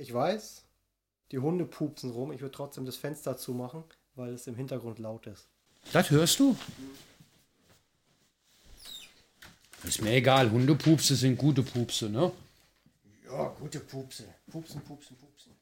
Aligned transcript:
Ich 0.00 0.14
weiß, 0.14 0.62
die 1.32 1.38
Hunde 1.40 1.64
pupsen 1.64 2.12
rum. 2.12 2.30
Ich 2.30 2.40
würde 2.40 2.52
trotzdem 2.52 2.86
das 2.86 2.96
Fenster 2.96 3.36
zumachen, 3.36 3.82
weil 4.14 4.32
es 4.32 4.46
im 4.46 4.54
Hintergrund 4.54 5.00
laut 5.00 5.26
ist. 5.26 5.48
Das 5.92 6.08
hörst 6.10 6.38
du? 6.38 6.56
Ist 9.82 10.00
mir 10.00 10.12
egal, 10.12 10.52
Hundepupse 10.52 11.16
sind 11.16 11.36
gute 11.36 11.64
Pupse, 11.64 12.08
ne? 12.08 12.30
Ja, 13.26 13.48
gute 13.58 13.80
Pupse. 13.80 14.24
Pupsen, 14.48 14.80
pupsen, 14.82 15.16
pupsen. 15.16 15.52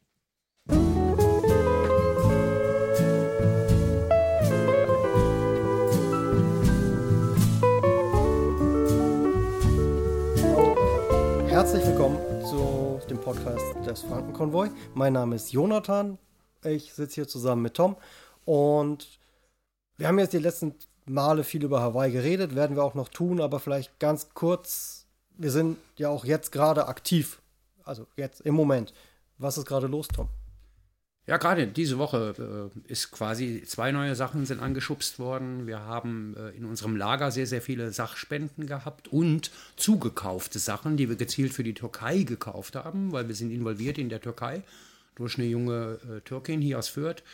Herzlich 11.48 11.86
willkommen 11.86 12.35
zu 12.46 13.00
dem 13.10 13.18
Podcast 13.18 13.74
des 13.84 14.02
Frankenkonvoi. 14.02 14.70
Mein 14.94 15.14
Name 15.14 15.34
ist 15.34 15.50
Jonathan. 15.50 16.16
Ich 16.62 16.94
sitze 16.94 17.16
hier 17.16 17.26
zusammen 17.26 17.62
mit 17.62 17.74
Tom 17.74 17.96
und 18.44 19.18
wir 19.96 20.06
haben 20.06 20.18
jetzt 20.20 20.32
die 20.32 20.38
letzten 20.38 20.76
Male 21.06 21.42
viel 21.42 21.64
über 21.64 21.80
Hawaii 21.80 22.12
geredet, 22.12 22.54
werden 22.54 22.76
wir 22.76 22.84
auch 22.84 22.94
noch 22.94 23.08
tun, 23.08 23.40
aber 23.40 23.58
vielleicht 23.58 23.98
ganz 23.98 24.28
kurz. 24.34 25.06
Wir 25.36 25.50
sind 25.50 25.76
ja 25.96 26.08
auch 26.08 26.24
jetzt 26.24 26.52
gerade 26.52 26.86
aktiv. 26.86 27.42
Also 27.82 28.06
jetzt 28.14 28.42
im 28.42 28.54
Moment. 28.54 28.94
Was 29.38 29.58
ist 29.58 29.66
gerade 29.66 29.88
los, 29.88 30.06
Tom? 30.06 30.28
Ja, 31.26 31.38
gerade 31.38 31.66
diese 31.66 31.98
Woche 31.98 32.70
äh, 32.86 32.92
ist 32.92 33.10
quasi 33.10 33.62
zwei 33.66 33.90
neue 33.90 34.14
Sachen 34.14 34.46
sind 34.46 34.60
angeschubst 34.60 35.18
worden. 35.18 35.66
Wir 35.66 35.80
haben 35.80 36.36
äh, 36.36 36.50
in 36.50 36.64
unserem 36.64 36.94
Lager 36.94 37.32
sehr, 37.32 37.48
sehr 37.48 37.60
viele 37.60 37.90
Sachspenden 37.90 38.66
gehabt 38.66 39.08
und 39.08 39.50
zugekaufte 39.74 40.60
Sachen, 40.60 40.96
die 40.96 41.08
wir 41.08 41.16
gezielt 41.16 41.52
für 41.52 41.64
die 41.64 41.74
Türkei 41.74 42.22
gekauft 42.22 42.76
haben, 42.76 43.10
weil 43.10 43.26
wir 43.26 43.34
sind 43.34 43.50
involviert 43.50 43.98
in 43.98 44.08
der 44.08 44.20
Türkei. 44.20 44.62
Durch 45.16 45.36
eine 45.36 45.48
junge 45.48 45.98
äh, 46.08 46.20
Türkin 46.20 46.60
hier 46.60 46.78
aus 46.78 46.88
Fürth 46.88 47.24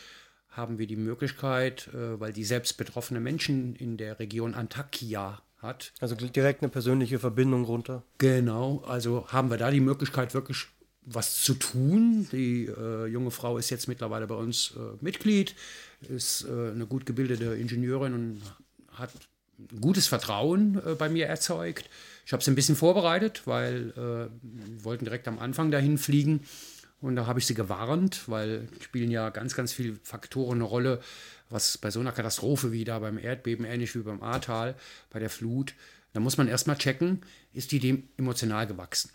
haben 0.48 0.78
wir 0.78 0.86
die 0.86 0.96
Möglichkeit, 0.96 1.88
äh, 1.88 2.18
weil 2.18 2.32
die 2.32 2.44
selbst 2.44 2.78
betroffene 2.78 3.20
Menschen 3.20 3.76
in 3.76 3.98
der 3.98 4.18
Region 4.18 4.54
Antakya 4.54 5.42
hat. 5.58 5.92
Also 6.00 6.14
direkt 6.14 6.62
eine 6.62 6.70
persönliche 6.70 7.18
Verbindung 7.18 7.64
runter. 7.64 8.02
Genau, 8.16 8.82
also 8.86 9.26
haben 9.28 9.50
wir 9.50 9.58
da 9.58 9.70
die 9.70 9.80
Möglichkeit, 9.80 10.32
wirklich 10.32 10.66
was 11.04 11.42
zu 11.42 11.54
tun. 11.54 12.28
Die 12.32 12.66
äh, 12.66 13.06
junge 13.06 13.30
Frau 13.30 13.58
ist 13.58 13.70
jetzt 13.70 13.88
mittlerweile 13.88 14.26
bei 14.26 14.34
uns 14.34 14.74
äh, 14.76 14.80
Mitglied, 15.00 15.54
ist 16.08 16.44
äh, 16.44 16.70
eine 16.70 16.86
gut 16.86 17.06
gebildete 17.06 17.54
Ingenieurin 17.54 18.14
und 18.14 18.42
hat 18.92 19.10
gutes 19.80 20.06
Vertrauen 20.06 20.80
äh, 20.84 20.94
bei 20.94 21.08
mir 21.08 21.26
erzeugt. 21.26 21.88
Ich 22.24 22.32
habe 22.32 22.40
es 22.40 22.48
ein 22.48 22.54
bisschen 22.54 22.76
vorbereitet, 22.76 23.42
weil 23.46 23.90
äh, 23.96 24.30
wir 24.42 24.84
wollten 24.84 25.04
direkt 25.04 25.28
am 25.28 25.38
Anfang 25.38 25.70
dahin 25.70 25.98
fliegen. 25.98 26.40
Und 27.00 27.16
da 27.16 27.26
habe 27.26 27.40
ich 27.40 27.46
sie 27.46 27.54
gewarnt, 27.54 28.28
weil 28.28 28.68
spielen 28.80 29.10
ja 29.10 29.30
ganz, 29.30 29.56
ganz 29.56 29.72
viele 29.72 29.96
Faktoren 30.04 30.58
eine 30.58 30.64
Rolle, 30.64 31.00
was 31.50 31.76
bei 31.76 31.90
so 31.90 31.98
einer 31.98 32.12
Katastrophe 32.12 32.70
wie 32.70 32.84
da 32.84 33.00
beim 33.00 33.18
Erdbeben, 33.18 33.64
ähnlich 33.64 33.96
wie 33.96 34.00
beim 34.00 34.22
Ahrtal, 34.22 34.76
bei 35.10 35.18
der 35.18 35.28
Flut, 35.28 35.74
da 36.12 36.20
muss 36.20 36.36
man 36.36 36.46
erstmal 36.46 36.76
checken, 36.78 37.22
ist 37.52 37.72
die 37.72 37.80
dem 37.80 38.04
emotional 38.16 38.66
gewachsen. 38.66 39.10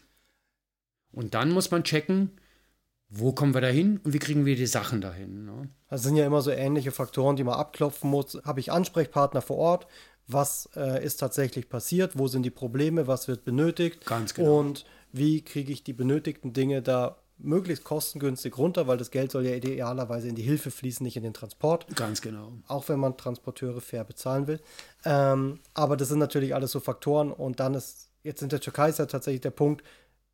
Und 1.18 1.34
dann 1.34 1.52
muss 1.52 1.72
man 1.72 1.84
checken, 1.84 2.30
wo 3.10 3.32
kommen 3.32 3.56
wir 3.56 3.62
dahin 3.62 4.00
und 4.04 4.14
wie 4.14 4.20
kriegen 4.20 4.46
wir 4.46 4.56
die 4.56 4.68
Sachen 4.68 5.02
dahin. 5.02 5.46
Ne? 5.46 5.68
Das 5.90 6.04
sind 6.04 6.16
ja 6.16 6.28
immer 6.28 6.42
so 6.44 6.52
ähnliche 6.52 6.92
Faktoren, 6.92 7.36
die 7.36 7.44
man 7.44 7.56
abklopfen 7.56 8.08
muss. 8.08 8.40
Habe 8.44 8.60
ich 8.60 8.72
Ansprechpartner 8.72 9.42
vor 9.42 9.58
Ort? 9.58 9.88
Was 10.28 10.70
äh, 10.76 11.04
ist 11.04 11.18
tatsächlich 11.18 11.70
passiert? 11.70 12.20
Wo 12.20 12.28
sind 12.28 12.44
die 12.44 12.52
Probleme? 12.52 13.08
Was 13.08 13.28
wird 13.28 13.46
benötigt? 13.46 14.06
Ganz 14.06 14.36
genau. 14.36 14.60
Und 14.60 14.86
wie 15.12 15.42
kriege 15.42 15.74
ich 15.74 15.84
die 15.84 15.94
benötigten 15.94 16.54
Dinge 16.54 16.84
da 16.84 17.18
möglichst 17.40 17.84
kostengünstig 17.84 18.56
runter, 18.56 18.86
weil 18.86 18.98
das 18.98 19.10
Geld 19.10 19.32
soll 19.32 19.48
ja 19.48 19.56
idealerweise 19.56 20.28
in 20.28 20.36
die 20.36 20.44
Hilfe 20.44 20.70
fließen, 20.70 21.04
nicht 21.04 21.18
in 21.18 21.24
den 21.24 21.34
Transport. 21.34 21.88
Ganz 21.96 22.22
genau. 22.22 22.52
Auch 22.68 22.90
wenn 22.90 23.00
man 23.00 23.18
Transporteure 23.18 23.82
fair 23.82 24.04
bezahlen 24.04 24.46
will. 24.46 24.60
Ähm, 25.04 25.62
aber 25.74 25.98
das 25.98 26.10
sind 26.10 26.20
natürlich 26.20 26.54
alles 26.54 26.72
so 26.72 26.80
Faktoren 26.80 27.32
und 27.32 27.60
dann 27.60 27.74
ist, 27.74 28.10
jetzt 28.22 28.44
in 28.44 28.50
der 28.50 28.60
Türkei 28.60 28.90
ist 28.90 29.00
ja 29.00 29.08
tatsächlich 29.08 29.42
der 29.42 29.52
Punkt, 29.52 29.84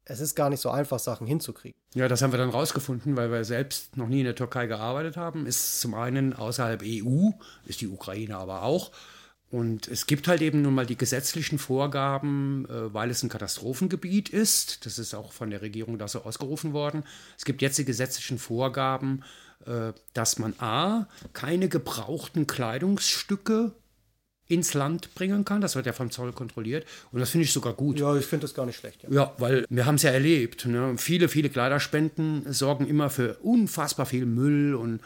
es 0.06 0.20
ist 0.20 0.36
gar 0.36 0.50
nicht 0.50 0.60
so 0.60 0.70
einfach, 0.70 1.00
Sachen 1.00 1.28
hinzukriegen. 1.28 1.78
Ja, 1.94 2.08
das 2.08 2.22
haben 2.22 2.32
wir 2.34 2.38
dann 2.38 2.50
rausgefunden, 2.50 3.16
weil 3.16 3.32
wir 3.32 3.44
selbst 3.46 3.96
noch 3.96 4.08
nie 4.08 4.20
in 4.20 4.26
der 4.26 4.36
Türkei 4.36 4.68
gearbeitet 4.68 5.18
haben. 5.18 5.46
Ist 5.46 5.80
zum 5.80 5.94
einen 5.94 6.34
außerhalb 6.34 6.84
EU, 6.84 7.30
ist 7.66 7.82
die 7.82 7.88
Ukraine 7.88 8.38
aber 8.38 8.64
auch. 8.64 8.92
Und 9.50 9.88
es 9.88 10.08
gibt 10.08 10.28
halt 10.28 10.42
eben 10.42 10.64
nun 10.64 10.74
mal 10.74 10.88
die 10.88 10.98
gesetzlichen 10.98 11.60
Vorgaben, 11.60 12.66
äh, 12.70 12.92
weil 12.92 13.12
es 13.12 13.22
ein 13.22 13.30
Katastrophengebiet 13.30 14.30
ist. 14.30 14.86
Das 14.86 14.98
ist 14.98 15.14
auch 15.14 15.32
von 15.32 15.52
der 15.52 15.62
Regierung 15.62 16.00
da 16.00 16.08
so 16.08 16.24
ausgerufen 16.24 16.74
worden. 16.74 17.04
Es 17.38 17.46
gibt 17.46 17.62
jetzt 17.62 17.78
die 17.78 17.86
gesetzlichen 17.86 18.40
Vorgaben, 18.40 19.24
äh, 19.68 19.94
dass 20.14 20.40
man 20.40 20.56
A, 20.58 21.08
keine 21.34 21.70
gebrauchten 21.70 22.48
Kleidungsstücke 22.48 23.74
ins 24.54 24.74
Land 24.74 25.14
bringen 25.16 25.46
kann. 25.46 25.62
Das 25.62 25.76
wird 25.76 25.86
ja 25.86 25.94
vom 25.94 26.12
Zoll 26.12 26.32
kontrolliert. 26.32 26.86
Und 27.12 27.20
das 27.20 27.30
finde 27.30 27.46
ich 27.46 27.52
sogar 27.54 27.74
gut. 27.74 28.00
Ja, 28.00 28.16
ich 28.16 28.26
finde 28.26 28.44
das 28.44 28.54
gar 28.54 28.66
nicht 28.66 28.78
schlecht. 28.78 29.04
Ja, 29.04 29.10
Ja, 29.10 29.34
weil 29.38 29.66
wir 29.70 29.86
haben 29.86 29.96
es 29.96 30.04
ja 30.04 30.12
erlebt. 30.12 30.66
Ne? 30.66 30.96
Viele, 30.98 31.30
viele 31.30 31.50
Kleiderspenden 31.50 32.52
sorgen 32.52 32.88
immer 32.88 33.10
für 33.10 33.38
unfassbar 33.42 34.06
viel 34.06 34.26
Müll 34.26 34.76
und 34.76 35.02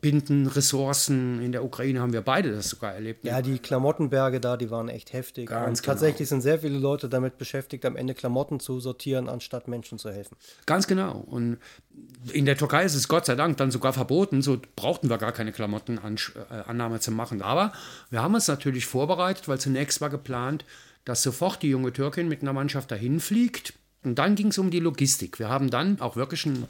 binden 0.00 0.48
Ressourcen. 0.48 1.40
In 1.40 1.52
der 1.52 1.64
Ukraine 1.64 2.00
haben 2.00 2.12
wir 2.12 2.22
beide 2.22 2.50
das 2.50 2.70
sogar 2.70 2.94
erlebt. 2.94 3.24
Ja, 3.24 3.40
die 3.42 3.60
Klamottenberge 3.60 4.40
da, 4.40 4.56
die 4.56 4.70
waren 4.70 4.88
echt 4.88 5.12
heftig. 5.12 5.48
Ganz 5.48 5.78
und 5.78 5.86
tatsächlich 5.86 6.28
sind 6.28 6.40
sehr 6.40 6.58
viele 6.58 6.78
Leute 6.78 7.08
damit 7.08 7.38
beschäftigt, 7.38 7.84
am 7.84 7.94
Ende 7.94 8.14
Klamotten 8.14 8.58
zu 8.58 8.80
sortieren, 8.80 9.28
anstatt 9.28 9.68
Menschen 9.68 9.98
zu 9.98 10.10
helfen. 10.10 10.36
Ganz 10.66 10.88
genau. 10.88 11.24
Und 11.28 11.58
in 12.32 12.44
der 12.44 12.56
Türkei 12.56 12.84
ist 12.84 12.96
es 12.96 13.06
Gott 13.06 13.26
sei 13.26 13.36
Dank 13.36 13.56
dann 13.56 13.70
sogar 13.70 13.92
verboten. 13.92 14.42
So 14.42 14.60
brauchten 14.74 15.08
wir 15.08 15.18
gar 15.18 15.32
keine 15.32 15.52
Klamottenannahme 15.52 16.98
zu 16.98 17.12
machen. 17.12 17.40
Aber 17.40 17.72
wir 18.10 18.20
haben 18.20 18.34
uns 18.34 18.48
natürlich 18.48 18.86
vorbereitet, 18.86 19.46
weil 19.46 19.60
zunächst 19.60 20.00
war 20.00 20.10
geplant, 20.10 20.64
dass 21.04 21.22
sofort 21.22 21.62
die 21.62 21.70
junge 21.70 21.92
Türkin 21.92 22.26
mit 22.26 22.42
einer 22.42 22.52
Mannschaft 22.52 22.90
dahin 22.90 23.20
fliegt. 23.20 23.74
Und 24.02 24.16
dann 24.18 24.34
ging 24.34 24.48
es 24.48 24.58
um 24.58 24.72
die 24.72 24.80
Logistik. 24.80 25.38
Wir 25.38 25.48
haben 25.48 25.70
dann 25.70 26.00
auch 26.00 26.16
wirklich 26.16 26.46
ein 26.46 26.66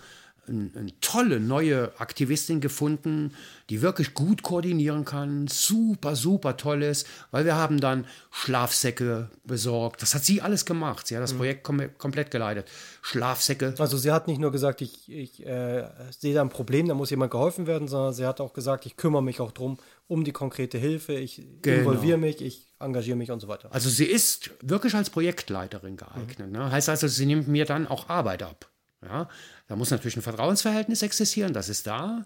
eine, 0.53 0.93
tolle 1.01 1.41
neue 1.41 1.93
Aktivistin 1.99 2.61
gefunden, 2.61 3.35
die 3.71 3.83
wirklich 3.83 4.15
gut 4.15 4.43
koordinieren 4.43 5.05
kann, 5.05 5.47
super, 5.49 6.15
super 6.15 6.57
toll 6.57 6.83
ist, 6.83 7.07
weil 7.31 7.45
wir 7.45 7.57
haben 7.57 7.81
dann 7.81 8.07
Schlafsäcke 8.31 9.31
besorgt. 9.45 10.03
Das 10.03 10.15
hat 10.15 10.25
sie 10.25 10.43
alles 10.43 10.65
gemacht. 10.67 11.07
Sie 11.07 11.17
hat 11.17 11.23
das 11.23 11.33
Projekt 11.35 11.65
kom 11.65 11.81
komplett 11.99 12.31
geleitet. 12.31 12.69
Schlafsäcke. 13.01 13.75
Also 13.79 13.97
sie 13.97 14.11
hat 14.13 14.29
nicht 14.29 14.39
nur 14.41 14.53
gesagt, 14.53 14.81
ich, 14.83 15.11
ich 15.11 15.45
äh, 15.47 15.89
sehe 16.11 16.35
da 16.35 16.43
ein 16.43 16.51
Problem, 16.51 16.87
da 16.87 16.95
muss 16.95 17.11
jemand 17.11 17.31
geholfen 17.31 17.67
werden, 17.67 17.89
sondern 17.89 18.13
sie 18.13 18.27
hat 18.27 18.41
auch 18.41 18.53
gesagt, 18.53 18.87
ich 18.87 18.97
kümmere 18.97 19.23
mich 19.23 19.41
auch 19.41 19.53
drum, 19.53 19.79
um 20.07 20.25
die 20.25 20.33
konkrete 20.33 20.79
Hilfe, 20.79 21.15
ich 21.15 21.43
Genau. 21.63 21.79
involviere 21.79 22.19
mich, 22.19 22.43
ich 22.43 22.67
engagiere 22.79 23.17
mich 23.17 23.31
und 23.31 23.41
so 23.41 23.49
weiter. 23.49 23.69
Also 23.73 23.89
sie 23.89 24.05
ist 24.05 24.51
wirklich 24.61 24.95
als 24.95 25.09
Projektleiterin 25.11 25.97
geeignet. 25.97 26.51
Ne? 26.51 26.71
Heißt 26.71 26.89
also, 26.89 27.09
sie 27.09 27.27
nimmt 27.27 27.49
mir 27.49 27.65
dann 27.65 27.87
auch 27.87 28.09
Arbeit 28.09 28.43
ab. 28.43 28.69
Ja? 29.03 29.29
Da 29.69 29.77
muss 29.77 29.91
natürlich 29.91 30.17
ein 30.17 30.23
Vertrauensverhältnis 30.23 31.03
existieren, 31.03 31.53
das 31.53 31.69
ist 31.69 31.87
da. 31.87 32.25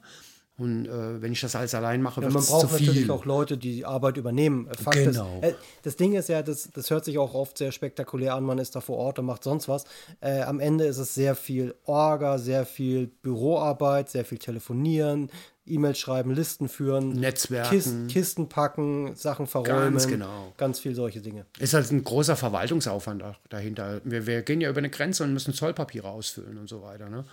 Und 0.58 0.86
äh, 0.86 1.20
wenn 1.20 1.32
ich 1.32 1.40
das 1.42 1.54
alles 1.54 1.74
allein 1.74 2.00
mache, 2.00 2.20
Ja, 2.22 2.28
wird 2.28 2.32
man 2.32 2.42
es 2.42 2.48
braucht 2.48 2.62
zu 2.70 2.76
viel. 2.76 2.86
natürlich 2.86 3.10
auch 3.10 3.26
Leute, 3.26 3.58
die 3.58 3.74
die 3.74 3.84
Arbeit 3.84 4.16
übernehmen. 4.16 4.70
Fakt 4.82 4.96
Genau. 4.96 5.40
Ist, 5.42 5.50
äh, 5.50 5.54
das 5.82 5.96
Ding 5.96 6.14
ist 6.14 6.30
ja, 6.30 6.42
das, 6.42 6.70
das 6.72 6.88
hört 6.88 7.04
sich 7.04 7.18
auch 7.18 7.34
oft 7.34 7.58
sehr 7.58 7.72
spektakulär 7.72 8.34
an, 8.34 8.42
man 8.44 8.56
ist 8.56 8.74
da 8.74 8.80
vor 8.80 8.96
Ort 8.96 9.18
und 9.18 9.26
macht 9.26 9.44
sonst 9.44 9.68
was. 9.68 9.84
Äh, 10.20 10.40
am 10.42 10.58
Ende 10.58 10.86
ist 10.86 10.96
es 10.96 11.12
sehr 11.14 11.34
viel 11.34 11.74
Orga, 11.84 12.38
sehr 12.38 12.64
viel 12.64 13.06
Büroarbeit, 13.06 14.08
sehr 14.08 14.24
viel 14.24 14.38
Telefonieren, 14.38 15.30
E-Mails 15.66 15.98
schreiben, 15.98 16.32
Listen 16.32 16.68
führen, 16.68 17.10
Netzwerken. 17.10 17.70
Kisten, 17.70 18.08
Kisten 18.08 18.48
packen, 18.48 19.14
Sachen 19.14 19.46
verräumen. 19.46 19.92
Ganz 19.92 20.08
genau. 20.08 20.52
Ganz 20.56 20.78
viel 20.78 20.94
solche 20.94 21.20
Dinge. 21.20 21.46
ist 21.58 21.74
halt 21.74 21.90
ein 21.90 22.04
großer 22.04 22.36
Verwaltungsaufwand 22.36 23.22
auch 23.22 23.36
dahinter. 23.48 24.00
Wir, 24.04 24.26
wir 24.26 24.42
gehen 24.42 24.60
ja 24.60 24.70
über 24.70 24.78
eine 24.78 24.90
Grenze 24.90 25.24
und 25.24 25.32
müssen 25.32 25.54
Zollpapiere 25.54 26.08
ausfüllen 26.08 26.58
und 26.58 26.68
so 26.68 26.82
weiter. 26.82 27.08
Ne? 27.08 27.24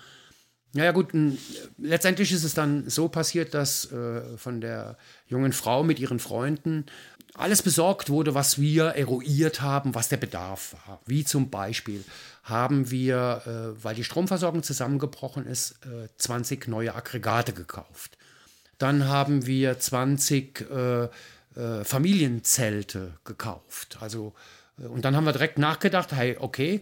Naja 0.73 0.91
gut, 0.91 1.09
letztendlich 1.77 2.31
ist 2.31 2.43
es 2.43 2.55
dann 2.55 2.89
so 2.89 3.07
passiert, 3.07 3.53
dass 3.53 3.91
äh, 3.91 4.37
von 4.37 4.59
der 4.59 4.97
jungen 5.27 5.53
Frau 5.53 5.83
mit 5.83 5.99
ihren 5.99 6.17
Freunden 6.17 6.85
alles 7.35 7.61
besorgt 7.61 8.09
wurde, 8.09 8.35
was 8.35 8.59
wir 8.59 8.85
eruiert 8.85 9.61
haben, 9.61 9.95
was 9.95 10.09
der 10.09 10.17
Bedarf 10.17 10.75
war. 10.85 10.99
Wie 11.05 11.23
zum 11.23 11.49
Beispiel 11.49 12.03
haben 12.43 12.91
wir, 12.91 13.41
äh, 13.45 13.83
weil 13.83 13.95
die 13.95 14.03
Stromversorgung 14.03 14.63
zusammengebrochen 14.63 15.45
ist, 15.45 15.79
äh, 15.85 16.09
20 16.17 16.67
neue 16.67 16.93
Aggregate 16.93 17.53
gekauft. 17.53 18.17
Dann 18.77 19.07
haben 19.07 19.45
wir 19.45 19.79
20 19.79 20.65
äh, 20.69 21.03
äh, 21.55 21.83
Familienzelte 21.83 23.13
gekauft. 23.25 23.97
Also, 23.99 24.33
äh, 24.79 24.87
und 24.87 25.05
dann 25.05 25.15
haben 25.15 25.25
wir 25.25 25.33
direkt 25.33 25.59
nachgedacht, 25.59 26.11
hey, 26.11 26.37
okay, 26.39 26.81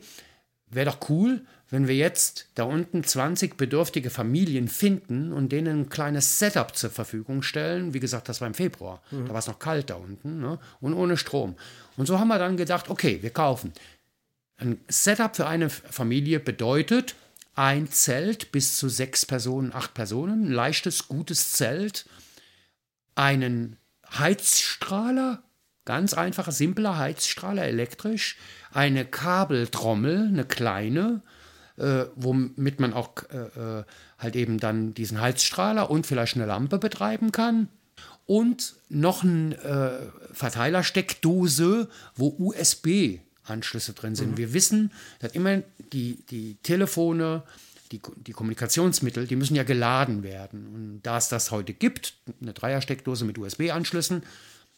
wäre 0.69 0.85
doch 0.85 1.09
cool, 1.09 1.41
wenn 1.69 1.87
wir 1.87 1.95
jetzt 1.95 2.47
da 2.55 2.63
unten 2.63 3.03
20 3.03 3.57
bedürftige 3.57 4.09
Familien 4.09 4.67
finden 4.67 5.31
und 5.33 5.51
denen 5.51 5.81
ein 5.81 5.89
kleines 5.89 6.39
Setup 6.39 6.75
zur 6.75 6.89
Verfügung 6.89 7.41
stellen. 7.41 7.93
Wie 7.93 7.99
gesagt, 7.99 8.29
das 8.29 8.41
war 8.41 8.47
im 8.47 8.53
Februar. 8.53 9.01
Da 9.09 9.29
war 9.29 9.39
es 9.39 9.47
noch 9.47 9.59
kalt 9.59 9.89
da 9.89 9.95
unten 9.95 10.41
ne? 10.41 10.59
und 10.81 10.93
ohne 10.93 11.15
Strom. 11.15 11.55
Und 11.95 12.07
so 12.07 12.19
haben 12.19 12.27
wir 12.27 12.39
dann 12.39 12.57
gedacht, 12.57 12.89
okay, 12.89 13.19
wir 13.21 13.29
kaufen. 13.29 13.71
Ein 14.57 14.79
Setup 14.89 15.35
für 15.35 15.47
eine 15.47 15.69
Familie 15.69 16.39
bedeutet 16.41 17.15
ein 17.55 17.89
Zelt 17.91 18.51
bis 18.51 18.77
zu 18.77 18.89
sechs 18.89 19.25
Personen, 19.25 19.73
acht 19.73 19.93
Personen, 19.93 20.45
ein 20.45 20.51
leichtes, 20.51 21.07
gutes 21.07 21.51
Zelt, 21.51 22.05
einen 23.15 23.77
Heizstrahler, 24.09 25.43
ganz 25.85 26.13
einfacher, 26.13 26.51
simpler 26.51 26.97
Heizstrahler, 26.97 27.63
elektrisch, 27.63 28.37
eine 28.71 29.05
Kabeltrommel, 29.05 30.27
eine 30.27 30.45
kleine, 30.45 31.21
äh, 31.77 32.05
womit 32.15 32.79
man 32.79 32.93
auch 32.93 33.11
äh, 33.31 33.79
äh, 33.79 33.83
halt 34.17 34.35
eben 34.35 34.59
dann 34.59 34.93
diesen 34.93 35.19
Heizstrahler 35.19 35.89
und 35.89 36.05
vielleicht 36.07 36.35
eine 36.35 36.45
Lampe 36.45 36.77
betreiben 36.77 37.31
kann. 37.31 37.67
Und 38.25 38.75
noch 38.87 39.23
eine 39.23 39.55
äh, 39.55 40.33
Verteilersteckdose, 40.33 41.89
wo 42.15 42.53
USB-Anschlüsse 43.51 43.93
drin 43.93 44.15
sind. 44.15 44.31
Mhm. 44.31 44.37
Wir 44.37 44.53
wissen, 44.53 44.91
dass 45.19 45.33
immer 45.33 45.61
die, 45.91 46.23
die 46.29 46.55
Telefone, 46.63 47.43
die, 47.91 48.01
die 48.15 48.31
Kommunikationsmittel, 48.31 49.27
die 49.27 49.35
müssen 49.35 49.55
ja 49.55 49.63
geladen 49.63 50.23
werden. 50.23 50.67
Und 50.73 51.01
da 51.03 51.17
es 51.17 51.29
das 51.29 51.51
heute 51.51 51.73
gibt, 51.73 52.15
eine 52.41 52.53
Dreiersteckdose 52.53 53.25
mit 53.25 53.37
USB-Anschlüssen, 53.37 54.23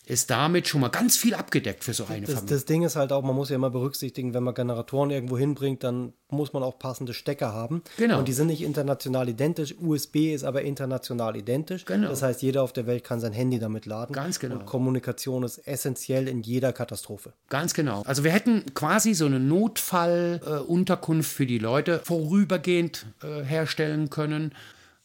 ist 0.05 0.29
damit 0.29 0.67
schon 0.67 0.81
mal 0.81 0.89
ganz 0.89 1.15
viel 1.15 1.33
abgedeckt 1.33 1.83
für 1.83 1.93
so 1.93 2.05
eine 2.05 2.25
das, 2.25 2.35
Familie. 2.35 2.55
Das 2.55 2.65
Ding 2.65 2.83
ist 2.83 2.97
halt 2.97 3.13
auch, 3.13 3.23
man 3.23 3.35
muss 3.35 3.49
ja 3.49 3.55
immer 3.55 3.69
berücksichtigen, 3.69 4.33
wenn 4.33 4.43
man 4.43 4.53
Generatoren 4.53 5.11
irgendwo 5.11 5.37
hinbringt, 5.37 5.83
dann 5.83 6.11
muss 6.29 6.51
man 6.51 6.61
auch 6.61 6.77
passende 6.77 7.13
Stecker 7.13 7.53
haben. 7.53 7.83
Genau. 7.97 8.19
Und 8.19 8.27
die 8.27 8.33
sind 8.33 8.47
nicht 8.47 8.61
international 8.61 9.29
identisch. 9.29 9.75
USB 9.79 10.33
ist 10.33 10.43
aber 10.43 10.63
international 10.63 11.37
identisch. 11.37 11.85
Genau. 11.85 12.09
Das 12.09 12.21
heißt, 12.21 12.41
jeder 12.41 12.63
auf 12.63 12.73
der 12.73 12.85
Welt 12.85 13.05
kann 13.05 13.21
sein 13.21 13.31
Handy 13.31 13.59
damit 13.59 13.85
laden. 13.85 14.11
Ganz 14.11 14.39
genau. 14.39 14.55
Und 14.55 14.65
Kommunikation 14.65 15.43
ist 15.43 15.59
essentiell 15.59 16.27
in 16.27 16.41
jeder 16.41 16.73
Katastrophe. 16.73 17.31
Ganz 17.49 17.73
genau. 17.73 18.01
Also 18.01 18.25
wir 18.25 18.31
hätten 18.31 18.73
quasi 18.73 19.13
so 19.13 19.25
eine 19.25 19.39
Notfallunterkunft 19.39 21.31
äh, 21.31 21.35
für 21.35 21.45
die 21.45 21.59
Leute 21.59 22.01
vorübergehend 22.03 23.05
äh, 23.23 23.43
herstellen 23.43 24.09
können. 24.09 24.53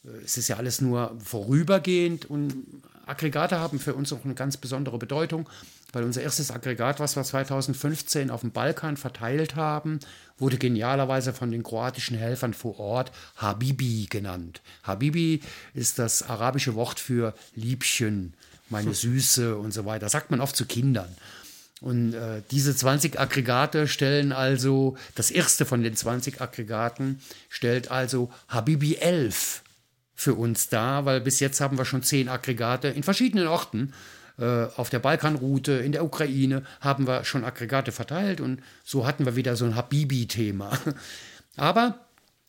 Äh, 0.04 0.24
es 0.24 0.36
ist 0.36 0.48
ja 0.48 0.56
alles 0.56 0.80
nur 0.80 1.14
vorübergehend 1.22 2.28
und 2.28 2.54
Aggregate 3.08 3.58
haben 3.58 3.78
für 3.78 3.94
uns 3.94 4.12
auch 4.12 4.24
eine 4.24 4.34
ganz 4.34 4.56
besondere 4.56 4.98
Bedeutung, 4.98 5.48
weil 5.92 6.04
unser 6.04 6.22
erstes 6.22 6.50
Aggregat, 6.50 7.00
was 7.00 7.16
wir 7.16 7.24
2015 7.24 8.30
auf 8.30 8.42
dem 8.42 8.50
Balkan 8.50 8.96
verteilt 8.96 9.56
haben, 9.56 10.00
wurde 10.38 10.58
genialerweise 10.58 11.32
von 11.32 11.50
den 11.50 11.62
kroatischen 11.62 12.16
Helfern 12.16 12.54
vor 12.54 12.78
Ort 12.78 13.12
Habibi 13.36 14.06
genannt. 14.08 14.60
Habibi 14.82 15.40
ist 15.74 15.98
das 15.98 16.22
arabische 16.22 16.74
Wort 16.74 17.00
für 17.00 17.34
Liebchen, 17.54 18.34
meine 18.68 18.94
Süße 18.94 19.56
und 19.56 19.72
so 19.72 19.84
weiter. 19.84 20.06
Das 20.06 20.12
sagt 20.12 20.30
man 20.30 20.40
oft 20.40 20.56
zu 20.56 20.66
Kindern. 20.66 21.08
Und 21.80 22.12
äh, 22.12 22.42
diese 22.50 22.74
20 22.74 23.20
Aggregate 23.20 23.86
stellen 23.86 24.32
also, 24.32 24.96
das 25.14 25.30
erste 25.30 25.64
von 25.64 25.82
den 25.82 25.94
20 25.94 26.40
Aggregaten 26.40 27.20
stellt 27.48 27.90
also 27.90 28.30
Habibi 28.48 28.96
11 28.96 29.62
für 30.18 30.34
uns 30.34 30.68
da, 30.68 31.04
weil 31.04 31.20
bis 31.20 31.38
jetzt 31.38 31.60
haben 31.60 31.78
wir 31.78 31.84
schon 31.84 32.02
zehn 32.02 32.28
Aggregate 32.28 32.88
in 32.88 33.04
verschiedenen 33.04 33.46
Orten. 33.46 33.92
Äh, 34.36 34.64
auf 34.74 34.90
der 34.90 34.98
Balkanroute, 34.98 35.72
in 35.74 35.92
der 35.92 36.04
Ukraine 36.04 36.64
haben 36.80 37.06
wir 37.06 37.22
schon 37.22 37.44
Aggregate 37.44 37.92
verteilt 37.92 38.40
und 38.40 38.60
so 38.84 39.06
hatten 39.06 39.26
wir 39.26 39.36
wieder 39.36 39.54
so 39.54 39.64
ein 39.64 39.76
Habibi-Thema. 39.76 40.76
Aber 41.56 42.00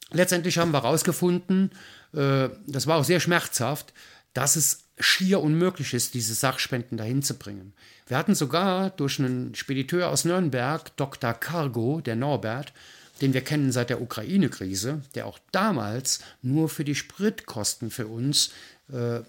letztendlich 0.10 0.57
haben 0.57 0.71
wir 0.71 0.81
herausgefunden, 0.81 1.69
äh, 2.12 2.50
das 2.66 2.88
war 2.88 2.98
auch 2.98 3.04
sehr 3.04 3.19
schmerzhaft, 3.19 3.94
dass 4.33 4.56
es 4.56 4.86
schier 4.98 5.39
unmöglich 5.39 5.94
ist, 5.94 6.16
diese 6.16 6.33
Sachspenden 6.33 6.98
dahin 6.98 7.21
zu 7.21 7.36
bringen. 7.36 7.74
Wir 8.07 8.18
hatten 8.18 8.33
sogar 8.33 8.89
durch 8.89 9.19
einen 9.19 9.54
Spediteur 9.54 10.10
aus 10.10 10.25
Nürnberg, 10.25 10.98
Dr. 10.98 11.36
Cargo, 11.36 12.01
der 12.01 12.16
Norbert, 12.16 12.74
den 13.21 13.33
wir 13.33 13.42
kennen 13.42 13.71
seit 13.71 13.89
der 13.89 14.01
Ukraine-Krise, 14.01 15.01
der 15.16 15.25
auch 15.25 15.39
damals 15.51 16.19
nur 16.42 16.69
für 16.69 16.83
die 16.83 16.95
Spritkosten 16.95 17.92
für 17.92 18.07
uns 18.07 18.51
äh, 18.92 19.18
äh, 19.18 19.24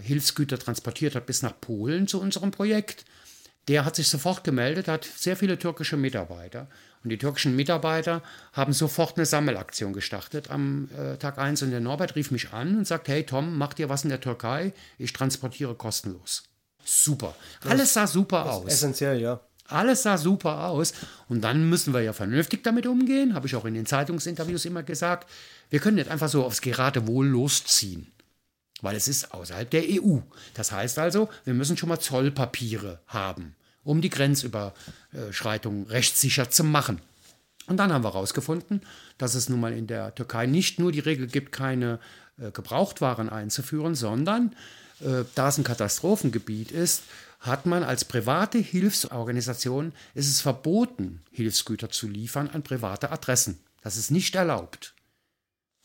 Hilfsgüter 0.00 0.58
transportiert 0.58 1.14
hat 1.14 1.26
bis 1.26 1.42
nach 1.42 1.60
Polen 1.60 2.06
zu 2.08 2.20
unserem 2.20 2.50
Projekt. 2.50 3.04
Der 3.68 3.84
hat 3.84 3.94
sich 3.96 4.08
sofort 4.08 4.42
gemeldet, 4.42 4.88
hat 4.88 5.04
sehr 5.04 5.36
viele 5.36 5.58
türkische 5.58 5.96
Mitarbeiter. 5.96 6.66
Und 7.04 7.10
die 7.10 7.18
türkischen 7.18 7.54
Mitarbeiter 7.54 8.22
haben 8.52 8.72
sofort 8.72 9.16
eine 9.16 9.26
Sammelaktion 9.26 9.92
gestartet 9.92 10.50
am 10.50 10.88
äh, 10.96 11.16
Tag 11.16 11.38
1. 11.38 11.62
Und 11.62 11.70
der 11.70 11.80
Norbert 11.80 12.16
rief 12.16 12.30
mich 12.30 12.52
an 12.52 12.76
und 12.76 12.86
sagt, 12.86 13.08
hey 13.08 13.24
Tom, 13.24 13.58
mach 13.58 13.74
dir 13.74 13.88
was 13.88 14.04
in 14.04 14.10
der 14.10 14.20
Türkei? 14.20 14.72
Ich 14.98 15.12
transportiere 15.12 15.74
kostenlos. 15.74 16.44
Super. 16.84 17.34
Alles 17.64 17.92
sah 17.92 18.06
super 18.06 18.50
aus. 18.50 18.66
Essentiell, 18.66 19.20
ja. 19.20 19.40
Alles 19.72 20.02
sah 20.02 20.18
super 20.18 20.68
aus. 20.68 20.92
Und 21.28 21.42
dann 21.42 21.68
müssen 21.68 21.94
wir 21.94 22.00
ja 22.02 22.12
vernünftig 22.12 22.62
damit 22.62 22.86
umgehen, 22.86 23.34
habe 23.34 23.46
ich 23.46 23.56
auch 23.56 23.64
in 23.64 23.74
den 23.74 23.86
Zeitungsinterviews 23.86 24.64
immer 24.64 24.82
gesagt. 24.82 25.30
Wir 25.70 25.80
können 25.80 25.96
nicht 25.96 26.10
einfach 26.10 26.28
so 26.28 26.44
aufs 26.44 26.60
Geratewohl 26.60 27.26
losziehen, 27.26 28.12
weil 28.80 28.96
es 28.96 29.08
ist 29.08 29.32
außerhalb 29.32 29.70
der 29.70 29.84
EU. 29.88 30.18
Das 30.54 30.72
heißt 30.72 30.98
also, 30.98 31.28
wir 31.44 31.54
müssen 31.54 31.76
schon 31.76 31.88
mal 31.88 32.00
Zollpapiere 32.00 33.00
haben, 33.06 33.54
um 33.82 34.00
die 34.00 34.10
Grenzüberschreitung 34.10 35.86
rechtssicher 35.86 36.50
zu 36.50 36.64
machen. 36.64 37.00
Und 37.66 37.76
dann 37.76 37.92
haben 37.92 38.04
wir 38.04 38.12
herausgefunden, 38.12 38.82
dass 39.18 39.34
es 39.34 39.48
nun 39.48 39.60
mal 39.60 39.72
in 39.72 39.86
der 39.86 40.14
Türkei 40.14 40.46
nicht 40.46 40.78
nur 40.78 40.92
die 40.92 41.00
Regel 41.00 41.26
gibt, 41.26 41.52
keine 41.52 42.00
äh, 42.38 42.50
Gebrauchtwaren 42.50 43.28
einzuführen, 43.28 43.94
sondern 43.94 44.54
äh, 45.00 45.24
da 45.34 45.48
es 45.48 45.58
ein 45.58 45.64
Katastrophengebiet 45.64 46.70
ist, 46.70 47.02
hat 47.42 47.66
man 47.66 47.82
als 47.82 48.04
private 48.04 48.58
Hilfsorganisation, 48.58 49.92
ist 50.14 50.28
es 50.28 50.40
verboten, 50.40 51.22
Hilfsgüter 51.32 51.90
zu 51.90 52.08
liefern 52.08 52.48
an 52.48 52.62
private 52.62 53.10
Adressen. 53.10 53.58
Das 53.82 53.96
ist 53.96 54.10
nicht 54.10 54.34
erlaubt. 54.36 54.94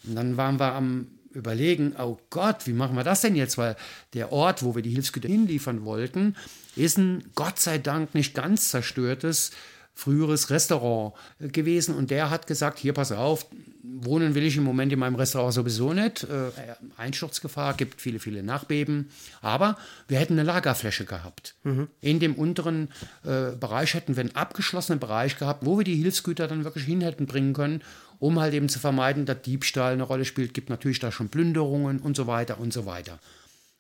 Und 0.05 0.15
dann 0.15 0.37
waren 0.37 0.59
wir 0.59 0.73
am 0.73 1.07
Überlegen, 1.31 1.95
oh 1.97 2.19
Gott, 2.29 2.67
wie 2.67 2.73
machen 2.73 2.95
wir 2.95 3.03
das 3.03 3.21
denn 3.21 3.35
jetzt? 3.35 3.57
Weil 3.57 3.75
der 4.13 4.31
Ort, 4.31 4.63
wo 4.63 4.75
wir 4.75 4.83
die 4.83 4.91
Hilfsgüter 4.91 5.27
hinliefern 5.27 5.83
wollten, 5.83 6.35
ist 6.75 6.97
ein 6.97 7.31
Gott 7.33 7.59
sei 7.59 7.79
Dank 7.79 8.13
nicht 8.13 8.35
ganz 8.35 8.69
zerstörtes 8.69 9.51
früheres 9.97 10.51
Restaurant 10.51 11.13
äh, 11.39 11.47
gewesen 11.47 11.95
und 11.95 12.11
der 12.11 12.29
hat 12.29 12.45
gesagt, 12.45 12.77
hier 12.77 12.93
pass 12.93 13.11
auf, 13.11 13.47
wohnen 13.81 14.35
will 14.35 14.43
ich 14.43 14.55
im 14.55 14.63
Moment 14.63 14.93
in 14.93 14.99
meinem 14.99 15.15
Restaurant 15.15 15.53
sowieso 15.53 15.91
nicht. 15.91 16.23
Äh, 16.23 16.51
Einsturzgefahr, 16.97 17.73
gibt 17.73 17.99
viele, 17.99 18.19
viele 18.19 18.43
Nachbeben. 18.43 19.09
Aber 19.41 19.75
wir 20.07 20.19
hätten 20.19 20.33
eine 20.33 20.43
Lagerfläche 20.43 21.05
gehabt. 21.05 21.55
Mhm. 21.63 21.87
In 21.99 22.19
dem 22.19 22.35
unteren 22.35 22.89
äh, 23.23 23.55
Bereich 23.59 23.95
hätten 23.95 24.15
wir 24.15 24.21
einen 24.21 24.35
abgeschlossenen 24.35 24.99
Bereich 24.99 25.39
gehabt, 25.39 25.65
wo 25.65 25.79
wir 25.79 25.83
die 25.83 25.95
Hilfsgüter 25.95 26.47
dann 26.47 26.63
wirklich 26.63 26.85
hin 26.85 27.01
hätten 27.01 27.25
bringen 27.25 27.53
können, 27.53 27.81
um 28.19 28.39
halt 28.39 28.53
eben 28.53 28.69
zu 28.69 28.77
vermeiden, 28.77 29.25
dass 29.25 29.41
Diebstahl 29.41 29.93
eine 29.93 30.03
Rolle 30.03 30.25
spielt. 30.25 30.53
Gibt 30.53 30.69
natürlich 30.69 30.99
da 30.99 31.11
schon 31.11 31.29
Plünderungen 31.29 31.99
und 31.99 32.15
so 32.15 32.27
weiter 32.27 32.59
und 32.59 32.71
so 32.71 32.85
weiter. 32.85 33.19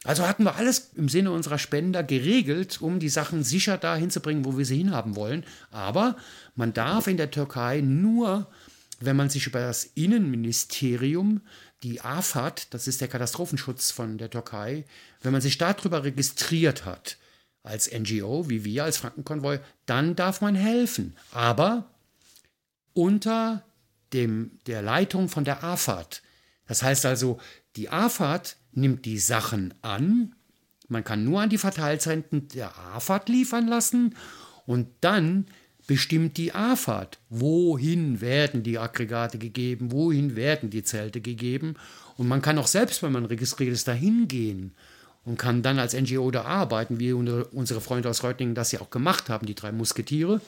Also 0.03 0.27
hatten 0.27 0.43
wir 0.43 0.55
alles 0.55 0.91
im 0.95 1.09
Sinne 1.09 1.31
unserer 1.31 1.57
Spender 1.57 2.03
geregelt, 2.03 2.81
um 2.81 2.99
die 2.99 3.09
Sachen 3.09 3.43
sicher 3.43 3.77
dahin 3.77 4.11
zu 4.11 4.21
bringen, 4.21 4.45
wo 4.45 4.57
wir 4.57 4.65
sie 4.65 4.77
hinhaben 4.77 5.15
wollen. 5.15 5.43
Aber 5.71 6.15
man 6.55 6.73
darf 6.73 7.07
in 7.07 7.17
der 7.17 7.31
Türkei 7.31 7.81
nur, 7.81 8.47
wenn 8.99 9.15
man 9.15 9.29
sich 9.29 9.47
über 9.47 9.59
das 9.59 9.85
Innenministerium, 9.95 11.41
die 11.83 12.01
AFAD, 12.01 12.67
das 12.73 12.87
ist 12.87 13.01
der 13.01 13.07
Katastrophenschutz 13.07 13.91
von 13.91 14.17
der 14.17 14.29
Türkei, 14.29 14.85
wenn 15.21 15.31
man 15.31 15.41
sich 15.41 15.57
darüber 15.57 16.03
registriert 16.03 16.85
hat, 16.85 17.17
als 17.63 17.91
NGO, 17.91 18.49
wie 18.49 18.63
wir 18.63 18.85
als 18.85 18.97
Frankenkonvoi, 18.97 19.59
dann 19.85 20.15
darf 20.15 20.41
man 20.41 20.55
helfen. 20.55 21.15
Aber 21.31 21.89
unter 22.93 23.63
dem, 24.13 24.59
der 24.67 24.81
Leitung 24.81 25.29
von 25.29 25.43
der 25.43 25.63
AFAD. 25.63 26.21
Das 26.65 26.81
heißt 26.81 27.05
also, 27.05 27.39
die 27.75 27.89
AFAD 27.89 28.55
nimmt 28.71 29.05
die 29.05 29.19
Sachen 29.19 29.73
an. 29.81 30.35
Man 30.87 31.03
kann 31.03 31.23
nur 31.23 31.41
an 31.41 31.49
die 31.49 31.57
Verteilzentren 31.57 32.47
der 32.49 32.77
AFAD 32.77 33.29
liefern 33.29 33.67
lassen 33.67 34.15
und 34.65 34.87
dann 35.01 35.45
bestimmt 35.85 36.37
die 36.37 36.53
AFAD, 36.53 37.17
wohin 37.29 38.19
werden 38.21 38.63
die 38.63 38.77
Aggregate 38.77 39.37
gegeben, 39.37 39.91
wohin 39.91 40.35
werden 40.35 40.69
die 40.69 40.83
Zelte 40.83 41.21
gegeben. 41.21 41.75
Und 42.17 42.27
man 42.27 42.41
kann 42.41 42.57
auch 42.57 42.67
selbst, 42.67 43.03
wenn 43.03 43.13
man 43.13 43.25
registriert 43.25 43.71
ist, 43.71 43.87
dahin 43.87 44.27
gehen 44.27 44.73
und 45.23 45.37
kann 45.37 45.61
dann 45.61 45.79
als 45.79 45.93
NGO 45.93 46.31
da 46.31 46.43
arbeiten, 46.43 46.99
wie 46.99 47.13
unsere 47.13 47.81
Freunde 47.81 48.09
aus 48.09 48.23
Reutlingen 48.23 48.55
das 48.55 48.71
ja 48.71 48.81
auch 48.81 48.89
gemacht 48.89 49.29
haben, 49.29 49.45
die 49.45 49.55
drei 49.55 49.71
Musketiere. 49.71 50.41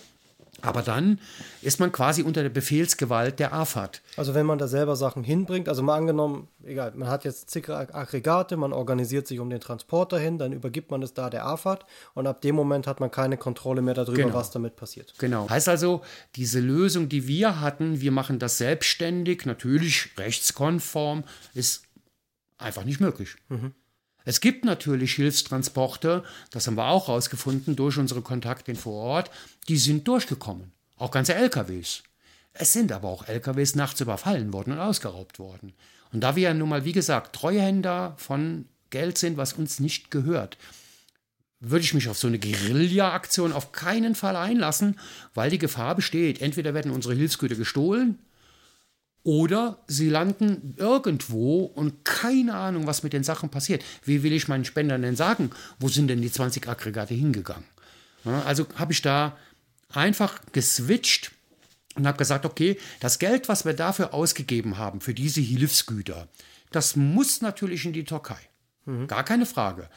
Aber 0.61 0.81
dann 0.81 1.19
ist 1.61 1.79
man 1.79 1.91
quasi 1.91 2.23
unter 2.23 2.41
der 2.41 2.49
Befehlsgewalt 2.49 3.39
der 3.39 3.53
AFAD. 3.53 4.01
Also 4.17 4.33
wenn 4.33 4.45
man 4.45 4.57
da 4.57 4.67
selber 4.67 4.95
Sachen 4.95 5.23
hinbringt, 5.23 5.69
also 5.69 5.83
mal 5.83 5.97
angenommen, 5.97 6.47
egal, 6.63 6.93
man 6.95 7.07
hat 7.07 7.25
jetzt 7.25 7.49
zig 7.49 7.69
Aggregate, 7.69 8.57
man 8.57 8.73
organisiert 8.73 9.27
sich 9.27 9.39
um 9.39 9.49
den 9.49 9.59
Transport 9.59 10.13
dahin, 10.13 10.37
dann 10.37 10.53
übergibt 10.53 10.91
man 10.91 11.01
es 11.01 11.13
da 11.13 11.29
der 11.29 11.45
AFAD 11.45 11.85
und 12.13 12.27
ab 12.27 12.41
dem 12.41 12.55
Moment 12.55 12.87
hat 12.87 12.99
man 12.99 13.11
keine 13.11 13.37
Kontrolle 13.37 13.81
mehr 13.81 13.93
darüber, 13.93 14.23
genau. 14.23 14.33
was 14.33 14.51
damit 14.51 14.75
passiert. 14.75 15.13
Genau. 15.17 15.49
Heißt 15.49 15.69
also, 15.69 16.01
diese 16.35 16.59
Lösung, 16.59 17.09
die 17.09 17.27
wir 17.27 17.61
hatten, 17.61 18.01
wir 18.01 18.11
machen 18.11 18.39
das 18.39 18.57
selbstständig, 18.57 19.45
natürlich 19.45 20.09
rechtskonform, 20.17 21.23
ist 21.53 21.83
einfach 22.57 22.83
nicht 22.83 22.99
möglich. 22.99 23.35
Mhm. 23.49 23.73
Es 24.29 24.41
gibt 24.41 24.63
natürlich 24.63 25.15
Hilfstransporte, 25.15 26.23
das 26.51 26.67
haben 26.67 26.75
wir 26.75 26.85
auch 26.85 27.07
herausgefunden 27.07 27.75
durch 27.75 27.97
unsere 27.97 28.21
Kontakte 28.21 28.75
vor 28.75 28.93
Ort, 28.93 29.31
die 29.67 29.77
sind 29.77 30.07
durchgekommen. 30.07 30.71
Auch 30.97 31.09
ganze 31.09 31.33
LKWs. 31.33 32.03
Es 32.53 32.71
sind 32.71 32.91
aber 32.91 33.07
auch 33.07 33.27
LKWs 33.27 33.73
nachts 33.73 34.01
überfallen 34.01 34.53
worden 34.53 34.73
und 34.73 34.77
ausgeraubt 34.77 35.39
worden. 35.39 35.73
Und 36.13 36.21
da 36.21 36.35
wir 36.35 36.43
ja 36.43 36.53
nun 36.53 36.69
mal, 36.69 36.85
wie 36.85 36.91
gesagt, 36.91 37.35
Treuhänder 37.35 38.13
von 38.17 38.65
Geld 38.91 39.17
sind, 39.17 39.37
was 39.37 39.53
uns 39.53 39.79
nicht 39.79 40.11
gehört, 40.11 40.59
würde 41.59 41.85
ich 41.85 41.95
mich 41.95 42.07
auf 42.07 42.19
so 42.19 42.27
eine 42.27 42.37
Guerilla-Aktion 42.37 43.51
auf 43.51 43.71
keinen 43.71 44.13
Fall 44.13 44.35
einlassen, 44.35 44.99
weil 45.33 45.49
die 45.49 45.57
Gefahr 45.57 45.95
besteht, 45.95 46.39
entweder 46.39 46.75
werden 46.75 46.91
unsere 46.91 47.15
Hilfsgüter 47.15 47.55
gestohlen 47.55 48.19
oder 49.23 49.83
sie 49.87 50.09
landen 50.09 50.75
irgendwo 50.77 51.65
und 51.65 52.05
keine 52.05 52.55
Ahnung, 52.55 52.87
was 52.87 53.03
mit 53.03 53.13
den 53.13 53.23
Sachen 53.23 53.49
passiert. 53.49 53.83
Wie 54.03 54.23
will 54.23 54.33
ich 54.33 54.47
meinen 54.47 54.65
Spendern 54.65 55.01
denn 55.01 55.15
sagen, 55.15 55.51
wo 55.79 55.89
sind 55.89 56.07
denn 56.07 56.21
die 56.21 56.31
20 56.31 56.67
Aggregate 56.67 57.13
hingegangen? 57.13 57.65
Also 58.45 58.65
habe 58.75 58.93
ich 58.93 59.01
da 59.01 59.37
einfach 59.93 60.41
geswitcht 60.51 61.31
und 61.95 62.07
habe 62.07 62.17
gesagt, 62.17 62.45
okay, 62.45 62.77
das 62.99 63.19
Geld, 63.19 63.49
was 63.49 63.65
wir 63.65 63.73
dafür 63.73 64.13
ausgegeben 64.13 64.77
haben, 64.77 65.01
für 65.01 65.13
diese 65.13 65.41
Hilfsgüter, 65.41 66.27
das 66.71 66.95
muss 66.95 67.41
natürlich 67.41 67.85
in 67.85 67.93
die 67.93 68.03
Türkei. 68.03 68.39
Mhm. 68.85 69.07
Gar 69.07 69.23
keine 69.23 69.45
Frage 69.45 69.89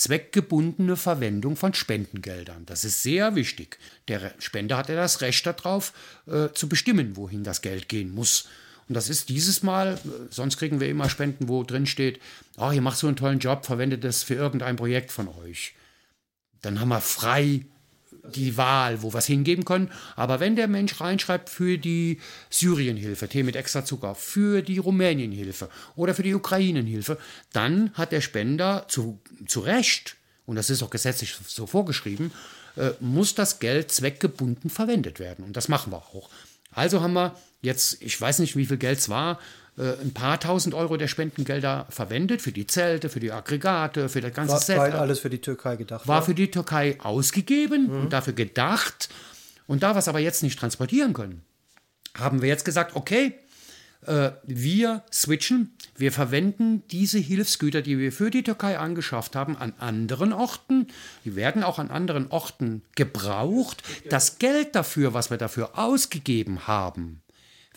zweckgebundene 0.00 0.96
Verwendung 0.96 1.56
von 1.56 1.74
Spendengeldern. 1.74 2.64
Das 2.64 2.84
ist 2.84 3.02
sehr 3.02 3.34
wichtig. 3.34 3.78
Der 4.08 4.32
Spender 4.38 4.78
hat 4.78 4.88
ja 4.88 4.94
das 4.96 5.20
Recht 5.20 5.46
darauf, 5.46 5.92
äh, 6.26 6.48
zu 6.54 6.68
bestimmen, 6.68 7.16
wohin 7.16 7.44
das 7.44 7.60
Geld 7.60 7.88
gehen 7.88 8.14
muss. 8.14 8.48
Und 8.90 8.94
das 8.94 9.08
ist 9.08 9.28
dieses 9.28 9.62
Mal, 9.62 9.94
äh, 9.94 9.98
sonst 10.30 10.56
kriegen 10.56 10.80
wir 10.80 10.88
immer 10.88 11.08
Spenden, 11.08 11.46
wo 11.46 11.62
drin 11.62 11.86
steht, 11.86 12.18
oh, 12.56 12.72
ihr 12.72 12.82
macht 12.82 12.98
so 12.98 13.06
einen 13.06 13.14
tollen 13.14 13.38
Job, 13.38 13.64
verwendet 13.64 14.02
das 14.02 14.24
für 14.24 14.34
irgendein 14.34 14.74
Projekt 14.74 15.12
von 15.12 15.28
euch. 15.28 15.74
Dann 16.60 16.80
haben 16.80 16.88
wir 16.88 17.00
frei 17.00 17.66
die 18.34 18.56
Wahl, 18.56 19.00
wo 19.02 19.14
wir 19.14 19.18
es 19.18 19.26
hingeben 19.26 19.64
können. 19.64 19.92
Aber 20.16 20.40
wenn 20.40 20.56
der 20.56 20.66
Mensch 20.66 21.00
reinschreibt 21.00 21.48
für 21.48 21.78
die 21.78 22.18
Syrienhilfe, 22.50 23.28
Tee 23.28 23.44
mit 23.44 23.54
extra 23.54 23.84
Zucker, 23.84 24.16
für 24.16 24.60
die 24.60 24.78
Rumänienhilfe 24.78 25.68
oder 25.94 26.12
für 26.12 26.24
die 26.24 26.34
Ukrainenhilfe, 26.34 27.16
dann 27.52 27.94
hat 27.94 28.10
der 28.10 28.22
Spender 28.22 28.86
zu, 28.88 29.20
zu 29.46 29.60
Recht, 29.60 30.16
und 30.46 30.56
das 30.56 30.68
ist 30.68 30.82
auch 30.82 30.90
gesetzlich 30.90 31.36
so 31.46 31.68
vorgeschrieben, 31.68 32.32
äh, 32.74 32.90
muss 32.98 33.36
das 33.36 33.60
Geld 33.60 33.92
zweckgebunden 33.92 34.68
verwendet 34.68 35.20
werden. 35.20 35.44
Und 35.44 35.56
das 35.56 35.68
machen 35.68 35.92
wir 35.92 35.98
auch. 35.98 36.28
Also 36.72 37.02
haben 37.02 37.12
wir 37.12 37.36
jetzt, 37.62 38.02
ich 38.02 38.20
weiß 38.20 38.38
nicht, 38.38 38.56
wie 38.56 38.66
viel 38.66 38.76
Geld 38.76 38.98
es 38.98 39.08
war, 39.08 39.38
äh, 39.78 39.94
ein 40.00 40.12
paar 40.12 40.38
tausend 40.40 40.74
Euro 40.74 40.96
der 40.96 41.08
Spendengelder 41.08 41.86
verwendet 41.90 42.42
für 42.42 42.52
die 42.52 42.66
Zelte, 42.66 43.08
für 43.08 43.20
die 43.20 43.32
Aggregate, 43.32 44.08
für 44.08 44.20
das 44.20 44.34
ganze 44.34 44.54
war, 44.54 44.60
Set. 44.60 44.78
War 44.78 44.94
alles 44.94 45.20
für 45.20 45.30
die 45.30 45.40
Türkei 45.40 45.76
gedacht. 45.76 46.06
War 46.06 46.18
ja? 46.18 46.22
für 46.22 46.34
die 46.34 46.50
Türkei 46.50 46.98
ausgegeben 47.00 47.88
mhm. 47.88 48.00
und 48.02 48.12
dafür 48.12 48.32
gedacht. 48.32 49.08
Und 49.66 49.82
da 49.82 49.94
wir 49.94 50.00
es 50.00 50.08
aber 50.08 50.18
jetzt 50.18 50.42
nicht 50.42 50.58
transportieren 50.58 51.12
können, 51.12 51.42
haben 52.18 52.42
wir 52.42 52.48
jetzt 52.48 52.64
gesagt, 52.64 52.96
okay, 52.96 53.34
äh, 54.06 54.32
wir 54.44 55.02
switchen, 55.12 55.74
wir 55.96 56.10
verwenden 56.10 56.82
diese 56.90 57.18
Hilfsgüter, 57.18 57.82
die 57.82 57.98
wir 57.98 58.12
für 58.12 58.30
die 58.30 58.42
Türkei 58.42 58.78
angeschafft 58.78 59.36
haben, 59.36 59.56
an 59.56 59.74
anderen 59.78 60.32
Orten. 60.32 60.88
Die 61.24 61.36
werden 61.36 61.62
auch 61.62 61.78
an 61.78 61.90
anderen 61.90 62.28
Orten 62.28 62.82
gebraucht. 62.96 63.82
Das 64.08 64.38
Geld 64.38 64.74
dafür, 64.74 65.14
was 65.14 65.30
wir 65.30 65.36
dafür 65.36 65.78
ausgegeben 65.78 66.66
haben, 66.66 67.22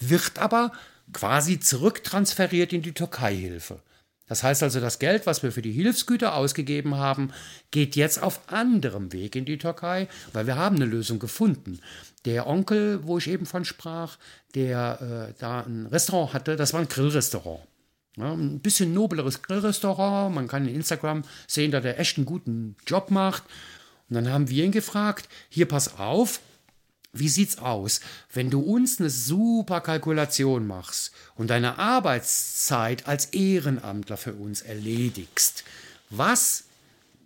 wird 0.10 0.40
aber 0.40 0.72
quasi 1.12 1.60
zurücktransferiert 1.60 2.74
in 2.74 2.82
die 2.82 2.94
Türkei-Hilfe. 2.94 3.80
Das 4.28 4.42
heißt 4.42 4.64
also, 4.64 4.80
das 4.80 5.00
Geld, 5.00 5.26
was 5.28 5.44
wir 5.44 5.52
für 5.52 5.62
die 5.62 5.74
Hilfsgüter 5.74 6.36
ausgegeben 6.36 6.96
haben, 6.96 7.32
geht 7.72 7.96
jetzt 7.96 8.24
auf 8.24 8.42
anderem 8.52 9.12
Weg 9.12 9.36
in 9.36 9.46
die 9.46 9.58
Türkei, 9.58 10.08
weil 10.32 10.48
wir 10.48 10.56
haben 10.56 10.78
eine 10.78 10.86
Lösung 10.86 11.20
gefunden. 11.20 11.80
Der 12.26 12.48
Onkel, 12.48 13.06
wo 13.06 13.18
ich 13.18 13.30
eben 13.30 13.46
von 13.46 13.66
sprach, 13.66 14.18
der 14.56 15.30
äh, 15.30 15.34
da 15.40 15.62
ein 15.62 15.88
Restaurant 15.88 16.34
hatte, 16.34 16.56
das 16.56 16.74
war 16.74 16.80
ein 16.80 16.88
Grillrestaurant. 16.88 17.60
Ja, 18.16 18.32
ein 18.32 18.60
bisschen 18.60 18.94
nobleres 18.94 19.42
Grillrestaurant. 19.42 20.34
Man 20.34 20.48
kann 20.48 20.68
in 20.68 20.76
Instagram 20.76 21.24
sehen, 21.48 21.72
dass 21.72 21.84
er 21.84 22.00
echt 22.00 22.18
einen 22.18 22.26
guten 22.26 22.76
Job 22.88 23.12
macht. 23.12 23.44
Und 24.10 24.16
dann 24.16 24.30
haben 24.30 24.50
wir 24.50 24.64
ihn 24.64 24.72
gefragt, 24.72 25.28
hier 25.50 25.68
pass 25.68 26.00
auf, 26.00 26.40
wie 27.14 27.30
sieht's 27.30 27.60
aus, 27.60 28.02
wenn 28.34 28.50
du 28.50 28.60
uns 28.60 29.00
eine 29.00 29.12
super 29.12 29.82
Kalkulation 29.82 30.66
machst 30.66 31.12
und 31.36 31.52
deine 31.52 31.78
Arbeitszeit 31.78 33.08
als 33.08 33.28
Ehrenamtler 33.28 34.18
für 34.18 34.34
uns 34.34 34.62
erledigst? 34.62 35.64
Was 36.10 36.66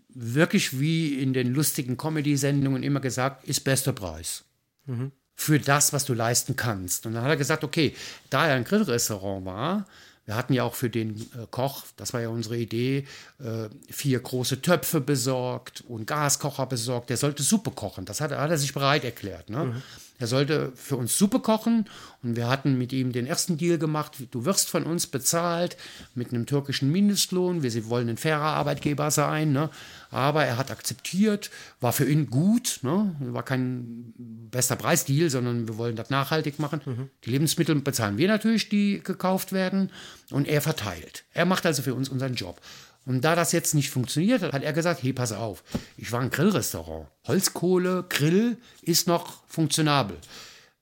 wirklich 0.09 0.79
wie 0.79 1.21
in 1.21 1.33
den 1.33 1.53
lustigen 1.53 1.95
Comedy-Sendungen 1.95 2.83
immer 2.83 2.99
gesagt, 2.99 3.47
ist 3.47 3.63
bester 3.63 3.93
Preis. 3.93 4.43
Mhm. 4.85 5.11
Für 5.35 5.59
das, 5.59 5.93
was 5.93 6.05
du 6.05 6.13
leisten 6.13 6.55
kannst. 6.55 7.05
Und 7.05 7.13
dann 7.13 7.23
hat 7.23 7.29
er 7.29 7.37
gesagt, 7.37 7.63
okay, 7.63 7.95
da 8.29 8.47
er 8.47 8.55
ein 8.55 8.63
Grillrestaurant 8.63 9.45
war, 9.45 9.85
wir 10.27 10.35
hatten 10.35 10.53
ja 10.53 10.63
auch 10.63 10.75
für 10.75 10.89
den 10.89 11.21
äh, 11.21 11.47
Koch, 11.49 11.85
das 11.95 12.13
war 12.13 12.21
ja 12.21 12.27
unsere 12.27 12.57
Idee, 12.57 13.07
äh, 13.39 13.69
vier 13.89 14.19
große 14.19 14.61
Töpfe 14.61 14.99
besorgt 14.99 15.85
und 15.87 16.05
Gaskocher 16.05 16.65
besorgt. 16.65 17.09
Der 17.09 17.17
sollte 17.17 17.43
Suppe 17.43 17.71
kochen. 17.71 18.03
Das 18.03 18.19
hat, 18.19 18.31
hat 18.31 18.51
er 18.51 18.57
sich 18.57 18.73
bereit 18.73 19.05
erklärt. 19.05 19.49
Ne? 19.49 19.63
Mhm. 19.63 19.81
Er 20.19 20.27
sollte 20.27 20.71
für 20.75 20.95
uns 20.95 21.17
Suppe 21.17 21.39
kochen 21.39 21.85
und 22.23 22.35
wir 22.35 22.47
hatten 22.47 22.77
mit 22.77 22.91
ihm 22.91 23.11
den 23.11 23.27
ersten 23.27 23.57
Deal 23.57 23.77
gemacht. 23.77 24.13
Du 24.31 24.45
wirst 24.45 24.69
von 24.69 24.83
uns 24.83 25.05
bezahlt 25.05 25.77
mit 26.15 26.33
einem 26.33 26.45
türkischen 26.45 26.91
Mindestlohn. 26.91 27.61
Wir 27.61 27.89
wollen 27.89 28.09
ein 28.09 28.17
fairer 28.17 28.41
Arbeitgeber 28.41 29.11
sein. 29.11 29.51
Ne? 29.51 29.69
Aber 30.09 30.43
er 30.43 30.57
hat 30.57 30.71
akzeptiert, 30.71 31.51
war 31.79 31.93
für 31.93 32.09
ihn 32.09 32.29
gut. 32.29 32.79
Ne? 32.81 33.15
War 33.19 33.43
kein 33.43 34.13
bester 34.17 34.75
Preisdeal, 34.75 35.29
sondern 35.29 35.67
wir 35.67 35.77
wollen 35.77 35.95
das 35.95 36.09
nachhaltig 36.09 36.57
machen. 36.57 36.81
Mhm. 36.85 37.09
Die 37.23 37.29
Lebensmittel 37.29 37.75
bezahlen 37.75 38.17
wir 38.17 38.27
natürlich, 38.27 38.69
die 38.69 39.01
gekauft 39.03 39.51
werden. 39.51 39.91
Und 40.31 40.47
er 40.47 40.61
verteilt. 40.61 41.23
Er 41.33 41.45
macht 41.45 41.65
also 41.65 41.81
für 41.83 41.93
uns 41.93 42.09
unseren 42.09 42.33
Job. 42.33 42.59
Und 43.07 43.21
da 43.21 43.35
das 43.35 43.53
jetzt 43.53 43.73
nicht 43.73 43.89
funktioniert 43.89 44.41
hat, 44.41 44.51
hat 44.51 44.63
er 44.63 44.73
gesagt, 44.73 45.01
hey, 45.01 45.13
pass 45.13 45.31
auf, 45.31 45.63
ich 45.95 46.11
war 46.11 46.19
ein 46.19 46.29
Grillrestaurant. 46.29 47.07
Holzkohle, 47.25 48.05
Grill 48.09 48.57
ist 48.81 49.07
noch 49.07 49.47
funktionabel. 49.47 50.17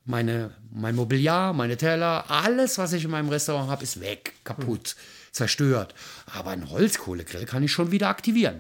Meine, 0.05 0.50
mein 0.72 0.96
Mobiliar, 0.96 1.53
meine 1.53 1.77
Teller, 1.77 2.25
alles, 2.32 2.79
was 2.79 2.94
ich 2.94 3.03
in 3.03 3.12
meinem 3.12 3.29
Restaurant 3.29 3.70
habe, 3.70 3.84
ist 3.84 4.01
weg, 4.01 4.34
kaputt, 4.44 4.96
mhm. 4.98 5.34
zerstört. 5.34 5.94
Aber 6.25 6.50
ein 6.50 6.72
Holzkohlegrill 6.72 7.46
kann 7.46 7.62
ich 7.62 7.72
schon 7.72 7.91
wieder 7.91 8.10
aktivieren. 8.10 8.60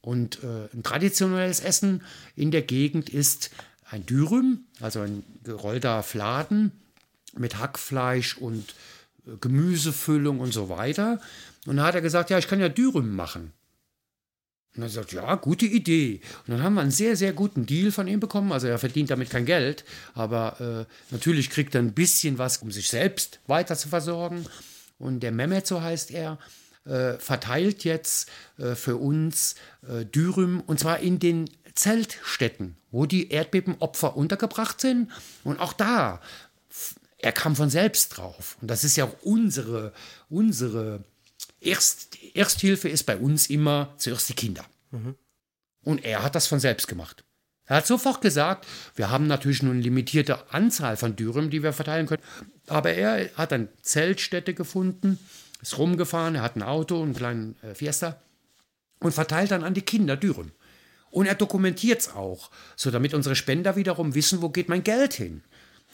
Und 0.00 0.42
äh, 0.42 0.74
ein 0.74 0.82
traditionelles 0.82 1.60
Essen 1.60 2.02
in 2.34 2.50
der 2.50 2.62
Gegend 2.62 3.10
ist 3.10 3.50
ein 3.90 4.06
Dürüm, 4.06 4.64
also 4.80 5.00
ein 5.00 5.22
gerollter 5.44 6.02
Fladen 6.02 6.72
mit 7.36 7.58
Hackfleisch 7.58 8.38
und 8.38 8.74
äh, 9.26 9.36
Gemüsefüllung 9.38 10.40
und 10.40 10.54
so 10.54 10.70
weiter. 10.70 11.20
Und 11.66 11.76
dann 11.76 11.86
hat 11.86 11.94
er 11.94 12.00
gesagt, 12.00 12.30
ja, 12.30 12.38
ich 12.38 12.48
kann 12.48 12.60
ja 12.60 12.68
Dürüm 12.68 13.14
machen. 13.14 13.52
Und 14.74 14.82
dann 14.82 14.90
sagt, 14.90 15.12
ja, 15.12 15.34
gute 15.34 15.66
Idee. 15.66 16.20
Und 16.46 16.54
dann 16.54 16.62
haben 16.62 16.74
wir 16.74 16.80
einen 16.80 16.90
sehr, 16.90 17.14
sehr 17.14 17.34
guten 17.34 17.66
Deal 17.66 17.92
von 17.92 18.08
ihm 18.08 18.20
bekommen. 18.20 18.52
Also 18.52 18.68
er 18.68 18.78
verdient 18.78 19.10
damit 19.10 19.28
kein 19.28 19.44
Geld, 19.44 19.84
aber 20.14 20.86
äh, 20.88 21.12
natürlich 21.12 21.50
kriegt 21.50 21.74
er 21.74 21.82
ein 21.82 21.92
bisschen 21.92 22.38
was, 22.38 22.58
um 22.58 22.70
sich 22.70 22.88
selbst 22.88 23.40
weiter 23.46 23.76
zu 23.76 23.88
versorgen. 23.88 24.46
Und 24.98 25.20
der 25.20 25.32
Mehmet, 25.32 25.66
so 25.66 25.82
heißt 25.82 26.10
er, 26.10 26.38
äh, 26.84 27.14
verteilt 27.18 27.84
jetzt 27.84 28.30
äh, 28.58 28.74
für 28.74 28.96
uns 28.96 29.56
äh, 29.86 30.06
Dürüm 30.06 30.60
und 30.60 30.80
zwar 30.80 31.00
in 31.00 31.18
den 31.18 31.50
Zeltstätten, 31.74 32.76
wo 32.90 33.06
die 33.06 33.30
Erdbebenopfer 33.30 34.16
untergebracht 34.16 34.80
sind. 34.80 35.10
Und 35.44 35.60
auch 35.60 35.74
da, 35.74 36.20
er 37.18 37.32
kam 37.32 37.56
von 37.56 37.68
selbst 37.68 38.16
drauf. 38.16 38.56
Und 38.60 38.70
das 38.70 38.84
ist 38.84 38.96
ja 38.96 39.04
auch 39.04 39.16
unsere, 39.22 39.92
unsere 40.30 41.04
Erst, 41.62 42.18
Ersthilfe 42.34 42.88
ist 42.88 43.04
bei 43.04 43.16
uns 43.16 43.48
immer 43.48 43.94
zuerst 43.96 44.28
die 44.28 44.34
Kinder. 44.34 44.64
Mhm. 44.90 45.14
Und 45.84 46.04
er 46.04 46.22
hat 46.22 46.34
das 46.34 46.46
von 46.46 46.60
selbst 46.60 46.88
gemacht. 46.88 47.24
Er 47.66 47.76
hat 47.76 47.86
sofort 47.86 48.20
gesagt, 48.20 48.66
wir 48.96 49.10
haben 49.10 49.26
natürlich 49.26 49.62
nur 49.62 49.72
eine 49.72 49.82
limitierte 49.82 50.52
Anzahl 50.52 50.96
von 50.96 51.16
Dürren, 51.16 51.50
die 51.50 51.62
wir 51.62 51.72
verteilen 51.72 52.06
können. 52.06 52.22
Aber 52.66 52.92
er 52.92 53.30
hat 53.36 53.52
dann 53.52 53.68
Zeltstätte 53.82 54.54
gefunden, 54.54 55.18
ist 55.60 55.78
rumgefahren, 55.78 56.34
er 56.34 56.42
hat 56.42 56.56
ein 56.56 56.62
Auto, 56.62 57.00
einen 57.00 57.14
kleinen 57.14 57.56
äh, 57.62 57.74
Fiesta 57.74 58.20
und 58.98 59.12
verteilt 59.12 59.52
dann 59.52 59.64
an 59.64 59.74
die 59.74 59.82
Kinder 59.82 60.16
Dürren. 60.16 60.52
Und 61.10 61.26
er 61.26 61.34
dokumentiert 61.34 62.00
es 62.00 62.14
auch, 62.14 62.50
so 62.74 62.90
damit 62.90 63.14
unsere 63.14 63.36
Spender 63.36 63.76
wiederum 63.76 64.14
wissen, 64.14 64.42
wo 64.42 64.48
geht 64.48 64.68
mein 64.68 64.82
Geld 64.82 65.12
hin. 65.12 65.42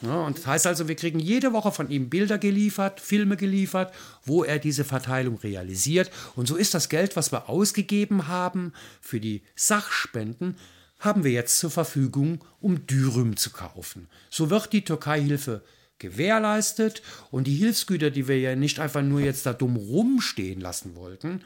Ja, 0.01 0.21
und 0.21 0.37
das 0.37 0.47
heißt 0.47 0.67
also, 0.67 0.87
wir 0.87 0.95
kriegen 0.95 1.19
jede 1.19 1.51
Woche 1.51 1.71
von 1.71 1.89
ihm 1.89 2.09
Bilder 2.09 2.37
geliefert, 2.37 3.01
Filme 3.01 3.35
geliefert, 3.35 3.93
wo 4.23 4.43
er 4.43 4.57
diese 4.57 4.85
Verteilung 4.85 5.37
realisiert. 5.39 6.09
Und 6.35 6.47
so 6.47 6.55
ist 6.55 6.73
das 6.73 6.87
Geld, 6.87 7.15
was 7.15 7.31
wir 7.33 7.49
ausgegeben 7.49 8.27
haben 8.27 8.73
für 9.01 9.19
die 9.19 9.41
Sachspenden, 9.55 10.55
haben 10.99 11.23
wir 11.23 11.31
jetzt 11.31 11.57
zur 11.57 11.71
Verfügung, 11.71 12.43
um 12.61 12.85
Dürüm 12.85 13.37
zu 13.37 13.51
kaufen. 13.51 14.07
So 14.29 14.49
wird 14.49 14.71
die 14.73 14.83
Türkei-Hilfe 14.83 15.63
gewährleistet 15.97 17.01
und 17.29 17.45
die 17.47 17.55
Hilfsgüter, 17.55 18.09
die 18.09 18.27
wir 18.27 18.39
ja 18.39 18.55
nicht 18.55 18.79
einfach 18.79 19.01
nur 19.01 19.19
jetzt 19.19 19.45
da 19.45 19.53
dumm 19.53 19.75
rumstehen 19.75 20.61
lassen 20.61 20.95
wollten, 20.95 21.41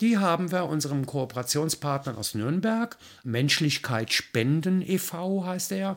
die 0.00 0.18
haben 0.18 0.52
wir 0.52 0.64
unserem 0.64 1.06
Kooperationspartner 1.06 2.16
aus 2.16 2.34
Nürnberg, 2.34 2.96
Menschlichkeit 3.24 4.12
Spenden 4.12 4.82
e.V. 4.82 5.44
heißt 5.44 5.72
er, 5.72 5.96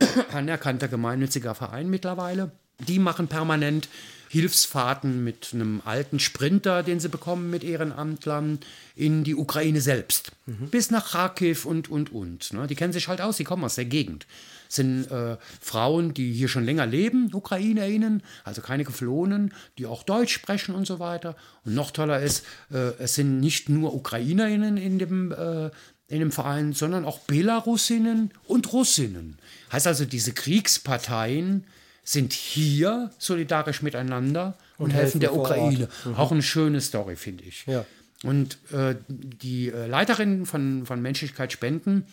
anerkannter 0.32 0.88
gemeinnütziger 0.88 1.54
Verein 1.54 1.88
mittlerweile. 1.88 2.50
Die 2.86 2.98
machen 2.98 3.28
permanent 3.28 3.88
Hilfsfahrten 4.28 5.24
mit 5.24 5.50
einem 5.52 5.80
alten 5.84 6.18
Sprinter, 6.18 6.82
den 6.82 7.00
sie 7.00 7.08
bekommen 7.08 7.50
mit 7.50 7.64
Ehrenamtlern, 7.64 8.60
in 8.94 9.24
die 9.24 9.34
Ukraine 9.34 9.80
selbst. 9.80 10.32
Mhm. 10.46 10.68
Bis 10.70 10.90
nach 10.90 11.12
Kharkiv 11.12 11.64
und, 11.64 11.88
und, 11.88 12.12
und. 12.12 12.52
Ne? 12.52 12.66
Die 12.66 12.74
kennen 12.74 12.92
sich 12.92 13.08
halt 13.08 13.20
aus, 13.20 13.36
die 13.36 13.44
kommen 13.44 13.64
aus 13.64 13.76
der 13.76 13.84
Gegend. 13.84 14.26
sind 14.68 15.10
äh, 15.10 15.36
Frauen, 15.60 16.14
die 16.14 16.32
hier 16.32 16.48
schon 16.48 16.64
länger 16.64 16.86
leben, 16.86 17.30
UkrainerInnen, 17.32 18.22
also 18.44 18.60
keine 18.60 18.84
Geflohenen, 18.84 19.54
die 19.78 19.86
auch 19.86 20.02
Deutsch 20.02 20.34
sprechen 20.34 20.74
und 20.74 20.86
so 20.86 20.98
weiter. 20.98 21.36
Und 21.64 21.74
noch 21.74 21.90
toller 21.90 22.20
ist, 22.20 22.44
äh, 22.70 22.92
es 22.98 23.14
sind 23.14 23.40
nicht 23.40 23.68
nur 23.68 23.94
UkrainerInnen 23.94 24.76
in 24.76 24.98
dem, 24.98 25.32
äh, 25.32 25.70
in 26.08 26.20
dem 26.20 26.32
Verein, 26.32 26.72
sondern 26.72 27.04
auch 27.04 27.20
Belarusinnen 27.20 28.32
und 28.46 28.72
Russinnen. 28.72 29.38
Heißt 29.72 29.86
also, 29.86 30.04
diese 30.04 30.32
Kriegsparteien 30.32 31.64
sind 32.08 32.32
hier 32.32 33.10
solidarisch 33.18 33.82
miteinander 33.82 34.56
und, 34.78 34.86
und 34.86 34.90
helfen, 34.92 35.02
helfen 35.02 35.20
der 35.20 35.36
Ukraine. 35.36 35.88
Mhm. 36.06 36.14
Auch 36.14 36.32
eine 36.32 36.42
schöne 36.42 36.80
Story, 36.80 37.16
finde 37.16 37.44
ich. 37.44 37.66
Ja. 37.66 37.84
Und 38.24 38.56
äh, 38.72 38.96
die 39.08 39.68
äh, 39.68 39.86
Leiterin 39.86 40.46
von, 40.46 40.86
von 40.86 41.02
Menschlichkeit 41.02 41.52
Spenden 41.52 42.06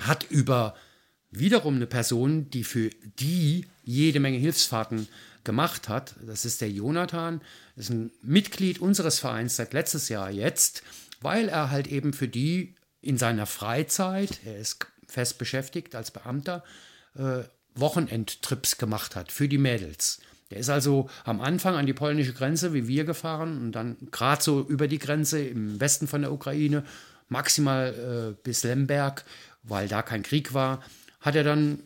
hat 0.00 0.24
über 0.30 0.74
wiederum 1.30 1.76
eine 1.76 1.86
Person, 1.86 2.48
die 2.48 2.64
für 2.64 2.88
die 3.18 3.66
jede 3.84 4.18
Menge 4.18 4.38
Hilfsfahrten 4.38 5.08
gemacht 5.44 5.90
hat. 5.90 6.14
Das 6.26 6.46
ist 6.46 6.62
der 6.62 6.70
Jonathan, 6.70 7.42
ist 7.76 7.90
ein 7.90 8.10
Mitglied 8.22 8.80
unseres 8.80 9.18
Vereins 9.18 9.56
seit 9.56 9.74
letztes 9.74 10.08
Jahr 10.08 10.30
jetzt, 10.30 10.82
weil 11.20 11.50
er 11.50 11.70
halt 11.70 11.86
eben 11.86 12.14
für 12.14 12.28
die 12.28 12.76
in 13.02 13.18
seiner 13.18 13.44
Freizeit, 13.44 14.40
er 14.46 14.56
ist 14.56 14.86
fest 15.06 15.36
beschäftigt 15.36 15.94
als 15.94 16.10
Beamter, 16.10 16.64
äh, 17.14 17.42
Wochenendtrips 17.80 18.78
gemacht 18.78 19.16
hat 19.16 19.32
für 19.32 19.48
die 19.48 19.58
Mädels. 19.58 20.20
Der 20.50 20.58
ist 20.58 20.70
also 20.70 21.10
am 21.24 21.40
Anfang 21.40 21.74
an 21.74 21.86
die 21.86 21.92
polnische 21.92 22.32
Grenze 22.32 22.72
wie 22.72 22.88
wir 22.88 23.04
gefahren 23.04 23.58
und 23.58 23.72
dann 23.72 23.96
gerade 24.10 24.42
so 24.42 24.62
über 24.62 24.88
die 24.88 24.98
Grenze 24.98 25.40
im 25.40 25.80
Westen 25.80 26.06
von 26.06 26.22
der 26.22 26.32
Ukraine, 26.32 26.84
maximal 27.28 28.34
äh, 28.34 28.42
bis 28.42 28.64
Lemberg, 28.64 29.24
weil 29.62 29.88
da 29.88 30.02
kein 30.02 30.22
Krieg 30.22 30.54
war, 30.54 30.82
hat 31.20 31.36
er 31.36 31.44
dann 31.44 31.80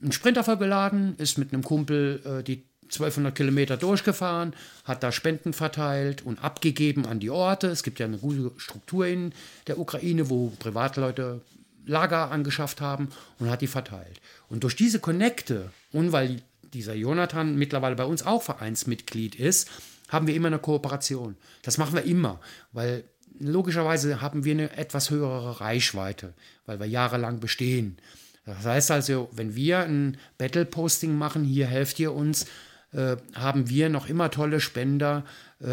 einen 0.00 0.12
Sprinter 0.12 0.44
vollgeladen, 0.44 1.16
ist 1.18 1.36
mit 1.36 1.52
einem 1.52 1.62
Kumpel 1.62 2.22
äh, 2.24 2.42
die 2.42 2.64
1200 2.84 3.34
Kilometer 3.34 3.76
durchgefahren, 3.76 4.54
hat 4.84 5.02
da 5.02 5.12
Spenden 5.12 5.52
verteilt 5.52 6.24
und 6.24 6.42
abgegeben 6.42 7.04
an 7.04 7.20
die 7.20 7.28
Orte. 7.28 7.66
Es 7.66 7.82
gibt 7.82 7.98
ja 7.98 8.06
eine 8.06 8.16
gute 8.16 8.52
Struktur 8.56 9.06
in 9.06 9.32
der 9.66 9.78
Ukraine, 9.78 10.30
wo 10.30 10.50
Privatleute 10.58 11.42
Lager 11.88 12.30
angeschafft 12.30 12.80
haben 12.80 13.08
und 13.38 13.50
hat 13.50 13.62
die 13.62 13.66
verteilt. 13.66 14.20
Und 14.48 14.62
durch 14.62 14.76
diese 14.76 15.00
Connecte 15.00 15.72
und 15.92 16.12
weil 16.12 16.42
dieser 16.72 16.94
Jonathan 16.94 17.56
mittlerweile 17.56 17.96
bei 17.96 18.04
uns 18.04 18.24
auch 18.24 18.42
Vereinsmitglied 18.42 19.34
ist, 19.34 19.68
haben 20.08 20.26
wir 20.26 20.34
immer 20.34 20.48
eine 20.48 20.58
Kooperation. 20.58 21.36
Das 21.62 21.78
machen 21.78 21.94
wir 21.94 22.04
immer, 22.04 22.40
weil 22.72 23.04
logischerweise 23.40 24.20
haben 24.20 24.44
wir 24.44 24.52
eine 24.52 24.76
etwas 24.76 25.10
höhere 25.10 25.60
Reichweite, 25.60 26.34
weil 26.66 26.78
wir 26.78 26.86
jahrelang 26.86 27.40
bestehen. 27.40 27.98
Das 28.44 28.64
heißt 28.64 28.90
also, 28.90 29.28
wenn 29.32 29.54
wir 29.54 29.80
ein 29.80 30.16
Battle-Posting 30.38 31.16
machen, 31.16 31.44
hier 31.44 31.66
helft 31.66 31.98
ihr 32.00 32.14
uns, 32.14 32.46
äh, 32.92 33.16
haben 33.34 33.68
wir 33.68 33.90
noch 33.90 34.08
immer 34.08 34.30
tolle 34.30 34.60
Spender, 34.60 35.24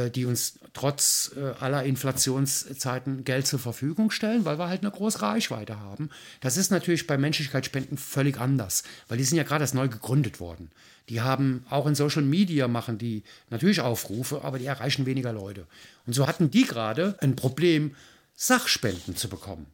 die 0.09 0.25
uns 0.25 0.59
trotz 0.73 1.31
äh, 1.35 1.53
aller 1.59 1.83
Inflationszeiten 1.83 3.23
Geld 3.23 3.45
zur 3.45 3.59
Verfügung 3.59 4.09
stellen, 4.09 4.43
weil 4.43 4.57
wir 4.57 4.67
halt 4.67 4.81
eine 4.81 4.91
große 4.91 5.21
Reichweite 5.21 5.79
haben. 5.79 6.09
Das 6.41 6.57
ist 6.57 6.71
natürlich 6.71 7.05
bei 7.05 7.17
Menschlichkeitsspenden 7.17 7.97
völlig 7.97 8.39
anders, 8.39 8.83
weil 9.07 9.17
die 9.17 9.23
sind 9.23 9.37
ja 9.37 9.43
gerade 9.43 9.63
erst 9.63 9.75
neu 9.75 9.87
gegründet 9.87 10.39
worden. 10.39 10.71
Die 11.09 11.21
haben 11.21 11.65
auch 11.69 11.85
in 11.85 11.93
Social 11.93 12.23
Media 12.23 12.67
machen 12.67 12.97
die 12.97 13.23
natürlich 13.51 13.81
Aufrufe, 13.81 14.43
aber 14.43 14.57
die 14.57 14.65
erreichen 14.65 15.05
weniger 15.05 15.33
Leute. 15.33 15.67
Und 16.07 16.13
so 16.13 16.27
hatten 16.27 16.49
die 16.49 16.63
gerade 16.63 17.15
ein 17.19 17.35
Problem, 17.35 17.95
Sachspenden 18.33 19.15
zu 19.15 19.29
bekommen. 19.29 19.67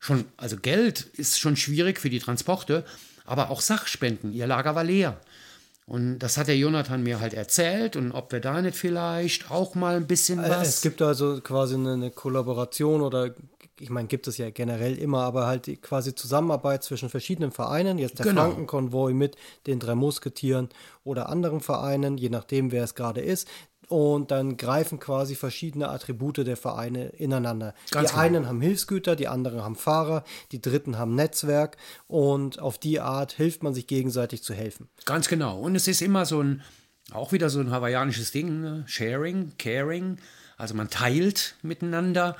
Schon, 0.00 0.24
also 0.36 0.56
Geld 0.56 1.00
ist 1.00 1.38
schon 1.38 1.56
schwierig 1.56 2.00
für 2.00 2.10
die 2.10 2.18
Transporte, 2.18 2.84
aber 3.24 3.50
auch 3.50 3.60
Sachspenden. 3.60 4.32
Ihr 4.32 4.46
Lager 4.46 4.74
war 4.74 4.84
leer. 4.84 5.20
Und 5.88 6.18
das 6.18 6.36
hat 6.36 6.48
der 6.48 6.56
Jonathan 6.58 7.02
mir 7.02 7.18
halt 7.18 7.32
erzählt 7.32 7.96
und 7.96 8.12
ob 8.12 8.30
wir 8.30 8.40
da 8.40 8.60
nicht 8.60 8.76
vielleicht 8.76 9.50
auch 9.50 9.74
mal 9.74 9.96
ein 9.96 10.06
bisschen 10.06 10.38
äh, 10.44 10.50
was. 10.50 10.68
Es 10.68 10.80
gibt 10.82 11.00
also 11.00 11.40
quasi 11.40 11.76
eine, 11.76 11.94
eine 11.94 12.10
Kollaboration 12.10 13.00
oder 13.00 13.34
ich 13.80 13.88
meine, 13.88 14.06
gibt 14.06 14.26
es 14.26 14.36
ja 14.36 14.50
generell 14.50 14.98
immer, 14.98 15.22
aber 15.22 15.46
halt 15.46 15.80
quasi 15.80 16.14
Zusammenarbeit 16.14 16.82
zwischen 16.82 17.08
verschiedenen 17.08 17.52
Vereinen. 17.52 17.96
Jetzt 17.96 18.18
der 18.18 18.26
genau. 18.26 18.42
Frankenkonvoi 18.42 19.14
mit 19.14 19.36
den 19.66 19.78
drei 19.78 19.94
Musketieren 19.94 20.68
oder 21.04 21.30
anderen 21.30 21.60
Vereinen, 21.60 22.18
je 22.18 22.28
nachdem, 22.28 22.70
wer 22.70 22.84
es 22.84 22.94
gerade 22.94 23.22
ist, 23.22 23.48
und 23.88 24.30
dann 24.30 24.56
greifen 24.56 25.00
quasi 25.00 25.34
verschiedene 25.34 25.88
Attribute 25.88 26.38
der 26.38 26.56
Vereine 26.56 27.06
ineinander. 27.08 27.74
Ganz 27.90 28.10
die 28.10 28.14
genau. 28.14 28.22
einen 28.22 28.46
haben 28.46 28.60
Hilfsgüter, 28.60 29.16
die 29.16 29.28
anderen 29.28 29.62
haben 29.62 29.76
Fahrer, 29.76 30.24
die 30.52 30.60
dritten 30.60 30.98
haben 30.98 31.14
Netzwerk 31.14 31.76
und 32.06 32.58
auf 32.58 32.78
die 32.78 33.00
Art 33.00 33.32
hilft 33.32 33.62
man 33.62 33.74
sich 33.74 33.86
gegenseitig 33.86 34.42
zu 34.42 34.54
helfen. 34.54 34.88
Ganz 35.06 35.28
genau. 35.28 35.58
Und 35.58 35.74
es 35.74 35.88
ist 35.88 36.02
immer 36.02 36.26
so 36.26 36.42
ein, 36.42 36.62
auch 37.12 37.32
wieder 37.32 37.48
so 37.48 37.60
ein 37.60 37.70
hawaiianisches 37.70 38.30
Ding, 38.30 38.60
ne? 38.60 38.84
Sharing, 38.86 39.52
Caring. 39.58 40.18
Also 40.58 40.74
man 40.74 40.90
teilt 40.90 41.56
miteinander. 41.62 42.36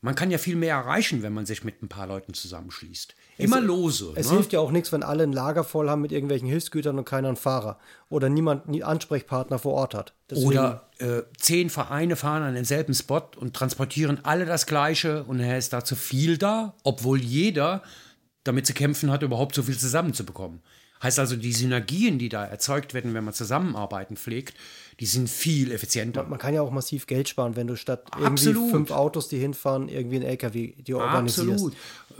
Man 0.00 0.14
kann 0.14 0.30
ja 0.30 0.38
viel 0.38 0.56
mehr 0.56 0.76
erreichen, 0.76 1.22
wenn 1.22 1.34
man 1.34 1.44
sich 1.44 1.64
mit 1.64 1.82
ein 1.82 1.88
paar 1.88 2.06
Leuten 2.06 2.32
zusammenschließt. 2.32 3.14
Immer 3.38 3.58
es, 3.58 3.64
lose. 3.64 4.12
Es 4.16 4.28
ne? 4.28 4.34
hilft 4.34 4.52
ja 4.52 4.60
auch 4.60 4.72
nichts, 4.72 4.92
wenn 4.92 5.02
alle 5.02 5.22
ein 5.22 5.32
Lager 5.32 5.64
voll 5.64 5.88
haben 5.88 6.02
mit 6.02 6.12
irgendwelchen 6.12 6.48
Hilfsgütern 6.48 6.98
und 6.98 7.04
keiner 7.04 7.28
einen 7.28 7.36
Fahrer 7.36 7.78
oder 8.08 8.28
niemand 8.28 8.66
einen 8.66 8.82
Ansprechpartner 8.82 9.58
vor 9.58 9.74
Ort 9.74 9.94
hat. 9.94 10.12
Deswegen 10.28 10.48
oder 10.48 10.88
äh, 10.98 11.22
zehn 11.38 11.70
Vereine 11.70 12.16
fahren 12.16 12.42
an 12.42 12.54
denselben 12.54 12.94
Spot 12.94 13.22
und 13.36 13.54
transportieren 13.54 14.18
alle 14.24 14.44
das 14.44 14.66
Gleiche 14.66 15.24
und 15.24 15.40
er 15.40 15.56
ist 15.56 15.72
da 15.72 15.84
zu 15.84 15.94
viel 15.94 16.36
da, 16.36 16.74
obwohl 16.82 17.20
jeder 17.20 17.82
damit 18.44 18.66
zu 18.66 18.74
kämpfen 18.74 19.10
hat, 19.10 19.22
überhaupt 19.22 19.54
so 19.54 19.62
viel 19.62 19.78
zusammenzubekommen. 19.78 20.60
Heißt 21.02 21.18
also, 21.18 21.36
die 21.36 21.52
Synergien, 21.52 22.18
die 22.18 22.28
da 22.28 22.44
erzeugt 22.44 22.92
werden, 22.92 23.14
wenn 23.14 23.24
man 23.24 23.34
zusammenarbeiten 23.34 24.16
pflegt, 24.16 24.54
die 25.00 25.06
sind 25.06 25.30
viel 25.30 25.70
effizienter. 25.70 26.22
Man, 26.22 26.30
man 26.30 26.38
kann 26.38 26.54
ja 26.54 26.62
auch 26.62 26.70
massiv 26.70 27.06
Geld 27.06 27.28
sparen, 27.28 27.56
wenn 27.56 27.66
du 27.66 27.76
statt 27.76 28.04
irgendwie 28.12 28.26
Absolut. 28.26 28.70
fünf 28.70 28.90
Autos, 28.90 29.28
die 29.28 29.38
hinfahren, 29.38 29.88
irgendwie 29.88 30.16
ein 30.16 30.22
LKW 30.22 30.72
die 30.76 30.94
organisierst. 30.94 31.50
Absolut. 31.50 31.76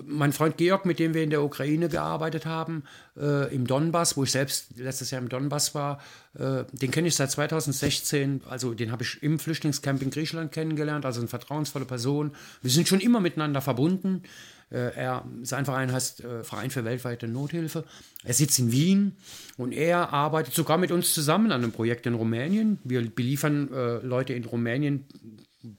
Mein 0.06 0.32
Freund 0.32 0.56
Georg, 0.56 0.86
mit 0.86 1.00
dem 1.00 1.12
wir 1.12 1.24
in 1.24 1.30
der 1.30 1.42
Ukraine 1.42 1.88
gearbeitet 1.88 2.46
haben, 2.46 2.84
äh, 3.16 3.52
im 3.52 3.66
Donbass, 3.66 4.16
wo 4.16 4.22
ich 4.22 4.30
selbst 4.30 4.76
letztes 4.76 5.10
Jahr 5.10 5.20
im 5.20 5.28
Donbass 5.28 5.74
war, 5.74 6.00
äh, 6.38 6.64
den 6.70 6.92
kenne 6.92 7.08
ich 7.08 7.16
seit 7.16 7.32
2016. 7.32 8.42
Also 8.48 8.74
den 8.74 8.92
habe 8.92 9.02
ich 9.02 9.20
im 9.22 9.40
Flüchtlingscamp 9.40 10.00
in 10.02 10.10
Griechenland 10.10 10.52
kennengelernt, 10.52 11.04
also 11.04 11.20
eine 11.20 11.28
vertrauensvolle 11.28 11.84
Person. 11.84 12.32
Wir 12.62 12.70
sind 12.70 12.86
schon 12.86 13.00
immer 13.00 13.18
miteinander 13.18 13.60
verbunden. 13.60 14.22
Äh, 14.70 14.94
er, 14.94 15.24
sein 15.42 15.64
Verein 15.64 15.92
heißt 15.92 16.24
äh, 16.24 16.44
Verein 16.44 16.70
für 16.70 16.84
weltweite 16.84 17.26
Nothilfe. 17.26 17.84
Er 18.24 18.34
sitzt 18.34 18.58
in 18.58 18.70
Wien 18.70 19.16
und 19.56 19.72
er 19.72 20.12
arbeitet 20.12 20.52
sogar 20.52 20.76
mit 20.76 20.92
uns 20.92 21.14
zusammen 21.14 21.52
an 21.52 21.62
einem 21.62 21.72
Projekt 21.72 22.06
in 22.06 22.14
Rumänien. 22.14 22.67
Wir 22.84 23.08
beliefern 23.10 23.72
äh, 23.72 23.98
Leute 23.98 24.32
in 24.32 24.44
Rumänien 24.44 25.04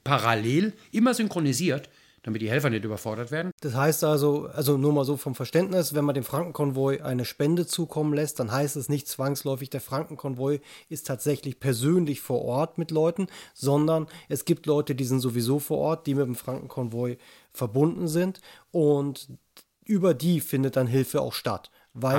parallel, 0.04 0.72
immer 0.92 1.14
synchronisiert 1.14 1.88
damit 2.22 2.42
die 2.42 2.50
Helfer 2.50 2.70
nicht 2.70 2.84
überfordert 2.84 3.30
werden. 3.30 3.50
Das 3.60 3.74
heißt 3.74 4.04
also, 4.04 4.46
also 4.48 4.76
nur 4.76 4.92
mal 4.92 5.04
so 5.04 5.16
vom 5.16 5.34
Verständnis, 5.34 5.94
wenn 5.94 6.04
man 6.04 6.14
dem 6.14 6.24
Frankenkonvoi 6.24 7.00
eine 7.02 7.24
Spende 7.24 7.66
zukommen 7.66 8.12
lässt, 8.12 8.40
dann 8.40 8.52
heißt 8.52 8.76
es 8.76 8.88
nicht 8.88 9.08
zwangsläufig, 9.08 9.70
der 9.70 9.80
Frankenkonvoi 9.80 10.60
ist 10.88 11.06
tatsächlich 11.06 11.60
persönlich 11.60 12.20
vor 12.20 12.42
Ort 12.42 12.78
mit 12.78 12.90
Leuten, 12.90 13.28
sondern 13.54 14.06
es 14.28 14.44
gibt 14.44 14.66
Leute, 14.66 14.94
die 14.94 15.04
sind 15.04 15.20
sowieso 15.20 15.58
vor 15.58 15.78
Ort, 15.78 16.06
die 16.06 16.14
mit 16.14 16.26
dem 16.26 16.34
Frankenkonvoi 16.34 17.16
verbunden 17.52 18.06
sind 18.06 18.40
und 18.70 19.28
über 19.84 20.14
die 20.14 20.40
findet 20.40 20.76
dann 20.76 20.86
Hilfe 20.86 21.20
auch 21.22 21.32
statt. 21.32 21.70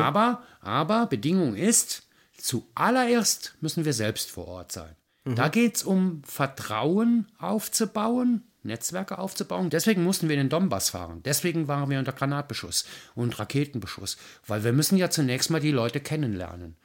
aber, 0.01 0.41
aber 0.61 1.05
Bedingung 1.05 1.55
ist, 1.55 2.07
zuallererst 2.43 3.55
müssen 3.61 3.85
wir 3.85 3.93
selbst 3.93 4.31
vor 4.31 4.47
Ort 4.47 4.71
sein. 4.71 4.95
Mhm. 5.25 5.35
Da 5.35 5.47
geht 5.49 5.77
es 5.77 5.83
um 5.83 6.21
Vertrauen 6.25 7.27
aufzubauen, 7.37 8.43
Netzwerke 8.63 9.17
aufzubauen. 9.17 9.69
Deswegen 9.69 10.03
mussten 10.03 10.29
wir 10.29 10.35
in 10.35 10.41
den 10.41 10.49
Donbass 10.49 10.89
fahren. 10.89 11.21
Deswegen 11.23 11.67
waren 11.67 11.89
wir 11.89 11.99
unter 11.99 12.13
Granatbeschuss 12.13 12.85
und 13.15 13.39
Raketenbeschuss. 13.39 14.17
Weil 14.47 14.63
wir 14.63 14.73
müssen 14.73 14.97
ja 14.97 15.09
zunächst 15.09 15.49
mal 15.49 15.59
die 15.59 15.71
Leute 15.71 15.99
kennenlernen. 15.99 16.75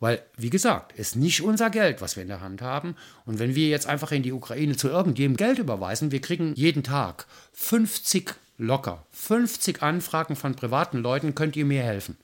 Weil, 0.00 0.22
wie 0.36 0.50
gesagt, 0.50 0.92
es 0.96 1.08
ist 1.08 1.16
nicht 1.16 1.42
unser 1.42 1.70
Geld, 1.70 2.00
was 2.00 2.16
wir 2.16 2.22
in 2.22 2.28
der 2.28 2.40
Hand 2.40 2.62
haben. 2.62 2.96
Und 3.24 3.38
wenn 3.38 3.54
wir 3.54 3.68
jetzt 3.68 3.86
einfach 3.86 4.12
in 4.12 4.22
die 4.22 4.32
Ukraine 4.32 4.76
zu 4.76 4.88
irgendjemandem 4.88 5.46
Geld 5.46 5.58
überweisen, 5.58 6.12
wir 6.12 6.20
kriegen 6.20 6.54
jeden 6.54 6.82
Tag 6.82 7.26
50 7.52 8.34
locker, 8.58 9.06
50 9.12 9.82
Anfragen 9.82 10.36
von 10.36 10.54
privaten 10.54 10.98
Leuten, 10.98 11.34
könnt 11.34 11.56
ihr 11.56 11.64
mir 11.64 11.82
helfen. 11.82 12.16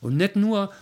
Und 0.00 0.16
nicht 0.16 0.36
nur, 0.36 0.72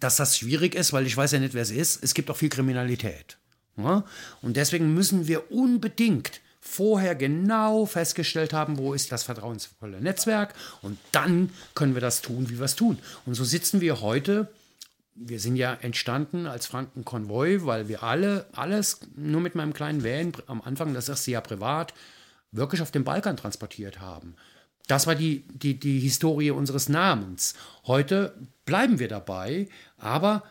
dass 0.00 0.16
das 0.16 0.38
schwierig 0.38 0.74
ist, 0.74 0.92
weil 0.92 1.06
ich 1.06 1.16
weiß 1.16 1.32
ja 1.32 1.38
nicht, 1.40 1.54
wer 1.54 1.62
es 1.62 1.70
ist, 1.70 2.02
es 2.02 2.14
gibt 2.14 2.30
auch 2.30 2.36
viel 2.36 2.48
Kriminalität. 2.48 3.38
Ja? 3.76 4.04
Und 4.42 4.56
deswegen 4.56 4.94
müssen 4.94 5.26
wir 5.28 5.50
unbedingt 5.50 6.40
vorher 6.60 7.14
genau 7.14 7.84
festgestellt 7.84 8.52
haben, 8.52 8.78
wo 8.78 8.94
ist 8.94 9.12
das 9.12 9.22
vertrauensvolle 9.22 10.00
Netzwerk 10.00 10.54
und 10.80 10.98
dann 11.12 11.50
können 11.74 11.94
wir 11.94 12.00
das 12.00 12.22
tun, 12.22 12.48
wie 12.48 12.58
wir 12.58 12.64
es 12.64 12.76
tun. 12.76 12.98
Und 13.26 13.34
so 13.34 13.44
sitzen 13.44 13.80
wir 13.80 14.00
heute 14.00 14.48
wir 15.14 15.38
sind 15.38 15.56
ja 15.56 15.74
entstanden 15.74 16.46
als 16.46 16.66
Frankenkonvoi, 16.66 17.64
weil 17.64 17.88
wir 17.88 18.02
alle, 18.02 18.46
alles 18.52 19.00
nur 19.14 19.40
mit 19.40 19.54
meinem 19.54 19.72
kleinen 19.72 20.02
Van 20.02 20.32
am 20.46 20.60
Anfang 20.60 20.92
das 20.92 21.08
erste 21.08 21.30
Jahr 21.30 21.42
privat, 21.42 21.94
wirklich 22.50 22.82
auf 22.82 22.90
den 22.90 23.04
Balkan 23.04 23.36
transportiert 23.36 24.00
haben. 24.00 24.34
Das 24.86 25.06
war 25.06 25.14
die, 25.14 25.44
die, 25.48 25.78
die 25.78 25.98
Historie 25.98 26.50
unseres 26.50 26.88
Namens. 26.88 27.54
Heute 27.86 28.34
bleiben 28.66 28.98
wir 28.98 29.08
dabei, 29.08 29.68
aber 29.96 30.42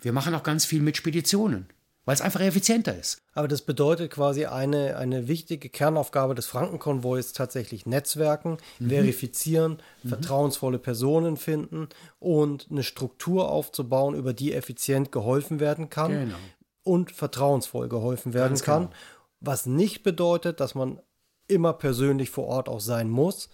wir 0.00 0.12
machen 0.12 0.34
auch 0.34 0.42
ganz 0.42 0.64
viel 0.64 0.80
mit 0.80 0.96
Speditionen 0.96 1.68
weil 2.06 2.14
es 2.14 2.20
einfach 2.20 2.40
effizienter 2.40 2.96
ist. 2.96 3.20
Aber 3.34 3.48
das 3.48 3.62
bedeutet 3.62 4.12
quasi 4.12 4.46
eine, 4.46 4.96
eine 4.96 5.28
wichtige 5.28 5.68
Kernaufgabe 5.68 6.34
des 6.36 6.46
Frankenkonvois 6.46 7.32
tatsächlich 7.34 7.84
Netzwerken, 7.84 8.58
mhm. 8.78 8.88
verifizieren, 8.88 9.78
mhm. 10.02 10.08
vertrauensvolle 10.08 10.78
Personen 10.78 11.36
finden 11.36 11.88
und 12.20 12.68
eine 12.70 12.84
Struktur 12.84 13.50
aufzubauen, 13.50 14.14
über 14.14 14.32
die 14.32 14.54
effizient 14.54 15.10
geholfen 15.10 15.58
werden 15.58 15.90
kann 15.90 16.12
genau. 16.12 16.36
und 16.84 17.10
vertrauensvoll 17.10 17.88
geholfen 17.88 18.32
werden 18.32 18.50
Ganz 18.50 18.62
kann. 18.62 18.82
Genau. 18.84 18.96
Was 19.40 19.66
nicht 19.66 20.04
bedeutet, 20.04 20.60
dass 20.60 20.76
man 20.76 21.00
immer 21.48 21.72
persönlich 21.72 22.30
vor 22.30 22.46
Ort 22.46 22.68
auch 22.68 22.80
sein 22.80 23.10
muss, 23.10 23.48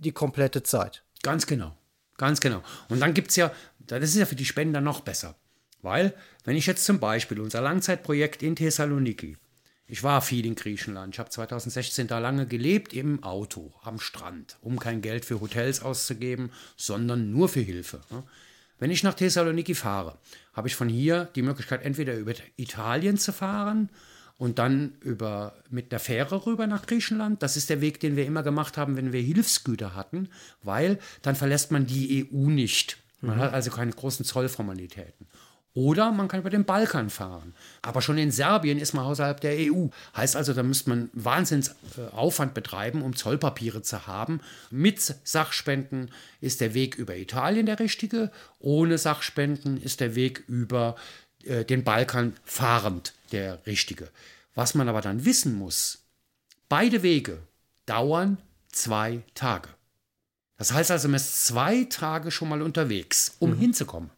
die 0.00 0.12
komplette 0.12 0.62
Zeit. 0.62 1.02
Ganz 1.22 1.46
genau. 1.46 1.76
Ganz 2.16 2.40
genau. 2.40 2.62
Und 2.88 3.00
dann 3.00 3.14
gibt 3.14 3.30
es 3.30 3.36
ja, 3.36 3.52
das 3.78 4.10
ist 4.10 4.16
ja 4.16 4.26
für 4.26 4.36
die 4.36 4.44
Spender 4.44 4.80
noch 4.80 5.00
besser. 5.00 5.36
Weil, 5.82 6.14
wenn 6.44 6.56
ich 6.56 6.66
jetzt 6.66 6.84
zum 6.84 6.98
Beispiel 6.98 7.40
unser 7.40 7.60
Langzeitprojekt 7.60 8.42
in 8.42 8.56
Thessaloniki, 8.56 9.36
ich 9.86 10.02
war 10.02 10.20
viel 10.20 10.44
in 10.44 10.54
Griechenland, 10.54 11.14
ich 11.14 11.18
habe 11.18 11.30
2016 11.30 12.08
da 12.08 12.18
lange 12.18 12.46
gelebt 12.46 12.92
im 12.92 13.22
Auto 13.22 13.72
am 13.82 14.00
Strand, 14.00 14.56
um 14.60 14.78
kein 14.78 15.00
Geld 15.00 15.24
für 15.24 15.40
Hotels 15.40 15.80
auszugeben, 15.80 16.50
sondern 16.76 17.30
nur 17.30 17.48
für 17.48 17.60
Hilfe. 17.60 18.00
Wenn 18.78 18.90
ich 18.90 19.02
nach 19.02 19.14
Thessaloniki 19.14 19.74
fahre, 19.74 20.18
habe 20.52 20.68
ich 20.68 20.76
von 20.76 20.88
hier 20.88 21.30
die 21.36 21.42
Möglichkeit, 21.42 21.82
entweder 21.84 22.14
über 22.16 22.34
Italien 22.56 23.16
zu 23.16 23.32
fahren 23.32 23.88
und 24.38 24.60
dann 24.60 24.94
über, 25.00 25.52
mit 25.68 25.92
der 25.92 25.98
Fähre 25.98 26.46
rüber 26.46 26.66
nach 26.66 26.86
Griechenland. 26.86 27.42
Das 27.42 27.56
ist 27.56 27.68
der 27.68 27.80
Weg, 27.80 28.00
den 28.00 28.16
wir 28.16 28.24
immer 28.24 28.44
gemacht 28.44 28.78
haben, 28.78 28.96
wenn 28.96 29.12
wir 29.12 29.20
Hilfsgüter 29.20 29.94
hatten, 29.94 30.28
weil 30.62 30.98
dann 31.22 31.34
verlässt 31.34 31.72
man 31.72 31.86
die 31.86 32.28
EU 32.32 32.48
nicht. 32.48 32.98
Man 33.20 33.36
mhm. 33.36 33.40
hat 33.40 33.52
also 33.52 33.70
keine 33.70 33.90
großen 33.90 34.24
Zollformalitäten. 34.24 35.26
Oder 35.74 36.10
man 36.12 36.28
kann 36.28 36.40
über 36.40 36.50
den 36.50 36.64
Balkan 36.64 37.10
fahren. 37.10 37.54
Aber 37.82 38.00
schon 38.00 38.18
in 38.18 38.30
Serbien 38.30 38.78
ist 38.78 38.94
man 38.94 39.04
außerhalb 39.04 39.40
der 39.40 39.56
EU. 39.58 39.88
Heißt 40.16 40.34
also, 40.34 40.52
da 40.52 40.62
müsste 40.62 40.90
man 40.90 41.10
Wahnsinnsaufwand 41.12 42.54
betreiben, 42.54 43.02
um 43.02 43.14
Zollpapiere 43.14 43.82
zu 43.82 44.06
haben. 44.06 44.40
Mit 44.70 45.14
Sachspenden 45.22 46.10
ist 46.40 46.60
der 46.60 46.74
Weg 46.74 46.96
über 46.96 47.16
Italien 47.16 47.66
der 47.66 47.78
richtige. 47.78 48.32
Ohne 48.58 48.98
Sachspenden 48.98 49.80
ist 49.80 50.00
der 50.00 50.14
Weg 50.14 50.42
über 50.48 50.96
äh, 51.44 51.64
den 51.64 51.84
Balkan 51.84 52.34
fahrend 52.44 53.12
der 53.32 53.66
richtige. 53.66 54.10
Was 54.54 54.74
man 54.74 54.88
aber 54.88 55.00
dann 55.00 55.24
wissen 55.24 55.54
muss, 55.54 56.04
beide 56.68 57.02
Wege 57.02 57.42
dauern 57.86 58.38
zwei 58.72 59.22
Tage. 59.34 59.68
Das 60.56 60.72
heißt 60.72 60.90
also, 60.90 61.08
man 61.08 61.16
ist 61.16 61.46
zwei 61.46 61.84
Tage 61.84 62.30
schon 62.30 62.48
mal 62.48 62.62
unterwegs, 62.62 63.36
um 63.38 63.50
mhm. 63.50 63.58
hinzukommen. 63.58 64.10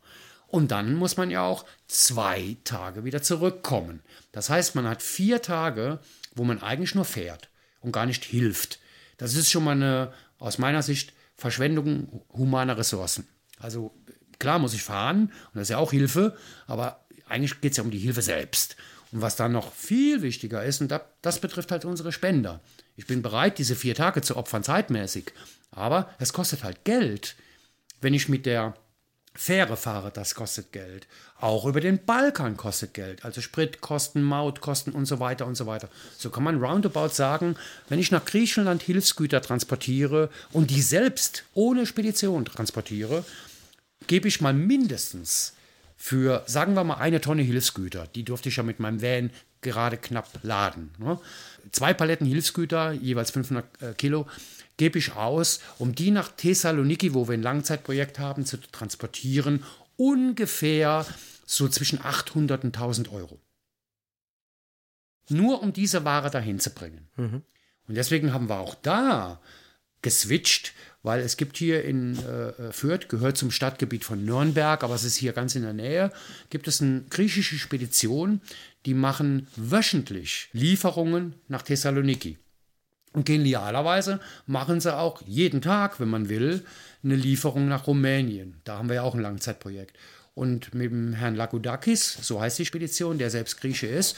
Und 0.46 0.72
dann 0.72 0.94
muss 0.94 1.16
man 1.16 1.30
ja 1.30 1.42
auch 1.42 1.64
zwei 1.86 2.56
Tage 2.64 3.04
wieder 3.04 3.22
zurückkommen. 3.22 4.00
Das 4.32 4.50
heißt, 4.50 4.74
man 4.74 4.88
hat 4.88 5.02
vier 5.02 5.42
Tage, 5.42 6.00
wo 6.34 6.44
man 6.44 6.62
eigentlich 6.62 6.94
nur 6.94 7.04
fährt 7.04 7.50
und 7.80 7.92
gar 7.92 8.06
nicht 8.06 8.24
hilft. 8.24 8.80
Das 9.16 9.34
ist 9.34 9.50
schon 9.50 9.64
mal 9.64 9.72
eine, 9.72 10.12
aus 10.38 10.58
meiner 10.58 10.82
Sicht, 10.82 11.12
Verschwendung 11.36 12.22
humaner 12.32 12.76
Ressourcen. 12.76 13.26
Also 13.58 13.94
klar 14.38 14.58
muss 14.58 14.74
ich 14.74 14.82
fahren 14.82 15.26
und 15.26 15.54
das 15.54 15.64
ist 15.64 15.70
ja 15.70 15.78
auch 15.78 15.92
Hilfe, 15.92 16.36
aber 16.66 17.04
eigentlich 17.28 17.60
geht 17.60 17.72
es 17.72 17.76
ja 17.76 17.84
um 17.84 17.90
die 17.90 17.98
Hilfe 17.98 18.22
selbst. 18.22 18.76
Und 19.12 19.22
was 19.22 19.36
dann 19.36 19.52
noch 19.52 19.72
viel 19.72 20.22
wichtiger 20.22 20.64
ist, 20.64 20.80
und 20.80 20.94
das 21.22 21.40
betrifft 21.40 21.72
halt 21.72 21.84
unsere 21.84 22.12
Spender. 22.12 22.60
Ich 22.96 23.06
bin 23.06 23.22
bereit, 23.22 23.58
diese 23.58 23.74
vier 23.74 23.94
Tage 23.94 24.22
zu 24.22 24.36
opfern, 24.36 24.62
zeitmäßig. 24.62 25.32
Aber 25.70 26.10
es 26.18 26.32
kostet 26.32 26.64
halt 26.64 26.84
Geld. 26.84 27.36
Wenn 28.00 28.14
ich 28.14 28.28
mit 28.28 28.46
der 28.46 28.74
Fähre 29.34 29.76
fahre, 29.76 30.10
das 30.10 30.34
kostet 30.34 30.72
Geld. 30.72 31.06
Auch 31.38 31.64
über 31.64 31.80
den 31.80 32.04
Balkan 32.04 32.56
kostet 32.56 32.94
Geld. 32.94 33.24
Also 33.24 33.40
Spritkosten, 33.40 34.22
Mautkosten 34.22 34.92
und 34.92 35.06
so 35.06 35.20
weiter 35.20 35.46
und 35.46 35.54
so 35.54 35.66
weiter. 35.66 35.88
So 36.18 36.30
kann 36.30 36.42
man 36.42 36.62
roundabout 36.62 37.10
sagen, 37.10 37.56
wenn 37.88 38.00
ich 38.00 38.10
nach 38.10 38.24
Griechenland 38.24 38.82
Hilfsgüter 38.82 39.40
transportiere 39.40 40.30
und 40.52 40.70
die 40.70 40.82
selbst 40.82 41.44
ohne 41.54 41.86
Spedition 41.86 42.44
transportiere, 42.44 43.24
gebe 44.08 44.28
ich 44.28 44.40
mal 44.40 44.52
mindestens 44.52 45.54
für, 46.02 46.42
sagen 46.46 46.72
wir 46.74 46.82
mal, 46.82 46.94
eine 46.94 47.20
Tonne 47.20 47.42
Hilfsgüter. 47.42 48.06
Die 48.14 48.24
durfte 48.24 48.48
ich 48.48 48.56
ja 48.56 48.62
mit 48.62 48.80
meinem 48.80 49.02
Van 49.02 49.30
gerade 49.60 49.98
knapp 49.98 50.26
laden. 50.42 50.90
Ne? 50.96 51.20
Zwei 51.72 51.92
Paletten 51.92 52.26
Hilfsgüter, 52.26 52.92
jeweils 52.92 53.32
500 53.32 53.82
äh, 53.82 53.92
Kilo, 53.92 54.26
gebe 54.78 54.98
ich 54.98 55.14
aus, 55.14 55.60
um 55.78 55.94
die 55.94 56.10
nach 56.10 56.28
Thessaloniki, 56.28 57.12
wo 57.12 57.28
wir 57.28 57.34
ein 57.34 57.42
Langzeitprojekt 57.42 58.18
haben, 58.18 58.46
zu 58.46 58.56
transportieren, 58.56 59.62
ungefähr 59.96 61.04
so 61.44 61.68
zwischen 61.68 62.00
800 62.02 62.64
und 62.64 62.74
1000 62.74 63.12
Euro. 63.12 63.38
Nur 65.28 65.62
um 65.62 65.74
diese 65.74 66.06
Ware 66.06 66.30
dahin 66.30 66.60
zu 66.60 66.70
bringen. 66.70 67.08
Mhm. 67.16 67.42
Und 67.88 67.94
deswegen 67.94 68.32
haben 68.32 68.48
wir 68.48 68.58
auch 68.58 68.74
da 68.74 69.38
geswitcht, 70.00 70.72
weil 71.02 71.20
es 71.20 71.36
gibt 71.36 71.56
hier 71.56 71.84
in 71.84 72.18
äh, 72.18 72.72
Fürth, 72.72 73.08
gehört 73.08 73.36
zum 73.36 73.50
Stadtgebiet 73.50 74.04
von 74.04 74.24
Nürnberg, 74.24 74.82
aber 74.84 74.94
es 74.94 75.04
ist 75.04 75.16
hier 75.16 75.32
ganz 75.32 75.54
in 75.54 75.62
der 75.62 75.72
Nähe, 75.72 76.12
gibt 76.50 76.68
es 76.68 76.80
eine 76.80 77.02
griechische 77.08 77.58
Spedition, 77.58 78.40
die 78.86 78.94
machen 78.94 79.46
wöchentlich 79.56 80.48
Lieferungen 80.52 81.34
nach 81.48 81.62
Thessaloniki. 81.62 82.38
Und 83.12 83.26
genialerweise 83.26 84.20
machen 84.46 84.80
sie 84.80 84.96
auch 84.96 85.22
jeden 85.26 85.62
Tag, 85.62 85.98
wenn 85.98 86.08
man 86.08 86.28
will, 86.28 86.64
eine 87.02 87.16
Lieferung 87.16 87.66
nach 87.66 87.86
Rumänien. 87.86 88.60
Da 88.64 88.78
haben 88.78 88.88
wir 88.88 88.96
ja 88.96 89.02
auch 89.02 89.14
ein 89.14 89.20
Langzeitprojekt. 89.20 89.96
Und 90.34 90.74
mit 90.74 90.92
dem 90.92 91.12
Herrn 91.12 91.34
Lagoudakis, 91.34 92.18
so 92.22 92.40
heißt 92.40 92.60
die 92.60 92.66
Spedition, 92.66 93.18
der 93.18 93.30
selbst 93.30 93.60
Grieche 93.60 93.88
ist, 93.88 94.16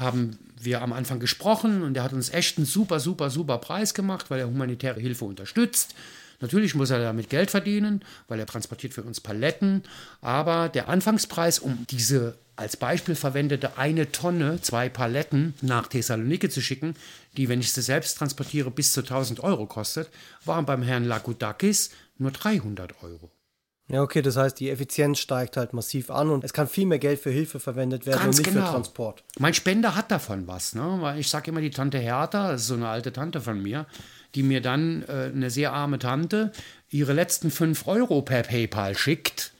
haben 0.00 0.38
wir 0.60 0.82
am 0.82 0.92
Anfang 0.92 1.20
gesprochen 1.20 1.82
und 1.82 1.96
er 1.96 2.02
hat 2.02 2.12
uns 2.12 2.30
echt 2.30 2.56
einen 2.56 2.66
super, 2.66 3.00
super, 3.00 3.30
super 3.30 3.58
Preis 3.58 3.94
gemacht, 3.94 4.30
weil 4.30 4.40
er 4.40 4.48
humanitäre 4.48 5.00
Hilfe 5.00 5.24
unterstützt. 5.24 5.94
Natürlich 6.40 6.74
muss 6.74 6.90
er 6.90 7.00
damit 7.00 7.28
Geld 7.28 7.50
verdienen, 7.50 8.02
weil 8.26 8.40
er 8.40 8.46
transportiert 8.46 8.94
für 8.94 9.02
uns 9.02 9.20
Paletten. 9.20 9.82
Aber 10.22 10.68
der 10.70 10.88
Anfangspreis, 10.88 11.58
um 11.58 11.86
diese 11.90 12.38
als 12.56 12.76
Beispiel 12.76 13.14
verwendete 13.14 13.78
eine 13.78 14.10
Tonne, 14.12 14.60
zwei 14.60 14.88
Paletten 14.88 15.54
nach 15.60 15.86
Thessaloniki 15.86 16.48
zu 16.48 16.60
schicken, 16.60 16.94
die, 17.36 17.48
wenn 17.48 17.60
ich 17.60 17.72
sie 17.72 17.82
selbst 17.82 18.18
transportiere, 18.18 18.70
bis 18.70 18.92
zu 18.92 19.00
1000 19.00 19.40
Euro 19.40 19.66
kostet, 19.66 20.08
waren 20.44 20.66
beim 20.66 20.82
Herrn 20.82 21.04
Lagoudakis 21.04 21.90
nur 22.18 22.32
300 22.32 23.02
Euro. 23.02 23.30
Ja, 23.90 24.02
okay, 24.02 24.22
das 24.22 24.36
heißt, 24.36 24.60
die 24.60 24.70
Effizienz 24.70 25.18
steigt 25.18 25.56
halt 25.56 25.72
massiv 25.72 26.10
an 26.10 26.30
und 26.30 26.44
es 26.44 26.52
kann 26.52 26.68
viel 26.68 26.86
mehr 26.86 27.00
Geld 27.00 27.18
für 27.18 27.30
Hilfe 27.30 27.58
verwendet 27.58 28.06
werden 28.06 28.22
Ganz 28.22 28.38
und 28.38 28.44
nicht 28.44 28.54
genau. 28.54 28.66
für 28.66 28.72
Transport. 28.72 29.24
Mein 29.40 29.52
Spender 29.52 29.96
hat 29.96 30.12
davon 30.12 30.46
was, 30.46 30.76
ne? 30.76 30.98
Weil 31.00 31.18
ich 31.18 31.28
sage 31.28 31.50
immer, 31.50 31.60
die 31.60 31.70
Tante 31.70 31.98
Hertha, 31.98 32.52
das 32.52 32.62
ist 32.62 32.66
so 32.68 32.74
eine 32.74 32.88
alte 32.88 33.12
Tante 33.12 33.40
von 33.40 33.60
mir, 33.60 33.86
die 34.36 34.44
mir 34.44 34.60
dann 34.60 35.02
äh, 35.08 35.32
eine 35.34 35.50
sehr 35.50 35.72
arme 35.72 35.98
Tante 35.98 36.52
ihre 36.88 37.12
letzten 37.12 37.50
5 37.50 37.88
Euro 37.88 38.22
per 38.22 38.44
PayPal 38.44 38.96
schickt, 38.96 39.52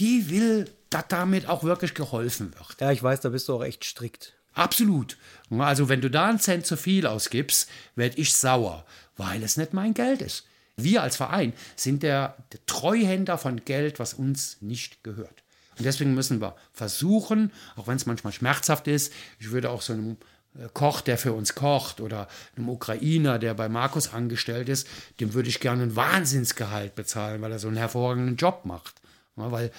die 0.00 0.30
will, 0.30 0.68
dass 0.90 1.04
damit 1.08 1.48
auch 1.48 1.62
wirklich 1.62 1.94
geholfen 1.94 2.52
wird. 2.58 2.80
Ja, 2.80 2.90
ich 2.90 3.02
weiß, 3.02 3.20
da 3.20 3.28
bist 3.28 3.48
du 3.48 3.54
auch 3.54 3.62
echt 3.62 3.84
strikt. 3.84 4.32
Absolut. 4.52 5.16
Also 5.56 5.88
wenn 5.88 6.00
du 6.00 6.10
da 6.10 6.28
einen 6.28 6.40
Cent 6.40 6.66
zu 6.66 6.76
viel 6.76 7.06
ausgibst, 7.06 7.70
werde 7.94 8.18
ich 8.18 8.34
sauer, 8.34 8.84
weil 9.16 9.44
es 9.44 9.56
nicht 9.56 9.74
mein 9.74 9.94
Geld 9.94 10.22
ist. 10.22 10.44
Wir 10.84 11.02
als 11.02 11.16
Verein 11.16 11.52
sind 11.76 12.02
der, 12.02 12.36
der 12.52 12.60
Treuhänder 12.66 13.38
von 13.38 13.64
Geld, 13.64 13.98
was 13.98 14.14
uns 14.14 14.58
nicht 14.60 15.04
gehört. 15.04 15.42
Und 15.78 15.84
deswegen 15.84 16.14
müssen 16.14 16.40
wir 16.40 16.56
versuchen, 16.72 17.52
auch 17.76 17.86
wenn 17.86 17.96
es 17.96 18.06
manchmal 18.06 18.32
schmerzhaft 18.32 18.86
ist, 18.86 19.12
ich 19.38 19.50
würde 19.50 19.70
auch 19.70 19.82
so 19.82 19.94
einem 19.94 20.16
äh, 20.58 20.68
Koch, 20.72 21.00
der 21.00 21.16
für 21.16 21.32
uns 21.32 21.54
kocht, 21.54 22.00
oder 22.00 22.28
einem 22.56 22.68
Ukrainer, 22.68 23.38
der 23.38 23.54
bei 23.54 23.68
Markus 23.68 24.12
angestellt 24.12 24.68
ist, 24.68 24.86
dem 25.20 25.32
würde 25.32 25.48
ich 25.48 25.60
gerne 25.60 25.84
ein 25.84 25.96
Wahnsinnsgehalt 25.96 26.94
bezahlen, 26.94 27.40
weil 27.40 27.52
er 27.52 27.58
so 27.58 27.68
einen 27.68 27.76
hervorragenden 27.76 28.36
Job 28.36 28.64
macht. 28.64 29.00
Ja, 29.36 29.52
weil 29.52 29.70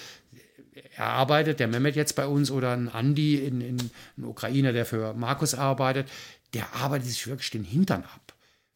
er 0.96 1.06
arbeitet, 1.06 1.60
der 1.60 1.68
Mehmet 1.68 1.96
jetzt 1.96 2.16
bei 2.16 2.26
uns 2.26 2.50
oder 2.50 2.72
ein 2.72 2.88
Andi, 2.88 3.36
in, 3.36 3.60
in, 3.60 3.90
ein 4.16 4.24
Ukrainer, 4.24 4.72
der 4.72 4.86
für 4.86 5.14
Markus 5.14 5.54
arbeitet, 5.54 6.08
der 6.54 6.74
arbeitet 6.74 7.08
sich 7.08 7.26
wirklich 7.26 7.50
den 7.50 7.64
Hintern 7.64 8.04
ab. 8.04 8.21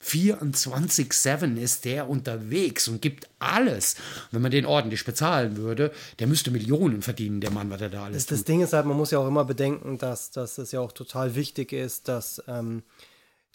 24-7 0.03 1.57
ist 1.57 1.85
der 1.85 2.09
unterwegs 2.09 2.89
und 2.89 3.03
gibt 3.03 3.29
alles. 3.39 3.97
Wenn 4.31 4.43
man 4.43 4.51
den 4.51 4.67
ordentlich 4.67 5.05
bezahlen 5.05 5.57
würde, 5.57 5.93
der 6.19 6.27
müsste 6.27 6.51
Millionen 6.51 7.03
verdienen, 7.03 7.41
der 7.41 7.51
Mann, 7.51 7.71
was 7.71 7.81
er 7.81 7.91
da 7.91 8.05
alles 8.05 8.27
das, 8.27 8.39
das 8.39 8.45
Ding 8.45 8.61
ist 8.61 8.73
halt, 8.73 8.87
man 8.87 8.97
muss 8.97 9.11
ja 9.11 9.19
auch 9.19 9.27
immer 9.29 9.45
bedenken, 9.45 9.99
dass, 9.99 10.31
dass 10.31 10.59
es 10.59 10.73
ja 10.73 10.81
auch 10.81 10.93
total 10.93 11.35
wichtig 11.35 11.73
ist, 11.73 12.09
dass 12.09 12.43
ähm, 12.49 12.83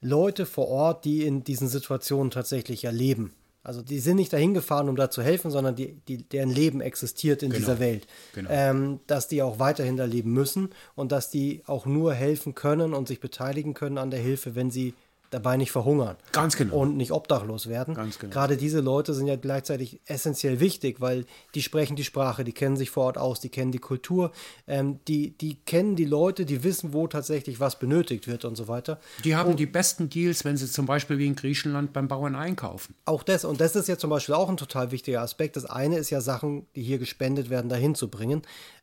Leute 0.02 0.46
vor 0.46 0.68
Ort, 0.68 1.06
die 1.06 1.26
in 1.26 1.44
diesen 1.44 1.68
Situationen 1.68 2.32
tatsächlich 2.32 2.86
erleben, 2.86 3.34
Also 3.64 3.84
die 3.84 4.00
sind 4.00 4.16
nicht 4.16 4.34
dahin 4.34 4.56
gefahren, 4.56 4.90
um 4.90 4.96
da 4.96 5.12
zu 5.12 5.22
helfen, 5.22 5.52
sondern 5.52 5.76
die, 5.76 5.94
die, 6.08 6.18
deren 6.28 6.50
Leben 6.50 6.82
existiert 6.82 7.44
in 7.44 7.52
Genau. 7.52 7.60
dieser 7.60 7.80
Welt. 7.80 8.08
Genau. 8.34 8.50
Ähm, 8.52 9.00
dass 9.06 9.28
die 9.28 9.44
auch 9.44 9.60
weiterhin 9.60 9.98
da 9.98 10.06
leben 10.06 10.34
müssen 10.34 10.70
und 10.96 11.12
dass 11.12 11.30
die 11.30 11.62
auch 11.68 11.86
nur 11.86 12.14
helfen 12.16 12.56
können 12.56 12.96
und 12.96 13.08
sich 13.08 13.20
beteiligen 13.20 13.76
können 13.76 14.00
an 14.00 14.10
der 14.10 14.20
Hilfe, 14.20 14.56
wenn 14.56 14.72
sie 14.72 14.96
dabei 15.32 15.58
nicht 15.58 15.72
verhungern. 15.72 16.18
Ganz 16.34 16.58
genau. 16.58 16.76
Und 16.76 16.98
nicht 16.98 17.12
obdachlos 17.12 17.68
werden. 17.68 17.96
Ganz 17.96 18.20
genau. 18.20 18.34
Gerade 18.34 18.58
diese 18.58 18.82
Leute 18.82 19.14
sind 19.14 19.28
ja 19.28 19.38
gleichzeitig 19.38 20.02
essentiell 20.06 20.60
wichtig, 20.60 21.00
weil 21.00 21.26
die 21.56 21.62
sprechen 21.64 21.96
die 21.96 22.04
Sprache, 22.04 22.44
die 22.44 22.52
kennen 22.52 22.76
sich 22.76 22.92
vor 22.92 23.06
Ort 23.06 23.18
aus, 23.18 23.40
die 23.40 23.50
kennen 23.50 23.72
die 23.72 23.80
Kultur, 23.80 24.32
ähm, 24.68 25.00
die, 25.08 25.36
die 25.38 25.56
kennen 25.56 25.96
die 25.96 26.06
Leute, 26.06 26.46
die 26.46 26.64
wissen, 26.64 26.94
wo 26.94 27.08
tatsächlich 27.08 27.60
was 27.62 27.80
benötigt 27.80 28.28
wird 28.28 28.44
und 28.44 28.56
so 28.56 28.68
weiter. 28.68 29.00
Die 29.24 29.36
haben 29.36 29.56
die 29.56 29.66
besten 29.66 30.10
Deals, 30.10 30.44
wenn 30.44 30.58
sie 30.58 30.70
zum 30.70 30.86
Beispiel 30.86 31.18
wie 31.18 31.28
in 31.28 31.36
Griechenland 31.36 31.94
beim 31.94 32.10
Bauern 32.10 32.36
einkaufen. 32.36 32.94
Auch 33.06 33.24
das, 33.24 33.46
und 33.46 33.62
das 33.62 33.76
ist 33.78 33.88
ja 33.88 33.98
zum 33.98 34.10
Beispiel 34.10 34.36
auch 34.36 34.50
ein 34.50 34.58
total 34.58 34.92
wichtiger 34.92 35.22
Aspekt. 35.22 35.56
Das 35.56 35.66
eine 35.66 35.98
ist 35.98 36.10
ja 36.10 36.20
Sachen, 36.20 36.68
die 36.76 36.84
hier 36.84 37.00
gespendet 37.00 37.50
werden, 37.50 37.70
dahin 37.70 37.96
zu 37.96 38.10
bringen 38.10 38.42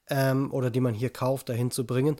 ähm, 0.09 0.51
oder 0.51 0.71
die 0.71 0.81
man 0.81 0.95
hier 0.95 1.11
kauft, 1.11 1.51
dahin 1.51 1.71
zu 1.71 1.87
bringen. 1.87 2.17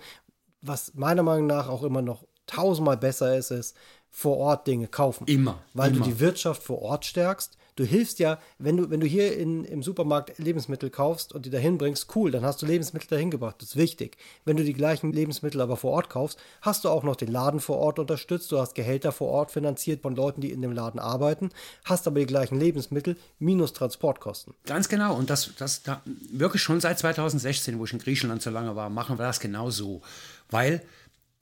Was 0.61 0.93
meiner 0.95 1.23
Meinung 1.23 1.47
nach 1.47 1.69
auch 1.69 1.83
immer 1.83 2.03
noch 2.03 2.25
tausendmal 2.49 2.97
besser 2.97 3.37
ist, 3.37 3.51
ist 3.53 3.77
vor 4.19 4.39
Ort 4.39 4.67
Dinge 4.67 4.89
kaufen. 4.89 5.29
Immer, 5.29 5.63
Weil 5.75 5.93
immer. 5.95 6.05
du 6.05 6.11
die 6.11 6.19
Wirtschaft 6.19 6.65
vor 6.65 6.83
Ort 6.83 7.05
stärkst. 7.05 7.57
Du 7.77 7.85
hilfst 7.85 8.19
ja, 8.19 8.41
wenn 8.59 8.77
du, 8.77 8.91
wenn 8.91 8.99
du 8.99 9.07
hier 9.07 9.39
in, 9.39 9.65
im 9.65 9.85
Supermarkt 9.85 10.37
Lebensmittel 10.39 10.91
kaufst 10.91 11.33
und 11.33 11.47
die 11.47 11.51
dahin 11.51 11.79
bringst, 11.79 12.17
cool, 12.17 12.33
dann 12.33 12.43
hast 12.43 12.61
du 12.61 12.67
Lebensmittel 12.67 13.07
dahin 13.07 13.31
gebracht. 13.31 13.55
Das 13.61 13.69
ist 13.69 13.77
wichtig. 13.77 14.17
Wenn 14.45 14.57
du 14.57 14.65
die 14.65 14.73
gleichen 14.73 15.13
Lebensmittel 15.13 15.61
aber 15.61 15.77
vor 15.77 15.93
Ort 15.93 16.11
kaufst, 16.11 16.41
hast 16.63 16.85
du 16.85 16.89
auch 16.89 17.05
noch 17.05 17.15
den 17.15 17.31
Laden 17.31 17.61
vor 17.61 17.79
Ort 17.79 18.01
unterstützt. 18.01 18.51
Du 18.51 18.59
hast 18.59 18.75
Gehälter 18.75 19.13
vor 19.13 19.29
Ort 19.29 19.53
finanziert 19.53 20.03
von 20.03 20.17
Leuten, 20.17 20.41
die 20.41 20.51
in 20.51 20.63
dem 20.63 20.73
Laden 20.73 20.99
arbeiten, 20.99 21.51
hast 21.85 22.09
aber 22.09 22.19
die 22.19 22.27
gleichen 22.27 22.59
Lebensmittel 22.59 23.17
minus 23.39 23.73
Transportkosten. 23.73 24.53
Ganz 24.67 24.89
genau. 24.89 25.15
Und 25.15 25.31
das, 25.31 25.53
das 25.57 25.85
da, 25.85 26.03
wirklich 26.33 26.61
schon 26.61 26.81
seit 26.81 26.99
2016, 26.99 27.79
wo 27.79 27.85
ich 27.85 27.93
in 27.93 28.01
Griechenland 28.01 28.43
so 28.43 28.51
lange 28.51 28.75
war, 28.75 28.91
machen 28.91 29.17
wir 29.17 29.27
das 29.27 29.39
genau 29.39 29.71
so. 29.71 30.03
Weil 30.51 30.83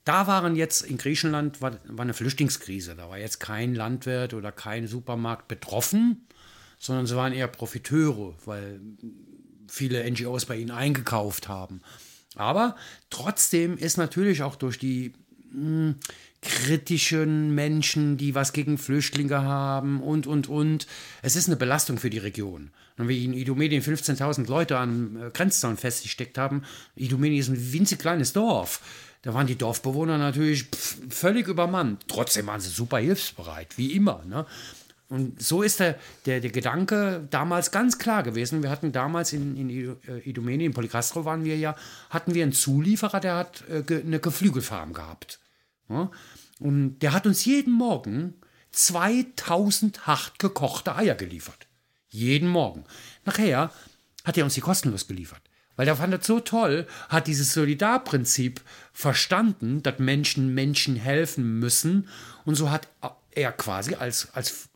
da 0.07 0.27
waren 0.29 0.55
jetzt 0.55 0.83
in 0.83 0.99
Griechenland 0.99 1.61
war, 1.61 1.73
war 1.85 2.05
eine 2.05 2.15
Flüchtlingskrise. 2.15 2.95
Da 2.95 3.11
war 3.11 3.19
jetzt 3.19 3.41
kein 3.41 3.75
Landwirt 3.75 4.35
oder 4.35 4.53
kein 4.53 4.87
Supermarkt 4.87 5.49
betroffen, 5.49 6.27
sondern 6.79 7.07
sie 7.07 7.17
waren 7.17 7.33
eher 7.33 7.49
Profiteure, 7.49 8.35
weil 8.45 8.81
viele 9.69 10.09
NGOs 10.09 10.47
bei 10.47 10.57
ihnen 10.57 10.71
eingekauft 10.71 11.49
haben. 11.49 11.81
Aber 12.37 12.77
trotzdem 13.11 13.77
ist 13.77 13.97
natürlich 13.97 14.45
auch 14.45 14.55
durch 14.55 14.79
die 14.79 15.13
mh, 15.51 15.97
kritischen 16.41 17.55
Menschen, 17.55 18.17
die 18.17 18.37
was 18.37 18.53
gegen 18.53 18.79
Flüchtlinge 18.79 19.43
haben 19.43 20.01
und, 20.01 20.29
und, 20.29 20.49
und. 20.49 20.87
Es 21.23 21.35
ist 21.35 21.49
eine 21.49 21.57
Belastung 21.57 21.99
für 21.99 22.11
die 22.11 22.19
Region. 22.19 22.71
Und 22.99 23.09
wie 23.09 23.25
in 23.25 23.33
Idomeni 23.33 23.79
15.000 23.79 24.49
Leute 24.49 24.79
am 24.79 25.17
äh, 25.17 25.31
Grenzzaun 25.31 25.77
festgesteckt 25.77 26.39
haben, 26.39 26.63
Idomeni 26.95 27.39
ist 27.39 27.49
ein 27.49 27.73
winzig 27.73 27.99
kleines 27.99 28.33
Dorf. 28.33 28.81
Da 29.27 29.35
waren 29.35 29.49
die 29.49 29.59
Dorfbewohner 29.59 30.19
natürlich 30.19 30.67
pf, 30.67 30.99
völlig 31.11 31.49
übermannt. 31.49 32.05
Trotzdem 32.07 32.47
waren 32.47 32.61
sie 32.61 32.69
super 32.69 32.99
hilfsbereit, 32.99 33.77
wie 33.77 33.91
immer. 33.91 34.23
Ne? 34.25 34.47
Und 35.09 35.43
so 35.43 35.63
ist 35.63 35.81
der, 35.81 35.99
der, 36.27 36.39
der 36.39 36.53
Gedanke 36.53 37.27
damals 37.29 37.73
ganz 37.73 37.99
klar 37.99 38.23
gewesen. 38.23 38.63
Wir 38.63 38.71
hatten 38.71 38.93
damals 38.93 39.33
in, 39.33 39.57
in 39.57 39.69
äh, 39.69 40.31
Idomeni, 40.31 40.67
in 40.67 40.75
Polycastro 40.75 41.25
waren 41.25 41.43
wir 41.43 41.59
ja, 41.59 41.75
hatten 42.09 42.35
wir 42.35 42.45
einen 42.45 42.53
Zulieferer, 42.53 43.19
der 43.19 43.35
hat 43.35 43.65
äh, 43.69 43.83
eine 44.01 44.21
Geflügelfarm 44.21 44.93
gehabt. 44.93 45.41
Ja? 45.89 46.09
Und 46.61 47.01
der 47.01 47.13
hat 47.13 47.27
uns 47.27 47.45
jeden 47.45 47.73
Morgen 47.73 48.35
2000 48.71 50.07
hart 50.07 50.39
gekochte 50.39 50.95
Eier 50.95 51.17
geliefert. 51.17 51.67
Jeden 52.11 52.49
Morgen. 52.49 52.85
Nachher 53.25 53.73
hat 54.23 54.39
er 54.39 54.45
uns 54.45 54.55
die 54.55 54.61
kostenlos 54.61 55.09
geliefert. 55.09 55.43
Weil 55.77 55.87
der 55.87 55.97
fand 55.97 56.13
das 56.13 56.27
so 56.27 56.41
toll, 56.41 56.87
hat 57.09 57.27
dieses 57.27 57.53
Solidarprinzip 57.53 58.61
verstanden, 58.93 59.83
dass 59.83 59.99
Menschen 59.99 60.55
Menschen 60.55 60.97
helfen 60.97 61.59
müssen. 61.59 62.09
Und 62.45 62.55
so 62.55 62.71
hat 62.71 62.89
er 63.33 63.53
quasi 63.53 63.95
als, 63.95 64.29
als 64.35 64.69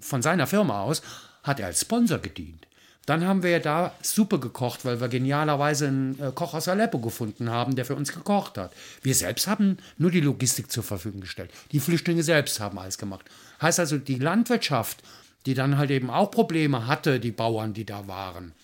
von 0.00 0.22
seiner 0.22 0.46
Firma 0.46 0.82
aus, 0.82 1.02
hat 1.42 1.60
er 1.60 1.66
als 1.66 1.80
Sponsor 1.80 2.18
gedient. 2.18 2.66
Dann 3.06 3.24
haben 3.24 3.42
wir 3.42 3.50
ja 3.50 3.58
da 3.58 3.94
Suppe 4.02 4.38
gekocht, 4.38 4.84
weil 4.84 5.00
wir 5.00 5.08
genialerweise 5.08 5.88
einen 5.88 6.18
äh, 6.18 6.32
Koch 6.34 6.54
aus 6.54 6.68
Aleppo 6.68 6.98
gefunden 7.00 7.50
haben, 7.50 7.76
der 7.76 7.84
für 7.84 7.96
uns 7.96 8.12
gekocht 8.12 8.56
hat. 8.56 8.72
Wir 9.02 9.14
selbst 9.14 9.46
haben 9.46 9.76
nur 9.98 10.10
die 10.10 10.20
Logistik 10.20 10.72
zur 10.72 10.84
Verfügung 10.84 11.20
gestellt. 11.20 11.50
Die 11.72 11.80
Flüchtlinge 11.80 12.22
selbst 12.22 12.60
haben 12.60 12.78
alles 12.78 12.96
gemacht. 12.96 13.26
Heißt 13.60 13.78
also, 13.78 13.98
die 13.98 14.18
Landwirtschaft, 14.18 15.02
die 15.44 15.52
dann 15.52 15.76
halt 15.76 15.90
eben 15.90 16.08
auch 16.08 16.30
Probleme 16.30 16.86
hatte, 16.86 17.20
die 17.20 17.30
Bauern, 17.32 17.74
die 17.74 17.84
da 17.84 18.08
waren, 18.08 18.54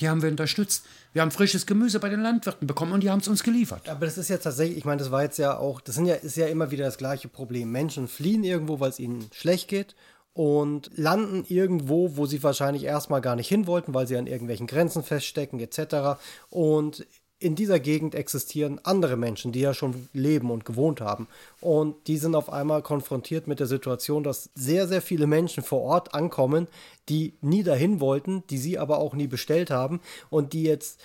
die 0.00 0.08
haben 0.08 0.22
wir 0.22 0.30
unterstützt. 0.30 0.84
Wir 1.12 1.22
haben 1.22 1.30
frisches 1.30 1.66
Gemüse 1.66 2.00
bei 2.00 2.08
den 2.08 2.20
Landwirten 2.20 2.66
bekommen 2.66 2.92
und 2.92 3.02
die 3.02 3.10
haben 3.10 3.20
es 3.20 3.28
uns 3.28 3.42
geliefert. 3.42 3.88
Aber 3.88 4.04
das 4.06 4.18
ist 4.18 4.28
jetzt 4.28 4.42
tatsächlich, 4.42 4.78
ich 4.78 4.84
meine, 4.84 4.98
das 4.98 5.10
war 5.10 5.22
jetzt 5.22 5.38
ja 5.38 5.56
auch, 5.56 5.80
das 5.80 5.94
sind 5.94 6.06
ja, 6.06 6.14
ist 6.14 6.36
ja 6.36 6.46
immer 6.46 6.70
wieder 6.70 6.84
das 6.84 6.98
gleiche 6.98 7.28
Problem. 7.28 7.72
Menschen 7.72 8.08
fliehen 8.08 8.44
irgendwo, 8.44 8.80
weil 8.80 8.90
es 8.90 8.98
ihnen 8.98 9.28
schlecht 9.32 9.68
geht 9.68 9.94
und 10.34 10.90
landen 10.94 11.44
irgendwo, 11.48 12.16
wo 12.16 12.26
sie 12.26 12.42
wahrscheinlich 12.42 12.84
erstmal 12.84 13.20
gar 13.20 13.34
nicht 13.34 13.48
hin 13.48 13.66
wollten, 13.66 13.94
weil 13.94 14.06
sie 14.06 14.16
an 14.16 14.26
irgendwelchen 14.26 14.66
Grenzen 14.66 15.02
feststecken, 15.02 15.58
etc. 15.58 16.20
Und 16.50 17.06
in 17.40 17.54
dieser 17.54 17.78
Gegend 17.78 18.14
existieren 18.14 18.80
andere 18.82 19.16
Menschen, 19.16 19.52
die 19.52 19.60
ja 19.60 19.72
schon 19.72 20.08
leben 20.12 20.50
und 20.50 20.64
gewohnt 20.64 21.00
haben. 21.00 21.28
Und 21.60 21.94
die 22.08 22.16
sind 22.16 22.34
auf 22.34 22.52
einmal 22.52 22.82
konfrontiert 22.82 23.46
mit 23.46 23.60
der 23.60 23.68
Situation, 23.68 24.24
dass 24.24 24.50
sehr, 24.54 24.88
sehr 24.88 25.02
viele 25.02 25.26
Menschen 25.26 25.62
vor 25.62 25.82
Ort 25.82 26.14
ankommen, 26.14 26.66
die 27.08 27.34
nie 27.40 27.62
dahin 27.62 28.00
wollten, 28.00 28.42
die 28.50 28.58
sie 28.58 28.78
aber 28.78 28.98
auch 28.98 29.14
nie 29.14 29.28
bestellt 29.28 29.70
haben 29.70 30.00
und 30.30 30.52
die 30.52 30.64
jetzt 30.64 31.00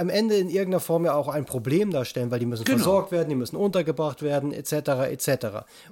am 0.00 0.08
Ende 0.08 0.36
in 0.36 0.48
irgendeiner 0.48 0.80
Form 0.80 1.04
ja 1.04 1.14
auch 1.14 1.28
ein 1.28 1.44
Problem 1.44 1.90
darstellen, 1.90 2.30
weil 2.30 2.38
die 2.40 2.46
müssen 2.46 2.64
Genau. 2.64 2.78
versorgt 2.78 3.12
werden, 3.12 3.28
die 3.28 3.34
müssen 3.34 3.56
untergebracht 3.56 4.22
werden, 4.22 4.52
etc., 4.52 4.72
etc. 5.10 5.46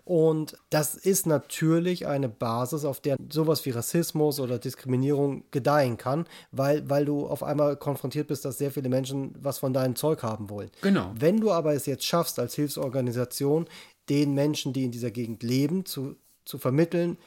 Und 0.05 0.57
das 0.71 0.95
ist 0.95 1.27
natürlich 1.27 2.07
eine 2.07 2.29
Basis, 2.29 2.85
auf 2.85 3.01
der 3.01 3.17
sowas 3.31 3.67
wie 3.67 3.71
Rassismus 3.71 4.41
oder 4.41 4.59
Diskriminierung 4.59 5.45
gedeihen 5.51 5.99
kann, 5.99 6.27
weil, 6.53 6.89
weil 6.89 7.05
du 7.05 7.27
auf 7.27 7.43
einmal 7.43 7.77
konfrontiert 7.77 8.29
bist, 8.29 8.45
dass 8.47 8.57
sehr 8.59 8.71
viele 8.71 8.89
Menschen 8.89 9.35
was 9.39 9.59
von 9.59 9.73
deinem 9.75 9.95
Zeug 9.95 10.23
haben 10.23 10.49
wollen. 10.49 10.71
Genau. 10.81 11.13
Wenn 11.15 11.41
du 11.41 11.53
aber 11.53 11.75
es 11.75 11.85
jetzt 11.87 12.07
schaffst, 12.07 12.39
als 12.39 12.55
Hilfsorganisation, 12.55 13.67
den 14.09 14.33
Menschen, 14.33 14.73
die 14.73 14.85
in 14.85 14.91
dieser 14.91 15.11
Gegend 15.11 15.43
leben, 15.43 15.85
zu, 15.85 16.17
zu 16.47 16.57
vermitteln, 16.57 17.19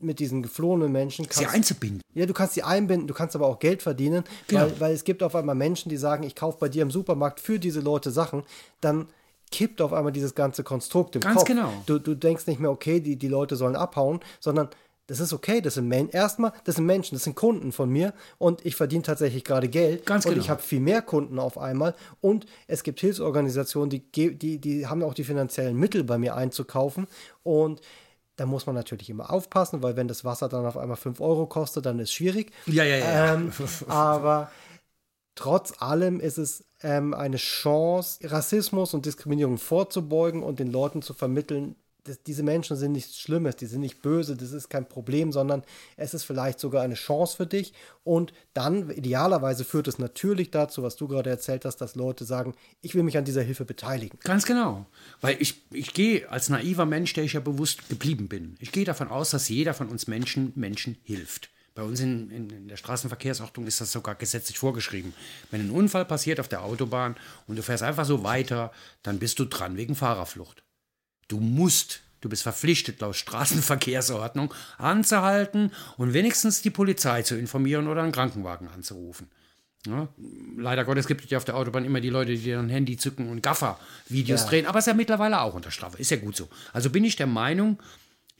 mit 0.00 0.18
diesen 0.18 0.42
geflohenen 0.42 0.90
Menschen 0.92 1.24
Sie 1.24 1.28
kannst, 1.30 1.54
einzubinden. 1.54 2.00
ja, 2.14 2.26
du 2.26 2.32
kannst 2.32 2.54
sie 2.54 2.62
einbinden, 2.62 3.06
du 3.06 3.14
kannst 3.14 3.36
aber 3.36 3.46
auch 3.46 3.58
Geld 3.58 3.82
verdienen, 3.82 4.24
Genau. 4.48 4.62
weil, 4.62 4.80
weil 4.80 4.94
es 4.94 5.04
gibt 5.04 5.22
auf 5.22 5.34
einmal 5.34 5.54
Menschen, 5.54 5.88
die 5.88 5.96
sagen, 5.96 6.22
ich 6.24 6.34
kaufe 6.34 6.58
bei 6.58 6.68
dir 6.68 6.82
im 6.82 6.90
Supermarkt 6.90 7.40
für 7.40 7.58
diese 7.58 7.80
Leute 7.80 8.10
Sachen, 8.10 8.42
dann 8.80 9.06
kippt 9.50 9.80
auf 9.82 9.92
einmal 9.92 10.12
dieses 10.12 10.34
ganze 10.34 10.62
Konstrukt 10.64 11.16
im 11.16 11.22
Ganz 11.22 11.36
Kopf. 11.38 11.46
genau. 11.48 11.72
Du, 11.86 11.98
du 11.98 12.14
denkst 12.14 12.46
nicht 12.46 12.60
mehr, 12.60 12.70
okay, 12.70 13.00
die, 13.00 13.16
die 13.16 13.28
Leute 13.28 13.56
sollen 13.56 13.74
abhauen, 13.76 14.20
sondern 14.38 14.68
das 15.08 15.18
ist 15.18 15.32
okay, 15.32 15.60
das 15.60 15.74
sind 15.74 15.88
Men 15.88 16.08
erstmal, 16.08 16.52
das 16.62 16.76
sind 16.76 16.86
Menschen, 16.86 17.16
das 17.16 17.24
sind 17.24 17.34
Kunden 17.34 17.72
von 17.72 17.90
mir 17.90 18.14
und 18.38 18.64
ich 18.64 18.76
verdiene 18.76 19.02
tatsächlich 19.02 19.42
gerade 19.42 19.68
Geld 19.68 20.06
Ganz 20.06 20.24
und 20.24 20.30
genau. 20.34 20.44
ich 20.44 20.50
habe 20.50 20.62
viel 20.62 20.78
mehr 20.78 21.02
Kunden 21.02 21.40
auf 21.40 21.58
einmal 21.58 21.96
und 22.20 22.46
es 22.68 22.84
gibt 22.84 23.00
Hilfsorganisationen, 23.00 23.90
die, 23.90 24.02
die, 24.38 24.58
die 24.58 24.86
haben 24.86 25.02
auch 25.02 25.14
die 25.14 25.24
finanziellen 25.24 25.76
Mittel 25.76 26.04
bei 26.04 26.16
mir 26.16 26.36
einzukaufen 26.36 27.08
und 27.42 27.80
da 28.40 28.46
muss 28.46 28.64
man 28.64 28.74
natürlich 28.74 29.10
immer 29.10 29.30
aufpassen, 29.30 29.82
weil 29.82 29.96
wenn 29.96 30.08
das 30.08 30.24
Wasser 30.24 30.48
dann 30.48 30.64
auf 30.64 30.78
einmal 30.78 30.96
5 30.96 31.20
Euro 31.20 31.44
kostet, 31.44 31.84
dann 31.84 31.98
ist 31.98 32.08
es 32.08 32.14
schwierig. 32.14 32.52
Ja, 32.64 32.84
ja, 32.84 32.96
ja. 32.96 33.34
Ähm, 33.34 33.52
aber 33.86 34.50
trotz 35.34 35.74
allem 35.82 36.20
ist 36.20 36.38
es 36.38 36.64
ähm, 36.82 37.12
eine 37.12 37.36
Chance, 37.36 38.18
Rassismus 38.30 38.94
und 38.94 39.04
Diskriminierung 39.04 39.58
vorzubeugen 39.58 40.42
und 40.42 40.58
den 40.58 40.72
Leuten 40.72 41.02
zu 41.02 41.12
vermitteln, 41.12 41.76
dass 42.10 42.22
diese 42.22 42.42
Menschen 42.42 42.76
sind 42.76 42.92
nichts 42.92 43.18
Schlimmes, 43.18 43.56
die 43.56 43.66
sind 43.66 43.80
nicht 43.80 44.02
böse, 44.02 44.36
das 44.36 44.52
ist 44.52 44.68
kein 44.68 44.88
Problem, 44.88 45.32
sondern 45.32 45.62
es 45.96 46.12
ist 46.12 46.24
vielleicht 46.24 46.58
sogar 46.58 46.82
eine 46.82 46.94
Chance 46.94 47.36
für 47.36 47.46
dich. 47.46 47.72
Und 48.02 48.32
dann, 48.52 48.90
idealerweise, 48.90 49.64
führt 49.64 49.86
es 49.86 49.98
natürlich 49.98 50.50
dazu, 50.50 50.82
was 50.82 50.96
du 50.96 51.06
gerade 51.06 51.30
erzählt 51.30 51.64
hast, 51.64 51.76
dass 51.76 51.94
Leute 51.94 52.24
sagen, 52.24 52.54
ich 52.82 52.94
will 52.94 53.04
mich 53.04 53.16
an 53.16 53.24
dieser 53.24 53.42
Hilfe 53.42 53.64
beteiligen. 53.64 54.18
Ganz 54.24 54.44
genau. 54.44 54.86
Weil 55.20 55.36
ich, 55.40 55.62
ich 55.70 55.94
gehe 55.94 56.28
als 56.30 56.48
naiver 56.48 56.84
Mensch, 56.84 57.12
der 57.12 57.24
ich 57.24 57.34
ja 57.34 57.40
bewusst 57.40 57.88
geblieben 57.88 58.28
bin, 58.28 58.56
ich 58.58 58.72
gehe 58.72 58.84
davon 58.84 59.08
aus, 59.08 59.30
dass 59.30 59.48
jeder 59.48 59.72
von 59.72 59.88
uns 59.88 60.06
Menschen 60.08 60.52
Menschen 60.56 60.96
hilft. 61.04 61.50
Bei 61.76 61.82
uns 61.82 62.00
in, 62.00 62.30
in, 62.30 62.50
in 62.50 62.68
der 62.68 62.76
Straßenverkehrsordnung 62.76 63.66
ist 63.66 63.80
das 63.80 63.92
sogar 63.92 64.16
gesetzlich 64.16 64.58
vorgeschrieben. 64.58 65.14
Wenn 65.52 65.60
ein 65.60 65.70
Unfall 65.70 66.04
passiert 66.04 66.40
auf 66.40 66.48
der 66.48 66.62
Autobahn 66.64 67.14
und 67.46 67.56
du 67.56 67.62
fährst 67.62 67.84
einfach 67.84 68.04
so 68.04 68.24
weiter, 68.24 68.72
dann 69.04 69.20
bist 69.20 69.38
du 69.38 69.44
dran 69.44 69.76
wegen 69.76 69.94
Fahrerflucht. 69.94 70.64
Du 71.30 71.38
musst, 71.40 72.00
du 72.20 72.28
bist 72.28 72.42
verpflichtet, 72.42 73.00
laut 73.00 73.14
Straßenverkehrsordnung 73.16 74.52
anzuhalten 74.78 75.70
und 75.96 76.12
wenigstens 76.12 76.60
die 76.62 76.70
Polizei 76.70 77.22
zu 77.22 77.36
informieren 77.36 77.86
oder 77.88 78.02
einen 78.02 78.12
Krankenwagen 78.12 78.68
anzurufen. 78.68 79.30
Ja, 79.86 80.08
leider 80.58 80.84
Gottes 80.84 81.06
gibt 81.06 81.24
es 81.24 81.30
ja 81.30 81.38
auf 81.38 81.46
der 81.46 81.56
Autobahn 81.56 81.86
immer 81.86 82.00
die 82.00 82.10
Leute, 82.10 82.34
die 82.36 82.50
dann 82.50 82.68
Handy 82.68 82.98
zücken 82.98 83.28
und 83.30 83.42
Gaffer-Videos 83.42 84.42
Ja. 84.42 84.48
drehen, 84.48 84.66
aber 84.66 84.78
ist 84.80 84.86
ja 84.88 84.92
mittlerweile 84.94 85.40
auch 85.40 85.54
unter 85.54 85.70
Strafe. 85.70 85.96
Ist 85.98 86.10
ja 86.10 86.18
gut 86.18 86.36
so. 86.36 86.48
Also 86.74 86.90
bin 86.90 87.04
ich 87.04 87.16
der 87.16 87.26
Meinung, 87.26 87.78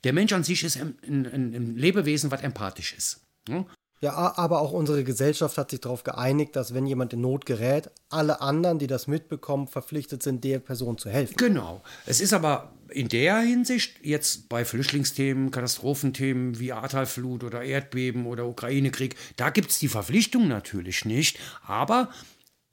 Der 0.02 0.14
Mensch 0.14 0.32
an 0.32 0.44
sich 0.44 0.64
ist 0.64 0.78
ein, 0.78 0.94
ein, 1.06 1.26
ein 1.54 1.76
Lebewesen, 1.76 2.30
was 2.30 2.40
empathisch 2.40 2.94
ist. 2.94 3.20
Ne? 3.48 3.66
Ja, 4.02 4.38
aber 4.38 4.62
auch 4.62 4.72
unsere 4.72 5.04
Gesellschaft 5.04 5.58
hat 5.58 5.70
sich 5.70 5.80
darauf 5.82 6.04
geeinigt, 6.04 6.56
dass 6.56 6.72
wenn 6.72 6.86
jemand 6.86 7.12
in 7.12 7.20
Not 7.20 7.44
gerät, 7.44 7.90
alle 8.08 8.40
anderen, 8.40 8.78
die 8.78 8.86
das 8.86 9.06
mitbekommen, 9.06 9.68
verpflichtet 9.68 10.22
sind, 10.22 10.42
der 10.42 10.58
Person 10.58 10.96
zu 10.96 11.10
helfen. 11.10 11.34
Genau. 11.36 11.82
Es 12.06 12.22
ist 12.22 12.32
aber 12.32 12.72
in 12.88 13.08
der 13.08 13.38
Hinsicht 13.40 13.96
jetzt 14.02 14.48
bei 14.48 14.64
Flüchtlingsthemen, 14.64 15.50
Katastrophenthemen 15.50 16.58
wie 16.58 16.72
Ahrtalflut 16.72 17.44
oder 17.44 17.62
Erdbeben 17.62 18.24
oder 18.24 18.46
Ukraine-Krieg, 18.46 19.16
da 19.36 19.50
gibt 19.50 19.70
es 19.70 19.78
die 19.78 19.88
Verpflichtung 19.88 20.48
natürlich 20.48 21.04
nicht. 21.04 21.38
Aber 21.66 22.08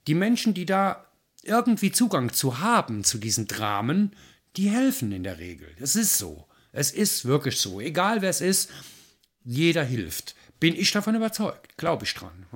die 0.06 0.14
Menschen, 0.14 0.54
die 0.54 0.64
da 0.64 1.04
irgendwie 1.42 1.92
Zugang 1.92 2.32
zu 2.32 2.60
haben 2.60 3.04
zu 3.04 3.18
diesen 3.18 3.46
Dramen, 3.46 4.12
die 4.56 4.70
helfen 4.70 5.12
in 5.12 5.24
der 5.24 5.38
Regel. 5.38 5.68
Es 5.78 5.94
ist 5.94 6.16
so. 6.16 6.46
Es 6.72 6.90
ist 6.90 7.26
wirklich 7.26 7.58
so. 7.58 7.80
Egal 7.80 8.22
wer 8.22 8.30
es 8.30 8.40
ist, 8.40 8.70
jeder 9.44 9.84
hilft. 9.84 10.34
Bin 10.60 10.74
ich 10.74 10.90
davon 10.92 11.14
überzeugt, 11.14 11.76
glaube 11.76 12.04
ich 12.04 12.14
dran. 12.14 12.46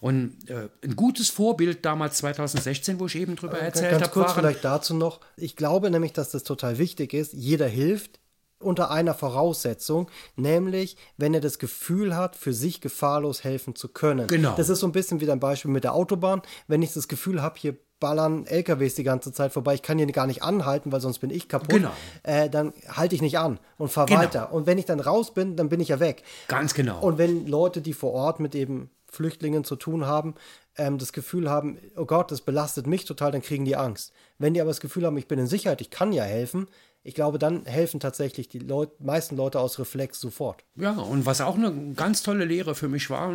Und 0.00 0.50
äh, 0.50 0.68
ein 0.82 0.96
gutes 0.96 1.30
Vorbild 1.30 1.84
damals 1.84 2.18
2016, 2.18 3.00
wo 3.00 3.06
ich 3.06 3.16
eben 3.16 3.36
drüber 3.36 3.58
äh, 3.58 3.64
erzählt 3.64 3.92
habe. 3.92 4.00
Ganz 4.00 4.12
kurz 4.12 4.32
vielleicht 4.32 4.64
dazu 4.64 4.94
noch. 4.94 5.20
Ich 5.36 5.56
glaube 5.56 5.90
nämlich, 5.90 6.12
dass 6.12 6.30
das 6.30 6.42
total 6.42 6.76
wichtig 6.76 7.14
ist. 7.14 7.32
Jeder 7.32 7.66
hilft 7.66 8.20
unter 8.58 8.90
einer 8.90 9.14
Voraussetzung, 9.14 10.10
nämlich 10.36 10.96
wenn 11.16 11.34
er 11.34 11.40
das 11.40 11.58
Gefühl 11.58 12.16
hat, 12.16 12.36
für 12.36 12.52
sich 12.52 12.80
gefahrlos 12.80 13.44
helfen 13.44 13.74
zu 13.74 13.88
können. 13.88 14.26
Genau. 14.26 14.54
Das 14.56 14.68
ist 14.68 14.80
so 14.80 14.86
ein 14.86 14.92
bisschen 14.92 15.20
wie 15.20 15.26
dein 15.26 15.40
Beispiel 15.40 15.70
mit 15.70 15.84
der 15.84 15.94
Autobahn. 15.94 16.42
Wenn 16.66 16.82
ich 16.82 16.92
das 16.92 17.08
Gefühl 17.08 17.42
habe, 17.42 17.58
hier 17.58 17.76
ballern 18.00 18.46
LKWs 18.46 18.94
die 18.94 19.04
ganze 19.04 19.32
Zeit 19.32 19.52
vorbei, 19.52 19.74
ich 19.74 19.82
kann 19.82 19.98
hier 19.98 20.06
gar 20.08 20.26
nicht 20.26 20.42
anhalten, 20.42 20.92
weil 20.92 21.00
sonst 21.00 21.18
bin 21.18 21.30
ich 21.30 21.48
kaputt, 21.48 21.70
genau. 21.70 21.92
äh, 22.22 22.50
dann 22.50 22.72
halte 22.88 23.14
ich 23.14 23.22
nicht 23.22 23.38
an 23.38 23.58
und 23.78 23.90
fahre 23.90 24.08
genau. 24.08 24.20
weiter. 24.20 24.52
Und 24.52 24.66
wenn 24.66 24.78
ich 24.78 24.84
dann 24.84 25.00
raus 25.00 25.32
bin, 25.32 25.56
dann 25.56 25.68
bin 25.68 25.80
ich 25.80 25.88
ja 25.88 26.00
weg. 26.00 26.22
Ganz 26.48 26.74
genau. 26.74 27.00
Und 27.00 27.18
wenn 27.18 27.46
Leute, 27.46 27.80
die 27.80 27.92
vor 27.92 28.12
Ort 28.12 28.40
mit 28.40 28.54
eben 28.54 28.90
Flüchtlingen 29.06 29.64
zu 29.64 29.76
tun 29.76 30.06
haben, 30.06 30.34
ähm, 30.76 30.98
das 30.98 31.12
Gefühl 31.12 31.48
haben, 31.48 31.78
oh 31.96 32.04
Gott, 32.04 32.30
das 32.30 32.40
belastet 32.40 32.86
mich 32.86 33.04
total, 33.04 33.32
dann 33.32 33.42
kriegen 33.42 33.64
die 33.64 33.76
Angst. 33.76 34.12
Wenn 34.38 34.54
die 34.54 34.60
aber 34.60 34.70
das 34.70 34.80
Gefühl 34.80 35.06
haben, 35.06 35.16
ich 35.16 35.28
bin 35.28 35.38
in 35.38 35.46
Sicherheit, 35.46 35.80
ich 35.80 35.90
kann 35.90 36.12
ja 36.12 36.24
helfen, 36.24 36.66
ich 37.06 37.14
glaube, 37.14 37.38
dann 37.38 37.66
helfen 37.66 38.00
tatsächlich 38.00 38.48
die 38.48 38.58
Leut 38.58 38.98
meisten 38.98 39.36
Leute 39.36 39.60
aus 39.60 39.78
Reflex 39.78 40.18
sofort. 40.18 40.64
Ja, 40.74 40.92
und 40.92 41.26
was 41.26 41.42
auch 41.42 41.54
eine 41.54 41.92
ganz 41.94 42.22
tolle 42.22 42.46
Lehre 42.46 42.74
für 42.74 42.88
mich 42.88 43.10
war, 43.10 43.30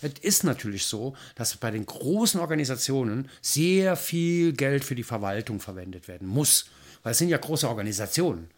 es 0.00 0.12
ist 0.22 0.44
natürlich 0.44 0.86
so, 0.86 1.14
dass 1.34 1.56
bei 1.56 1.72
den 1.72 1.84
großen 1.84 2.40
Organisationen 2.40 3.28
sehr 3.42 3.96
viel 3.96 4.52
Geld 4.52 4.84
für 4.84 4.94
die 4.94 5.02
Verwaltung 5.02 5.58
verwendet 5.58 6.06
werden 6.06 6.28
muss. 6.28 6.66
Weil 7.02 7.12
es 7.12 7.18
sind 7.18 7.30
ja 7.30 7.38
große 7.38 7.68
Organisationen. 7.68 8.48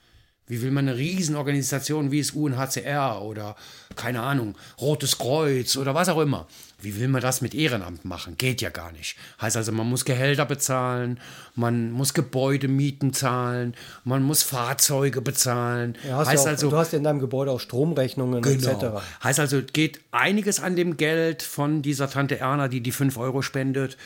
Wie 0.53 0.61
will 0.61 0.71
man 0.71 0.87
eine 0.87 0.99
Riesenorganisation 0.99 2.11
wie 2.11 2.21
das 2.21 2.33
UNHCR 2.33 3.23
oder, 3.23 3.57
keine 3.97 4.21
Ahnung, 4.21 4.55
Rotes 4.79 5.17
Kreuz 5.17 5.79
oder 5.79 5.95
was 5.95 6.11
auch 6.11 6.21
immer, 6.21 6.47
wie 6.83 7.01
will 7.01 7.09
man 7.09 7.23
das 7.23 7.41
mit 7.41 7.55
Ehrenamt 7.55 8.05
machen? 8.05 8.37
Geht 8.37 8.61
ja 8.61 8.69
gar 8.69 8.93
nicht. 8.93 9.17
Heißt 9.41 9.57
also, 9.57 9.73
man 9.73 9.89
muss 9.89 10.05
Gehälter 10.05 10.45
bezahlen, 10.45 11.19
man 11.55 11.91
muss 11.91 12.13
Gebäudemieten 12.13 13.15
zahlen, 13.15 13.73
man 14.05 14.23
muss 14.23 14.43
Fahrzeuge 14.43 15.23
bezahlen. 15.23 15.97
Ja, 16.07 16.19
heißt 16.19 16.33
ja 16.35 16.41
auch, 16.41 16.47
also, 16.49 16.69
du 16.69 16.77
hast 16.77 16.93
ja 16.93 16.99
in 16.99 17.05
deinem 17.05 17.21
Gebäude 17.21 17.51
auch 17.51 17.61
Stromrechnungen 17.61 18.43
genau. 18.43 18.69
etc. 18.69 19.03
Heißt 19.25 19.41
also, 19.41 19.63
geht 19.63 20.01
einiges 20.11 20.61
an 20.61 20.77
dem 20.77 20.99
Geld 20.99 21.43
von 21.43 21.81
dieser 21.81 22.11
Tante 22.11 22.41
Erna, 22.41 22.69
die 22.69 22.83
die 22.83 22.93
5 22.93 23.17
Euro 23.17 23.41
spendet, 23.41 23.97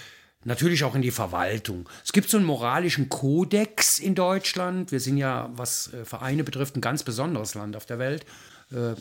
natürlich 0.46 0.84
auch 0.84 0.94
in 0.94 1.02
die 1.02 1.10
Verwaltung. 1.10 1.88
Es 2.04 2.12
gibt 2.12 2.30
so 2.30 2.36
einen 2.36 2.46
moralischen 2.46 3.08
Kodex 3.08 3.98
in 3.98 4.14
Deutschland. 4.14 4.92
Wir 4.92 5.00
sind 5.00 5.18
ja, 5.18 5.50
was 5.54 5.92
äh, 5.92 6.04
Vereine 6.04 6.44
betrifft, 6.44 6.76
ein 6.76 6.80
ganz 6.80 7.02
besonderes 7.02 7.54
Land 7.54 7.76
auf 7.76 7.84
der 7.84 7.98
Welt. 7.98 8.24
Äh, 8.72 8.94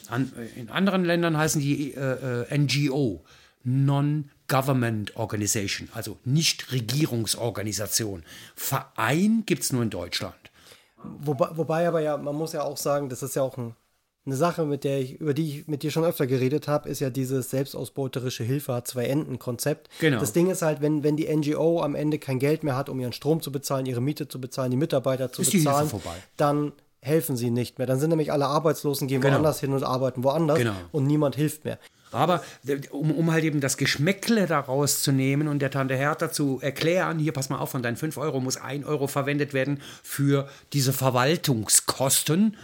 in 0.56 0.70
anderen 0.70 1.06
Ländern 1.06 1.38
heißen 1.38 1.62
die 1.62 1.94
äh, 1.94 2.58
NGO, 2.58 3.24
Non-Government 3.64 5.16
Organization, 5.16 5.90
also 5.94 6.18
Nichtregierungsorganisation. 6.26 8.24
Verein 8.56 9.44
gibt 9.46 9.64
es 9.64 9.72
nur 9.72 9.84
in 9.84 9.90
Deutschland. 9.90 10.36
Wobei, 11.20 11.50
wobei 11.54 11.88
aber 11.88 12.02
ja, 12.02 12.18
man 12.18 12.36
muss 12.36 12.54
ja 12.54 12.64
auch 12.64 12.78
sagen, 12.78 13.10
das 13.10 13.24
ist 13.24 13.36
ja 13.36 13.44
auch 13.44 13.58
ein 13.58 13.76
eine 14.26 14.36
Sache, 14.36 14.66
mit 14.66 14.84
der 14.84 15.00
ich, 15.00 15.20
über 15.20 15.34
die 15.34 15.60
ich 15.60 15.68
mit 15.68 15.84
dir 15.84 15.92
schon 15.92 16.04
öfter 16.04 16.26
geredet 16.26 16.68
habe, 16.68 16.90
ist 16.90 17.00
ja 17.00 17.10
dieses 17.10 17.52
selbstausbeuterische 17.52 18.44
Hilfe 18.44 18.74
hat 18.74 18.88
zwei 18.88 19.06
Enden-Konzept. 19.06 19.90
Genau. 20.00 20.20
Das 20.20 20.34
Ding 20.34 20.50
ist 20.50 20.64
halt, 20.64 20.82
wenn, 20.82 21.04
wenn 21.04 21.16
die 21.16 21.28
NGO 21.34 21.82
am 21.82 21.94
Ende 21.94 22.18
kein 22.18 22.40
Geld 22.40 22.64
mehr 22.64 22.76
hat, 22.76 22.90
um 22.90 23.00
ihren 23.00 23.14
Strom 23.14 23.42
zu 23.42 23.52
bezahlen, 23.52 23.86
ihre 23.86 24.02
Miete 24.02 24.28
zu 24.28 24.42
bezahlen, 24.42 24.72
die 24.72 24.78
Mitarbeiter 24.78 25.32
zu 25.32 25.44
ist 25.44 25.52
bezahlen, 25.52 25.92
dann 26.38 26.72
helfen 27.02 27.38
sie 27.38 27.52
nicht 27.52 27.78
mehr. 27.78 27.86
Dann 27.86 28.00
sind 28.00 28.10
nämlich 28.10 28.32
alle 28.32 28.48
Arbeitslosen, 28.48 29.08
gehen 29.08 29.22
genau. 29.22 29.36
woanders 29.36 29.60
hin 29.60 29.74
und 29.74 29.84
arbeiten 29.84 30.24
woanders 30.24 30.58
genau. 30.58 30.74
und 30.92 31.06
niemand 31.06 31.36
hilft 31.36 31.64
mehr. 31.64 31.78
Aber 32.12 32.44
um, 32.92 33.12
um 33.12 33.32
halt 33.32 33.44
eben 33.44 33.60
das 33.60 33.78
Geschmäckle 33.78 34.48
daraus 34.48 35.04
zu 35.04 35.12
nehmen 35.12 35.48
und 35.48 35.60
der 35.60 35.70
Tante 35.70 35.96
Hertha 35.96 36.32
zu 36.32 36.60
erklären, 36.62 37.20
hier 37.20 37.34
pass 37.34 37.50
mal 37.50 37.60
auf, 37.60 37.72
von 37.72 37.84
deinen 37.84 37.98
5 37.98 38.18
Euro 38.18 38.40
muss 38.40 38.58
1 38.58 38.86
Euro 38.86 39.08
verwendet 39.08 39.54
werden 39.54 39.82
für 40.02 40.48
diese 40.74 40.94
Verwaltungskosten 40.94 42.58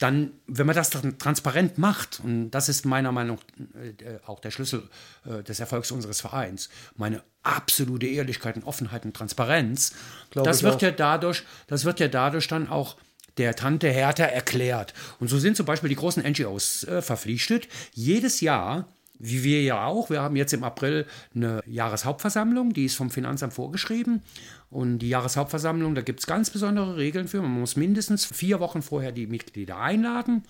dann, 0.00 0.32
wenn 0.46 0.66
man 0.66 0.74
das 0.74 0.90
transparent 0.90 1.76
macht, 1.76 2.20
und 2.24 2.50
das 2.50 2.70
ist 2.70 2.86
meiner 2.86 3.12
Meinung 3.12 3.38
nach 3.58 3.80
äh, 3.82 4.18
auch 4.26 4.40
der 4.40 4.50
Schlüssel 4.50 4.88
äh, 5.26 5.42
des 5.42 5.60
Erfolgs 5.60 5.90
unseres 5.90 6.22
Vereins, 6.22 6.70
meine 6.96 7.22
absolute 7.42 8.06
Ehrlichkeit 8.06 8.56
und 8.56 8.64
Offenheit 8.64 9.04
und 9.04 9.14
Transparenz, 9.14 9.92
Glaube 10.30 10.48
das 10.48 10.62
wird 10.62 10.76
auch. 10.76 10.82
ja 10.82 10.90
dadurch, 10.90 11.44
das 11.66 11.84
wird 11.84 12.00
ja 12.00 12.08
dadurch 12.08 12.48
dann 12.48 12.68
auch 12.68 12.96
der 13.36 13.54
Tante 13.54 13.88
Hertha 13.90 14.24
erklärt. 14.24 14.94
Und 15.18 15.28
so 15.28 15.38
sind 15.38 15.56
zum 15.56 15.66
Beispiel 15.66 15.90
die 15.90 15.96
großen 15.96 16.22
NGOs 16.22 16.84
äh, 16.84 17.02
verpflichtet, 17.02 17.68
jedes 17.92 18.40
Jahr 18.40 18.88
wie 19.20 19.44
wir 19.44 19.62
ja 19.62 19.84
auch. 19.84 20.10
Wir 20.10 20.22
haben 20.22 20.34
jetzt 20.34 20.52
im 20.52 20.64
April 20.64 21.06
eine 21.34 21.62
Jahreshauptversammlung, 21.66 22.72
die 22.72 22.86
ist 22.86 22.96
vom 22.96 23.10
Finanzamt 23.10 23.52
vorgeschrieben. 23.52 24.22
Und 24.70 25.00
die 25.00 25.08
Jahreshauptversammlung, 25.08 25.94
da 25.94 26.00
gibt 26.00 26.20
es 26.20 26.26
ganz 26.26 26.50
besondere 26.50 26.96
Regeln 26.96 27.28
für. 27.28 27.42
Man 27.42 27.60
muss 27.60 27.76
mindestens 27.76 28.24
vier 28.24 28.60
Wochen 28.60 28.82
vorher 28.82 29.12
die 29.12 29.26
Mitglieder 29.26 29.78
einladen. 29.78 30.44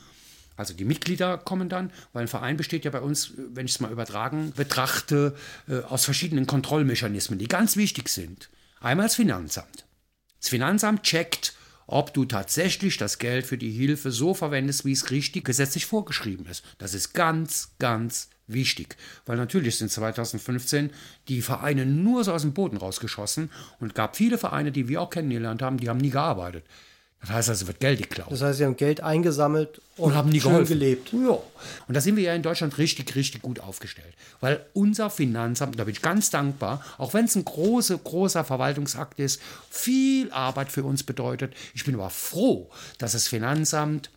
Also 0.57 0.75
die 0.75 0.85
Mitglieder 0.85 1.39
kommen 1.39 1.69
dann, 1.69 1.91
weil 2.13 2.23
ein 2.23 2.29
Verein 2.29 2.57
besteht 2.57 2.85
ja 2.85 2.91
bei 2.91 3.01
uns, 3.01 3.33
wenn 3.37 3.67
ich 3.67 3.73
es 3.73 3.81
mal 3.81 3.91
übertragen 3.91 4.53
betrachte, 4.55 5.35
äh, 5.69 5.81
aus 5.81 6.05
verschiedenen 6.05 6.47
Kontrollmechanismen, 6.47 7.39
die 7.39 7.49
ganz 7.49 7.77
wichtig 7.77 8.09
sind. 8.09 8.51
Einmal 8.79 9.07
das 9.07 9.17
Finanzamt. 9.17 9.87
Das 10.39 10.51
Finanzamt 10.51 11.03
checkt, 11.03 11.55
ob 11.87 12.15
du 12.15 12.25
tatsächlich 12.25 12.99
das 12.99 13.19
Geld 13.19 13.47
für 13.47 13.59
die 13.59 13.71
Hilfe 13.71 14.13
so 14.13 14.33
verwendest, 14.33 14.85
wie 14.85 14.93
es 14.93 15.11
richtig 15.11 15.45
gesetzlich 15.45 15.87
vorgeschrieben 15.87 16.47
ist. 16.47 16.63
Das 16.79 16.95
ist 16.95 17.15
ganz, 17.15 17.73
ganz 17.79 18.29
wichtig, 18.53 18.97
weil 19.27 19.37
natürlich 19.37 19.79
sind 19.79 19.91
2015 19.91 20.91
die 21.29 21.43
Vereine 21.43 21.87
nur 21.87 22.25
so 22.25 22.33
aus 22.33 22.43
dem 22.43 22.53
Boden 22.53 22.77
rausgeschossen 22.77 23.51
und 23.79 23.95
gab 23.95 24.17
viele 24.17 24.39
Vereine, 24.39 24.73
die 24.73 24.89
wir 24.89 25.01
auch 25.01 25.11
kennengelernt 25.11 25.63
haben, 25.63 25.79
die 25.79 25.89
haben 25.89 25.99
nie 25.99 26.11
gearbeitet. 26.11 26.65
Das 27.21 27.31
heißt 27.31 27.49
also, 27.51 27.67
wird 27.67 27.81
Geld 27.81 28.01
geklaut. 28.01 28.33
Das 28.33 28.41
heißt, 28.41 28.59
sie 28.59 28.65
haben 28.65 28.77
Geld 28.77 29.03
eingesammelt 29.03 29.83
und, 29.99 30.05
und 30.05 30.15
haben 30.15 30.31
nie 30.31 30.41
schön 30.41 30.53
geholfen. 30.53 30.79
gelebt. 30.79 31.13
Ja. 31.13 31.39
Und 31.87 31.95
da 31.95 32.01
sind 32.01 32.17
wir 32.17 32.23
ja 32.23 32.35
in 32.35 32.43
Deutschland 32.43 32.79
richtig, 32.79 33.15
richtig 33.15 33.43
gut 33.43 33.61
aufgestellt. 33.61 34.15
Weil 34.41 34.65
unser 34.73 35.11
Finanzamt, 35.11 35.79
da 35.79 35.85
bin 35.85 35.93
ich 35.93 36.01
ganz 36.01 36.31
dankbar, 36.31 36.83
auch 36.97 37.13
wenn 37.13 37.27
es 37.27 37.35
ein 37.35 37.45
großer, 37.45 37.99
großer 37.99 38.43
Verwaltungsakt 38.43 39.19
ist, 39.21 39.43
viel 39.69 40.33
Arbeit 40.33 40.73
für 40.73 40.83
uns 40.83 41.03
bedeutet. 41.03 41.53
Ich 41.75 41.85
bin 41.85 41.95
aber 41.95 42.09
froh, 42.09 42.71
dass 42.97 43.13
das 43.13 43.29
Finanzamt 43.29 44.11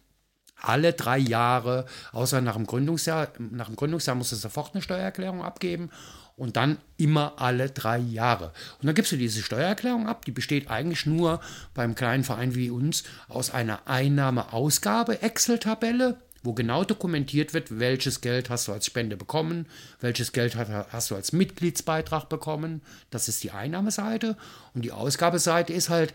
alle 0.55 0.93
drei 0.93 1.17
Jahre, 1.17 1.85
außer 2.11 2.41
nach 2.41 2.55
dem 2.55 2.65
Gründungsjahr, 2.65 3.27
nach 3.37 3.67
dem 3.67 3.75
Gründungsjahr 3.75 4.15
muss 4.15 4.31
es 4.31 4.41
sofort 4.41 4.73
eine 4.73 4.81
Steuererklärung 4.81 5.43
abgeben 5.43 5.91
und 6.35 6.55
dann 6.55 6.79
immer 6.97 7.33
alle 7.37 7.69
drei 7.69 7.99
Jahre. 7.99 8.53
Und 8.79 8.87
dann 8.87 8.95
gibst 8.95 9.11
du 9.11 9.17
diese 9.17 9.43
Steuererklärung 9.43 10.07
ab, 10.07 10.25
die 10.25 10.31
besteht 10.31 10.69
eigentlich 10.69 11.05
nur 11.05 11.41
beim 11.73 11.95
kleinen 11.95 12.23
Verein 12.23 12.55
wie 12.55 12.69
uns 12.69 13.03
aus 13.27 13.51
einer 13.51 13.87
Einnahme-Ausgabe-Excel-Tabelle, 13.87 16.17
wo 16.41 16.53
genau 16.53 16.83
dokumentiert 16.83 17.53
wird, 17.53 17.79
welches 17.79 18.21
Geld 18.21 18.49
hast 18.49 18.67
du 18.67 18.73
als 18.73 18.85
Spende 18.85 19.15
bekommen, 19.15 19.65
welches 20.01 20.33
Geld 20.33 20.57
hast 20.57 21.11
du 21.11 21.15
als 21.15 21.31
Mitgliedsbeitrag 21.31 22.27
bekommen. 22.27 22.81
Das 23.11 23.29
ist 23.29 23.43
die 23.43 23.51
Einnahmeseite. 23.51 24.35
Und 24.73 24.83
die 24.83 24.91
Ausgabeseite 24.91 25.71
ist 25.71 25.89
halt, 25.89 26.13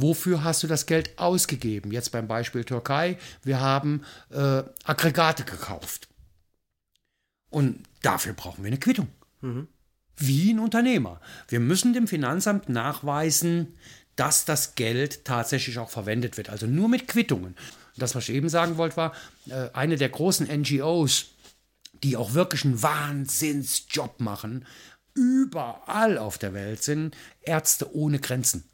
Wofür 0.00 0.44
hast 0.44 0.62
du 0.62 0.66
das 0.66 0.86
Geld 0.86 1.18
ausgegeben? 1.18 1.92
Jetzt 1.92 2.12
beim 2.12 2.28
Beispiel 2.28 2.64
Türkei. 2.64 3.18
Wir 3.42 3.60
haben 3.60 4.02
äh, 4.30 4.62
Aggregate 4.84 5.44
gekauft. 5.44 6.08
Und 7.50 7.84
dafür 8.02 8.32
brauchen 8.32 8.62
wir 8.62 8.68
eine 8.68 8.78
Quittung. 8.78 9.08
Mhm. 9.40 9.68
Wie 10.16 10.52
ein 10.52 10.58
Unternehmer. 10.58 11.20
Wir 11.48 11.60
müssen 11.60 11.94
dem 11.94 12.06
Finanzamt 12.06 12.68
nachweisen, 12.68 13.74
dass 14.16 14.44
das 14.44 14.74
Geld 14.74 15.24
tatsächlich 15.24 15.78
auch 15.78 15.90
verwendet 15.90 16.36
wird. 16.36 16.50
Also 16.50 16.66
nur 16.66 16.88
mit 16.88 17.08
Quittungen. 17.08 17.56
Das, 17.96 18.14
was 18.14 18.28
ich 18.28 18.34
eben 18.34 18.48
sagen 18.48 18.76
wollte, 18.76 18.96
war, 18.96 19.12
äh, 19.48 19.70
eine 19.72 19.96
der 19.96 20.08
großen 20.08 20.46
NGOs, 20.46 21.26
die 22.02 22.16
auch 22.16 22.34
wirklich 22.34 22.64
einen 22.64 22.82
Wahnsinnsjob 22.82 24.20
machen, 24.20 24.64
überall 25.14 26.18
auf 26.18 26.38
der 26.38 26.54
Welt 26.54 26.82
sind 26.82 27.16
Ärzte 27.42 27.92
ohne 27.94 28.20
Grenzen. 28.20 28.64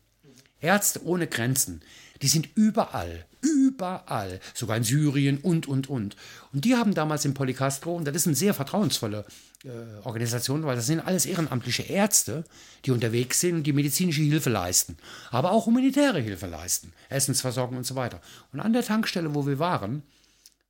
Ärzte 0.65 1.05
ohne 1.05 1.27
Grenzen, 1.27 1.83
die 2.23 2.29
sind 2.29 2.49
überall, 2.55 3.27
überall, 3.43 4.41
sogar 4.55 4.77
in 4.77 4.83
Syrien 4.83 5.39
und, 5.39 5.69
und, 5.69 5.91
und. 5.91 6.17
Und 6.53 6.65
die 6.65 6.75
haben 6.75 6.95
damals 6.95 7.25
in 7.25 7.35
Polycastro, 7.35 7.95
und 7.95 8.07
das 8.07 8.17
ist 8.17 8.27
eine 8.27 8.37
sehr 8.37 8.55
vertrauensvolle 8.55 9.27
äh, 9.65 9.69
Organisation, 10.05 10.65
weil 10.65 10.77
das 10.77 10.87
sind 10.87 11.01
alles 11.01 11.27
ehrenamtliche 11.27 11.83
Ärzte, 11.83 12.45
die 12.85 12.93
unterwegs 12.93 13.41
sind 13.41 13.57
und 13.57 13.63
die 13.65 13.73
medizinische 13.73 14.23
Hilfe 14.23 14.51
leisten, 14.51 14.97
aber 15.31 15.53
auch 15.53 15.67
humanitäre 15.67 16.21
Hilfe 16.21 16.47
leisten, 16.47 16.93
Essensversorgung 17.11 17.77
und 17.77 17.87
so 17.87 17.95
weiter. 17.95 18.21
Und 18.53 18.61
an 18.61 18.73
der 18.73 18.85
Tankstelle, 18.85 19.35
wo 19.35 19.47
wir 19.47 19.59
waren, 19.59 20.03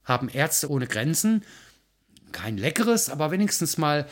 haben 0.05 0.29
Ärzte 0.29 0.71
ohne 0.71 0.87
Grenzen 0.87 1.45
kein 2.33 2.59
leckeres, 2.59 3.11
aber 3.11 3.31
wenigstens 3.31 3.79
mal 3.79 4.07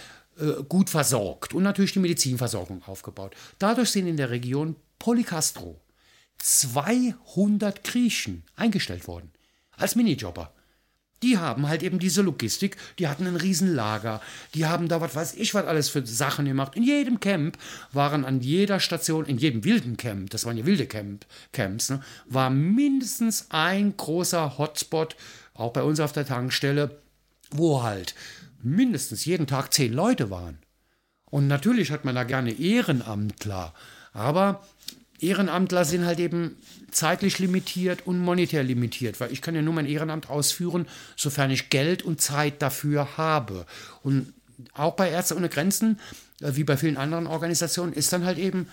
gut 0.69 0.91
versorgt 0.91 1.55
und 1.55 1.63
natürlich 1.63 1.93
die 1.93 1.99
Medizinversorgung 1.99 2.83
aufgebaut. 2.87 3.35
Dadurch 3.59 3.91
sind 3.91 4.07
in 4.07 4.17
der 4.17 4.31
Region 4.31 4.77
Polycastro 4.99 5.81
200 6.39 7.85
Griechen 7.85 8.43
eingestellt 8.57 9.07
worden 9.07 9.31
als 9.77 9.95
Minijobber. 9.95 10.53
Die 11.23 11.39
haben 11.39 11.69
halt 11.69 11.85
eben 11.85 12.01
diese 12.01 12.21
Logistik, 12.21 12.77
die 12.99 13.07
hatten 13.07 13.27
ein 13.29 13.37
Riesenlager, 13.37 14.21
die 14.55 14.67
haben 14.67 14.89
da 14.89 15.01
was 15.01 15.15
weiß 15.15 15.35
ich 15.35 15.55
was 15.55 15.67
alles 15.67 15.89
für 15.89 16.05
Sachen 16.05 16.47
gemacht. 16.47 16.75
In 16.75 16.83
jedem 16.83 17.21
Camp 17.21 17.57
waren 17.93 18.25
an 18.25 18.41
jeder 18.41 18.81
Station, 18.81 19.27
in 19.27 19.39
jedem 19.39 19.63
wilden 19.63 19.97
Camp, 19.97 20.31
das 20.31 20.45
waren 20.45 20.57
ja 20.57 20.67
wilde 20.67 20.87
Camp, 20.87 21.25
Camps, 21.53 21.91
ne, 21.91 22.03
war 22.27 22.51
mindestens 22.51 23.47
ein 23.51 23.97
großer 23.97 24.59
Hotspot, 24.59 25.15
auch 25.55 25.73
bei 25.73 25.85
uns 25.85 26.01
auf 26.01 26.13
der 26.13 26.27
Tankstelle, 26.27 26.99
wo 27.53 27.85
halt 27.85 28.17
mindestens 28.65 29.25
jeden 29.25 29.47
Tag 29.47 29.73
zehn 29.73 29.93
Leute 29.93 30.31
waren. 30.31 30.59
Und 31.25 31.47
natürlich 31.49 31.91
hat 31.91 32.05
man 32.05 32.15
da 32.15 32.25
gerne 32.25 32.53
Ehrenamtler, 32.53 33.73
aber 34.13 34.67
Ehrenamtler 35.23 35.85
sind 35.85 36.05
halt 36.05 36.19
eben 36.19 36.57
zeitlich 36.91 37.39
limitiert 37.39 38.07
und 38.07 38.19
monetär 38.19 38.63
limitiert, 38.65 39.21
weil 39.21 39.33
ich 39.33 39.41
kann 39.41 39.55
ja 39.55 39.63
nur 39.63 39.73
mein 39.73 39.87
Ehrenamt 39.87 40.29
ausführen, 40.29 40.87
sofern 41.17 41.51
ich 41.51 41.71
Geld 41.71 42.03
und 42.03 42.21
Zeit 42.21 42.61
dafür 42.61 43.17
habe. 43.17 43.67
Und 44.03 44.35
auch 44.75 44.95
bei 44.95 45.11
Ärzte 45.11 45.37
ohne 45.37 45.49
Grenzen, 45.49 45.99
äh, 46.41 46.55
wie 46.55 46.65
bei 46.65 46.77
vielen 46.77 46.97
anderen 46.97 47.27
Organisationen, 47.27 47.93
ist 47.93 48.13
dann 48.13 48.25
halt 48.25 48.39
eben 48.39 48.69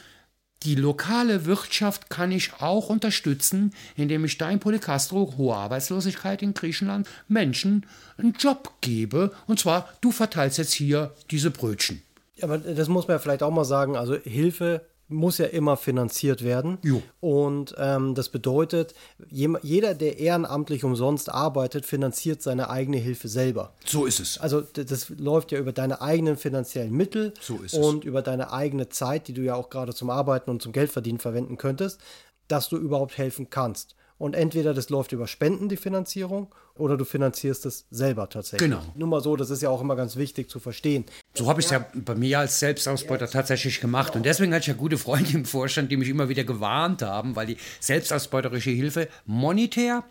die 0.64 0.76
lokale 0.76 1.46
Wirtschaft 1.46 2.10
kann 2.10 2.32
ich 2.32 2.54
auch 2.60 2.90
unterstützen, 2.90 3.74
indem 3.96 4.26
ich 4.26 4.38
da 4.38 4.50
in 4.50 4.60
Polycastro, 4.60 5.36
hohe 5.38 5.56
Arbeitslosigkeit 5.56 6.42
in 6.42 6.54
Griechenland, 6.54 7.08
Menschen 7.28 7.86
einen 8.18 8.34
Job 8.34 8.74
gebe. 8.82 9.32
Und 9.48 9.60
zwar, 9.60 9.90
du 10.02 10.12
verteilst 10.12 10.58
jetzt 10.58 10.74
hier 10.74 11.14
diese 11.32 11.52
Brötchen. 11.52 12.02
Aber 12.42 12.58
das 12.58 12.88
muss 12.88 13.08
man 13.08 13.16
ja 13.16 13.20
vielleicht 13.20 13.44
auch 13.44 13.52
mal 13.52 13.66
sagen. 13.66 13.96
Also 13.96 14.16
Hilfe 14.16 14.86
muss 15.10 15.40
ja 15.40 15.48
immer 15.48 15.76
finanziert 15.76 16.44
werden. 16.44 16.78
Jo. 16.84 17.02
Und 17.20 17.76
ähm, 17.78 18.16
das 18.16 18.30
bedeutet, 18.30 18.94
jeder, 19.30 19.96
der 19.96 20.20
ehrenamtlich 20.20 20.84
umsonst 20.84 21.30
arbeitet, 21.30 21.86
finanziert 21.86 22.42
seine 22.42 22.70
eigene 22.70 22.98
Hilfe 22.98 23.28
selber. 23.28 23.74
So 23.86 24.06
ist 24.06 24.20
es. 24.20 24.38
Also 24.38 24.62
das 24.62 25.10
läuft 25.10 25.52
ja 25.52 25.60
über 25.60 25.74
deine 25.74 26.02
eigenen 26.02 26.38
finanziellen 26.38 26.94
Mittel 26.94 27.34
so 27.42 27.58
ist 27.58 27.74
und 27.74 28.04
es. 28.04 28.06
über 28.06 28.22
deine 28.22 28.54
eigene 28.54 28.90
Zeit, 28.90 29.28
die 29.28 29.34
du 29.34 29.42
ja 29.42 29.56
auch 29.56 29.70
gerade 29.70 29.94
zum 29.94 30.10
Arbeiten 30.10 30.50
und 30.52 30.62
zum 30.62 30.72
Geldverdienen 30.72 31.20
verwenden 31.20 31.58
könntest, 31.58 32.00
dass 32.48 32.70
du 32.70 32.78
überhaupt 32.78 33.18
helfen 33.18 33.50
kannst. 33.50 33.96
Und 34.20 34.36
entweder 34.36 34.74
das 34.74 34.90
läuft 34.90 35.14
über 35.14 35.28
Spenden, 35.28 35.70
die 35.70 35.78
Finanzierung, 35.78 36.54
oder 36.76 36.98
du 36.98 37.06
finanzierst 37.06 37.66
es 37.66 37.88
selber 37.90 38.30
tatsächlich. 38.30 38.70
Genau. 38.70 38.84
Nur 38.94 39.08
mal 39.08 39.22
so, 39.22 39.38
das 39.38 39.50
ist 39.50 39.62
ja 39.62 39.70
auch 39.70 39.80
immer 39.80 39.96
ganz 39.96 40.18
wichtig 40.18 40.50
zu 40.50 40.60
verstehen. 40.60 41.06
So 41.34 41.48
habe 41.48 41.62
ich 41.62 41.68
es 41.68 41.72
ja 41.72 41.86
bei 41.96 42.16
mir 42.16 42.40
als 42.40 42.60
Selbstausbeuter 42.60 43.26
ja. 43.26 43.32
tatsächlich 43.32 43.80
gemacht. 43.80 44.18
Und 44.18 44.26
deswegen 44.26 44.54
hatte 44.54 44.62
ich 44.62 44.68
ja 44.68 44.74
gute 44.74 44.98
Freunde 44.98 45.32
im 45.32 45.46
Vorstand, 45.46 45.90
die 45.90 45.96
mich 45.96 46.10
immer 46.10 46.28
wieder 46.28 46.44
gewarnt 46.44 47.02
haben, 47.02 47.38
weil 47.38 47.48
die 47.48 47.58
selbstausbeuterische 47.80 48.72
Hilfe 48.72 49.08
monetär 49.26 50.04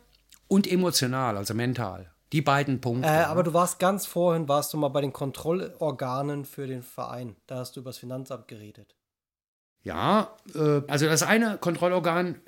und 0.48 0.66
emotional, 0.66 1.36
also 1.36 1.52
mental, 1.52 2.10
die 2.32 2.40
beiden 2.40 2.80
Punkte. 2.80 3.08
Äh, 3.08 3.24
aber 3.24 3.42
du 3.42 3.52
warst 3.52 3.78
ganz 3.78 4.06
vorhin, 4.06 4.48
warst 4.48 4.72
du 4.72 4.78
mal 4.78 4.88
bei 4.88 5.02
den 5.02 5.12
Kontrollorganen 5.12 6.46
für 6.46 6.66
den 6.66 6.82
Verein. 6.82 7.36
Da 7.46 7.56
hast 7.56 7.76
du 7.76 7.80
über 7.80 7.90
das 7.90 7.98
Finanzamt 7.98 8.48
geredet. 8.48 8.94
Ja, 9.82 10.34
äh, 10.54 10.80
also 10.88 11.06
das 11.06 11.22
eine 11.22 11.58
Kontrollorgan 11.58 12.40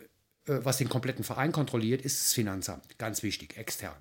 was 0.62 0.78
den 0.78 0.88
kompletten 0.88 1.24
Verein 1.24 1.52
kontrolliert, 1.52 2.02
ist 2.02 2.20
das 2.20 2.32
Finanzamt. 2.32 2.98
Ganz 2.98 3.22
wichtig, 3.22 3.56
extern. 3.56 3.96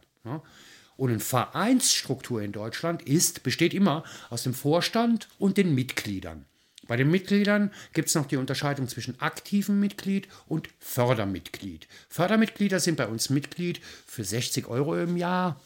Und 0.98 1.10
eine 1.10 1.20
Vereinsstruktur 1.20 2.42
in 2.42 2.52
Deutschland 2.52 3.02
ist, 3.04 3.44
besteht 3.44 3.74
immer 3.74 4.04
aus 4.30 4.44
dem 4.44 4.54
Vorstand 4.54 5.30
und 5.38 5.58
den 5.58 5.74
Mitgliedern. 5.74 6.46
Bei 6.88 6.98
den 6.98 7.12
Mitgliedern 7.12 7.72
gibt 7.94 8.10
es 8.10 8.16
noch 8.16 8.26
die 8.26 8.38
Unterscheidung 8.38 8.88
zwischen 8.88 9.20
aktivem 9.22 9.80
Mitglied 9.80 10.28
und 10.48 10.70
Fördermitglied. 10.80 11.88
Fördermitglieder 12.10 12.80
sind 12.80 12.98
bei 12.98 13.08
uns 13.08 13.30
Mitglied 13.30 13.80
für 14.08 14.24
60 14.24 14.68
Euro 14.68 14.98
im 14.98 15.16
Jahr, 15.16 15.62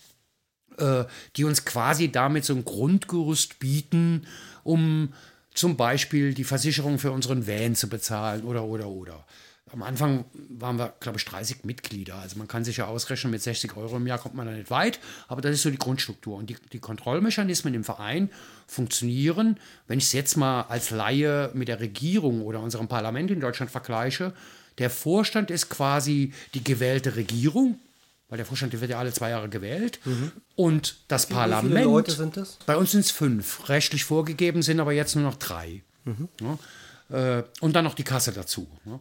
äh, 0.78 1.06
die 1.38 1.46
uns 1.46 1.64
quasi 1.64 2.12
damit 2.12 2.44
so 2.44 2.54
ein 2.54 2.66
Grundgerüst 2.66 3.60
bieten, 3.60 4.28
um 4.64 5.14
zum 5.54 5.78
Beispiel 5.78 6.34
die 6.34 6.44
Versicherung 6.44 7.00
für 7.00 7.12
unseren 7.12 7.48
Van 7.48 7.76
zu 7.76 7.88
bezahlen 7.88 8.44
oder, 8.44 8.66
oder, 8.66 8.88
oder 8.88 9.26
am 9.72 9.82
Anfang 9.82 10.26
waren 10.50 10.78
wir, 10.78 10.94
glaube 11.00 11.18
ich, 11.18 11.26
30 11.26 11.64
Mitglieder. 11.64 12.16
Also 12.16 12.38
man 12.38 12.48
kann 12.48 12.64
sich 12.64 12.78
ja 12.78 12.86
ausrechnen, 12.86 13.32
mit 13.32 13.42
60 13.42 13.76
Euro 13.76 13.98
im 13.98 14.06
Jahr 14.06 14.20
kommt 14.20 14.36
man 14.36 14.46
da 14.46 14.52
nicht 14.52 14.70
weit, 14.70 15.00
aber 15.28 15.42
das 15.42 15.54
ist 15.54 15.64
so 15.64 15.72
die 15.72 15.78
Grundstruktur. 15.78 16.38
Und 16.38 16.50
die, 16.50 16.58
die 16.72 16.80
Kontrollmechanismen 16.80 17.74
im 17.74 17.84
Verein 17.84 18.30
funktionieren, 18.68 19.58
wenn 19.88 19.98
ich 19.98 20.06
es 20.06 20.14
jetzt 20.14 20.38
mal 20.38 20.64
als 20.64 20.92
Laie 20.92 21.50
mit 21.54 21.70
der 21.70 21.80
Regierung 21.80 22.42
oder 22.42 22.60
unserem 22.60 22.88
Parlament 22.88 23.32
in 23.32 23.40
Deutschland 23.40 23.72
vergleiche, 23.72 24.34
der 24.78 24.90
Vorstand 24.90 25.50
ist 25.50 25.70
quasi 25.70 26.34
die 26.54 26.64
gewählte 26.64 27.16
Regierung, 27.16 27.80
weil 28.30 28.38
der 28.38 28.46
Vorstand 28.46 28.80
wird 28.80 28.92
ja 28.92 29.00
alle 29.00 29.14
zwei 29.14 29.30
Jahre 29.30 29.50
gewählt. 29.50 30.00
Mhm. 30.06 30.32
Und 30.56 30.98
das 31.08 31.30
wie, 31.30 31.34
Parlament. 31.34 31.74
Wie 31.74 31.78
viele 31.78 31.90
Leute 31.90 32.12
sind 32.12 32.38
das? 32.38 32.58
Bei 32.66 32.76
uns 32.76 32.92
sind 32.92 33.02
es 33.02 33.12
fünf. 33.12 33.70
Rechtlich 33.70 34.04
vorgegeben 34.04 34.62
sind 34.62 34.80
aber 34.80 34.92
jetzt 34.92 35.16
nur 35.16 35.24
noch 35.24 35.36
drei. 35.36 35.84
Mhm. 36.06 36.28
Ja, 36.42 37.40
äh, 37.40 37.44
und 37.62 37.74
dann 37.76 37.84
noch 37.84 37.94
die 37.94 38.04
Kasse 38.04 38.32
dazu. 38.32 38.68
Ja. 38.86 39.00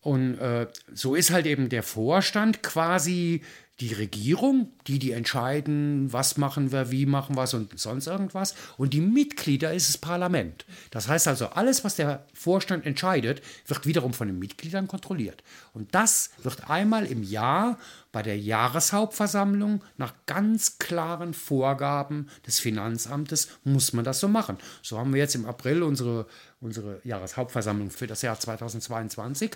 Und 0.00 0.38
äh, 0.38 0.66
so 0.92 1.14
ist 1.14 1.30
halt 1.30 1.46
eben 1.46 1.68
der 1.68 1.82
Vorstand 1.82 2.62
quasi 2.62 3.42
die 3.80 3.94
Regierung, 3.94 4.72
die 4.86 4.98
die 4.98 5.12
entscheiden, 5.12 6.12
was 6.12 6.36
machen 6.36 6.70
wir, 6.70 6.90
wie 6.90 7.06
machen 7.06 7.34
wir 7.36 7.44
es 7.44 7.54
und 7.54 7.78
sonst 7.78 8.06
irgendwas. 8.06 8.54
Und 8.76 8.92
die 8.92 9.00
Mitglieder 9.00 9.72
ist 9.72 9.88
das 9.88 9.96
Parlament. 9.96 10.66
Das 10.90 11.08
heißt 11.08 11.26
also, 11.28 11.46
alles, 11.46 11.82
was 11.82 11.96
der 11.96 12.26
Vorstand 12.34 12.84
entscheidet, 12.84 13.40
wird 13.66 13.86
wiederum 13.86 14.12
von 14.12 14.28
den 14.28 14.38
Mitgliedern 14.38 14.86
kontrolliert. 14.86 15.42
Und 15.72 15.94
das 15.94 16.30
wird 16.42 16.68
einmal 16.68 17.06
im 17.06 17.22
Jahr 17.22 17.78
bei 18.12 18.22
der 18.22 18.38
Jahreshauptversammlung 18.38 19.82
nach 19.96 20.12
ganz 20.26 20.78
klaren 20.78 21.32
Vorgaben 21.32 22.28
des 22.46 22.60
Finanzamtes 22.60 23.48
muss 23.64 23.92
man 23.94 24.04
das 24.04 24.20
so 24.20 24.28
machen. 24.28 24.58
So 24.82 24.98
haben 24.98 25.14
wir 25.14 25.20
jetzt 25.20 25.36
im 25.36 25.46
April 25.46 25.82
unsere, 25.82 26.26
unsere 26.60 27.00
Jahreshauptversammlung 27.04 27.90
für 27.90 28.06
das 28.06 28.20
Jahr 28.20 28.38
2022. 28.38 29.52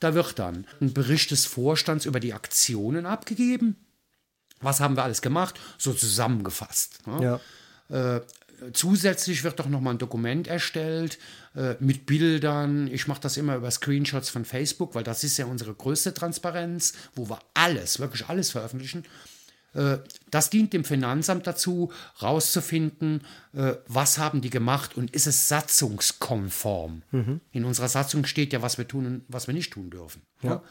Da 0.00 0.14
wird 0.14 0.38
dann 0.38 0.66
ein 0.80 0.92
Bericht 0.92 1.30
des 1.30 1.46
Vorstands 1.46 2.04
über 2.04 2.20
die 2.20 2.34
Aktionen 2.34 3.06
abgegeben. 3.06 3.76
Was 4.60 4.80
haben 4.80 4.96
wir 4.96 5.04
alles 5.04 5.22
gemacht? 5.22 5.58
So 5.78 5.92
zusammengefasst. 5.92 7.06
Ne? 7.06 7.40
Ja. 7.90 8.16
Äh, 8.16 8.20
zusätzlich 8.72 9.44
wird 9.44 9.58
doch 9.58 9.68
nochmal 9.68 9.94
ein 9.94 9.98
Dokument 9.98 10.48
erstellt 10.48 11.18
äh, 11.54 11.74
mit 11.80 12.06
Bildern. 12.06 12.88
Ich 12.88 13.06
mache 13.06 13.20
das 13.20 13.36
immer 13.36 13.56
über 13.56 13.70
Screenshots 13.70 14.28
von 14.30 14.44
Facebook, 14.44 14.94
weil 14.94 15.04
das 15.04 15.24
ist 15.24 15.36
ja 15.36 15.46
unsere 15.46 15.74
größte 15.74 16.14
Transparenz, 16.14 16.94
wo 17.14 17.28
wir 17.28 17.38
alles, 17.54 17.98
wirklich 17.98 18.26
alles 18.28 18.50
veröffentlichen. 18.50 19.04
Äh, 19.76 19.98
das 20.30 20.50
dient 20.50 20.72
dem 20.72 20.84
Finanzamt 20.84 21.46
dazu, 21.46 21.92
rauszufinden, 22.22 23.22
äh, 23.52 23.74
was 23.86 24.18
haben 24.18 24.40
die 24.40 24.50
gemacht 24.50 24.96
und 24.96 25.10
ist 25.10 25.26
es 25.26 25.48
satzungskonform. 25.48 27.02
Mhm. 27.10 27.40
In 27.52 27.64
unserer 27.64 27.88
Satzung 27.88 28.24
steht 28.24 28.52
ja, 28.52 28.62
was 28.62 28.78
wir 28.78 28.88
tun 28.88 29.06
und 29.06 29.24
was 29.28 29.46
wir 29.46 29.54
nicht 29.54 29.72
tun 29.72 29.90
dürfen. 29.90 30.22
Ja. 30.42 30.62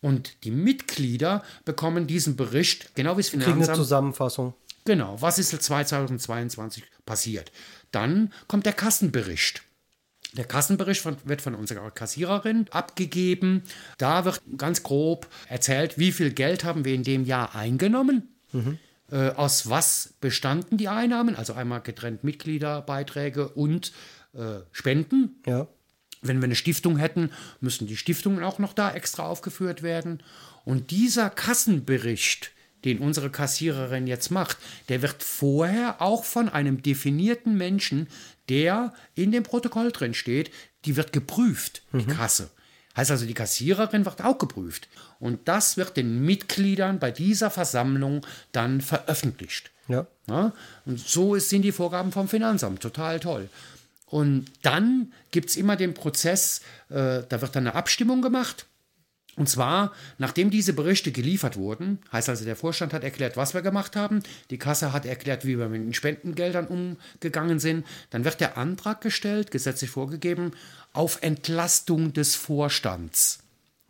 Und 0.00 0.44
die 0.44 0.50
Mitglieder 0.50 1.44
bekommen 1.64 2.06
diesen 2.06 2.34
Bericht, 2.34 2.94
genau 2.94 3.16
wie 3.16 3.20
es 3.20 3.28
Finanzamt. 3.28 3.58
Kriegen 3.58 3.68
eine 3.68 3.76
Zusammenfassung. 3.76 4.54
Genau, 4.84 5.20
was 5.20 5.38
ist 5.38 5.50
2022 5.50 6.84
passiert? 7.06 7.52
Dann 7.92 8.32
kommt 8.48 8.66
der 8.66 8.72
Kassenbericht. 8.72 9.62
Der 10.36 10.44
Kassenbericht 10.44 11.04
wird 11.26 11.42
von 11.42 11.54
unserer 11.54 11.90
Kassiererin 11.90 12.66
abgegeben. 12.70 13.62
Da 13.98 14.24
wird 14.24 14.40
ganz 14.56 14.82
grob 14.82 15.28
erzählt, 15.48 15.98
wie 15.98 16.12
viel 16.12 16.32
Geld 16.32 16.64
haben 16.64 16.84
wir 16.84 16.94
in 16.94 17.02
dem 17.02 17.24
Jahr 17.24 17.54
eingenommen. 17.54 18.28
Mhm. 18.52 18.78
Äh, 19.10 19.30
aus 19.30 19.68
was 19.68 20.14
bestanden 20.20 20.78
die 20.78 20.88
Einnahmen? 20.88 21.36
Also 21.36 21.52
einmal 21.52 21.82
getrennt 21.82 22.24
Mitgliederbeiträge 22.24 23.48
und 23.48 23.92
äh, 24.32 24.60
Spenden. 24.72 25.42
Ja. 25.46 25.68
Wenn 26.22 26.38
wir 26.38 26.44
eine 26.44 26.54
Stiftung 26.54 26.96
hätten, 26.96 27.30
müssen 27.60 27.86
die 27.86 27.96
Stiftungen 27.96 28.42
auch 28.42 28.58
noch 28.58 28.72
da 28.72 28.92
extra 28.92 29.24
aufgeführt 29.24 29.82
werden. 29.82 30.22
Und 30.64 30.90
dieser 30.92 31.28
Kassenbericht, 31.28 32.52
den 32.84 32.98
unsere 32.98 33.28
Kassiererin 33.28 34.06
jetzt 34.06 34.30
macht, 34.30 34.56
der 34.88 35.02
wird 35.02 35.22
vorher 35.22 36.00
auch 36.00 36.24
von 36.24 36.48
einem 36.48 36.80
definierten 36.80 37.56
Menschen, 37.56 38.08
der 38.48 38.92
in 39.14 39.32
dem 39.32 39.42
Protokoll 39.42 39.92
drin 39.92 40.14
steht, 40.14 40.50
die 40.84 40.96
wird 40.96 41.12
geprüft, 41.12 41.82
die 41.92 42.06
mhm. 42.06 42.08
Kasse. 42.08 42.50
Heißt 42.96 43.10
also, 43.10 43.24
die 43.24 43.34
Kassiererin 43.34 44.04
wird 44.04 44.22
auch 44.22 44.38
geprüft. 44.38 44.88
Und 45.18 45.48
das 45.48 45.76
wird 45.76 45.96
den 45.96 46.24
Mitgliedern 46.24 46.98
bei 46.98 47.10
dieser 47.10 47.50
Versammlung 47.50 48.26
dann 48.52 48.80
veröffentlicht. 48.80 49.70
Ja. 49.88 50.06
Ja, 50.28 50.52
und 50.84 51.00
so 51.00 51.38
sind 51.38 51.62
die 51.62 51.72
Vorgaben 51.72 52.12
vom 52.12 52.28
Finanzamt. 52.28 52.80
Total 52.80 53.18
toll. 53.18 53.48
Und 54.06 54.46
dann 54.60 55.12
gibt 55.30 55.48
es 55.48 55.56
immer 55.56 55.76
den 55.76 55.94
Prozess, 55.94 56.60
äh, 56.90 57.22
da 57.28 57.40
wird 57.40 57.56
dann 57.56 57.66
eine 57.66 57.74
Abstimmung 57.74 58.20
gemacht. 58.20 58.66
Und 59.36 59.48
zwar, 59.48 59.92
nachdem 60.18 60.50
diese 60.50 60.74
Berichte 60.74 61.10
geliefert 61.10 61.56
wurden, 61.56 62.00
heißt 62.12 62.28
also, 62.28 62.44
der 62.44 62.56
Vorstand 62.56 62.92
hat 62.92 63.02
erklärt, 63.02 63.36
was 63.38 63.54
wir 63.54 63.62
gemacht 63.62 63.96
haben, 63.96 64.22
die 64.50 64.58
Kasse 64.58 64.92
hat 64.92 65.06
erklärt, 65.06 65.46
wie 65.46 65.58
wir 65.58 65.68
mit 65.68 65.80
den 65.80 65.94
Spendengeldern 65.94 66.66
umgegangen 66.66 67.58
sind, 67.58 67.86
dann 68.10 68.26
wird 68.26 68.40
der 68.40 68.58
Antrag 68.58 69.00
gestellt, 69.00 69.50
gesetzlich 69.50 69.90
vorgegeben, 69.90 70.52
auf 70.92 71.22
Entlastung 71.22 72.12
des 72.12 72.34
Vorstands. 72.34 73.38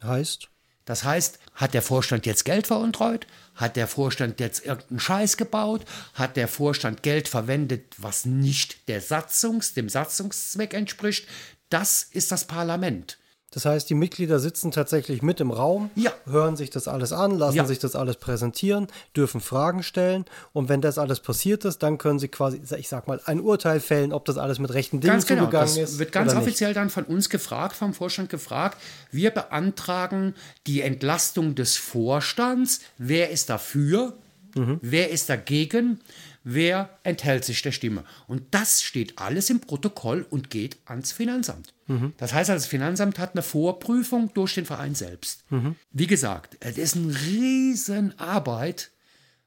Heißt? 0.03 0.49
Das 0.85 1.05
heißt, 1.05 1.39
hat 1.55 1.75
der 1.75 1.83
Vorstand 1.83 2.27
jetzt 2.27 2.45
Geld 2.45 2.67
veruntreut? 2.67 3.27
Hat 3.55 3.77
der 3.77 3.87
Vorstand 3.87 4.41
jetzt 4.41 4.65
irgendeinen 4.65 5.01
Scheiß 5.01 5.37
gebaut? 5.37 5.85
Hat 6.15 6.37
der 6.37 6.49
Vorstand 6.49 7.03
Geld 7.03 7.29
verwendet, 7.29 7.95
was 7.99 8.25
nicht 8.27 8.89
der 8.89 9.01
Satzungs, 9.01 9.75
dem 9.75 9.89
Satzungszweck 9.89 10.75
entspricht? 10.75 11.29
Das 11.69 12.03
ist 12.03 12.33
das 12.33 12.47
Parlament. 12.47 13.19
Das 13.53 13.65
heißt, 13.67 13.89
die 13.91 13.95
Mitglieder 13.95 14.41
sitzen 14.41 14.71
tatsächlich 14.71 15.23
mit 15.23 15.39
im 15.41 15.51
Raum, 15.51 15.91
Ja. 15.95 16.11
hören 16.27 16.57
sich 16.57 16.71
das 16.71 16.89
alles 16.89 17.13
an, 17.13 17.39
lassen 17.39 17.57
Ja. 17.59 17.67
sich 17.67 17.79
das 17.79 17.95
alles 17.95 18.17
präsentieren, 18.17 18.87
dürfen 19.15 19.41
Fragen 19.41 19.83
stellen 19.83 20.25
und 20.53 20.69
wenn 20.69 20.81
das 20.81 20.99
alles 20.99 21.21
passiert 21.21 21.65
ist, 21.65 21.83
dann 21.83 21.99
können 21.99 22.19
sie 22.19 22.29
quasi, 22.29 22.61
ich 22.79 22.89
sag 22.89 23.07
mal, 23.09 23.21
ein 23.27 23.41
Urteil 23.41 23.79
fällen, 23.81 24.13
ob 24.13 24.25
das 24.25 24.39
alles 24.39 24.59
mit 24.59 24.73
rechten 24.73 25.01
Dingen 25.01 25.13
Ganz 25.13 25.27
genau. 25.27 25.43
zugegangen 25.43 25.77
Das 25.77 25.91
ist. 25.93 25.99
wird 25.99 26.13
ganz 26.13 26.31
oder 26.33 26.41
nicht. 26.41 26.49
offiziell 26.49 26.73
dann 26.75 26.91
von 26.91 27.05
uns 27.05 27.29
gefragt, 27.29 27.77
vom 27.77 27.95
Vorstand 27.95 28.31
gefragt. 28.31 28.79
Wir 29.11 29.31
beantragen 29.31 30.35
die 30.67 30.81
Entlastung 30.81 31.55
des 31.55 31.77
Vorstands. 31.77 32.81
Wer 32.99 33.31
ist 33.31 33.51
dafür? 33.51 34.15
Mhm. 34.55 34.79
Wer 34.83 35.11
ist 35.11 35.29
dagegen? 35.29 36.01
Wer 36.45 36.89
enthält 37.05 37.45
sich 37.45 37.63
der 37.63 37.73
Stimme? 37.73 38.05
Und 38.27 38.43
das 38.51 38.83
steht 38.83 39.19
alles 39.19 39.49
im 39.51 39.61
Protokoll 39.61 40.27
und 40.29 40.51
geht 40.51 40.77
ans 40.87 41.13
Finanzamt. 41.13 41.73
Mhm. 41.93 42.13
Das 42.17 42.33
heißt, 42.33 42.51
also, 42.51 42.63
das 42.63 42.69
Finanzamt 42.69 43.19
hat 43.19 43.33
eine 43.33 43.43
Vorprüfung 43.43 44.31
durch 44.35 44.55
den 44.55 44.65
Verein 44.65 44.95
selbst. 44.95 45.45
Mhm. 45.51 45.77
Wie 45.91 46.07
gesagt, 46.07 46.57
es 46.61 46.79
ist 46.79 46.97
eine 46.97 47.15
riesen 47.27 48.19
Arbeit, 48.19 48.91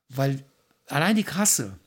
weil 0.09 0.43
allein 0.87 1.15
die 1.15 1.23
Kasse, 1.23 1.77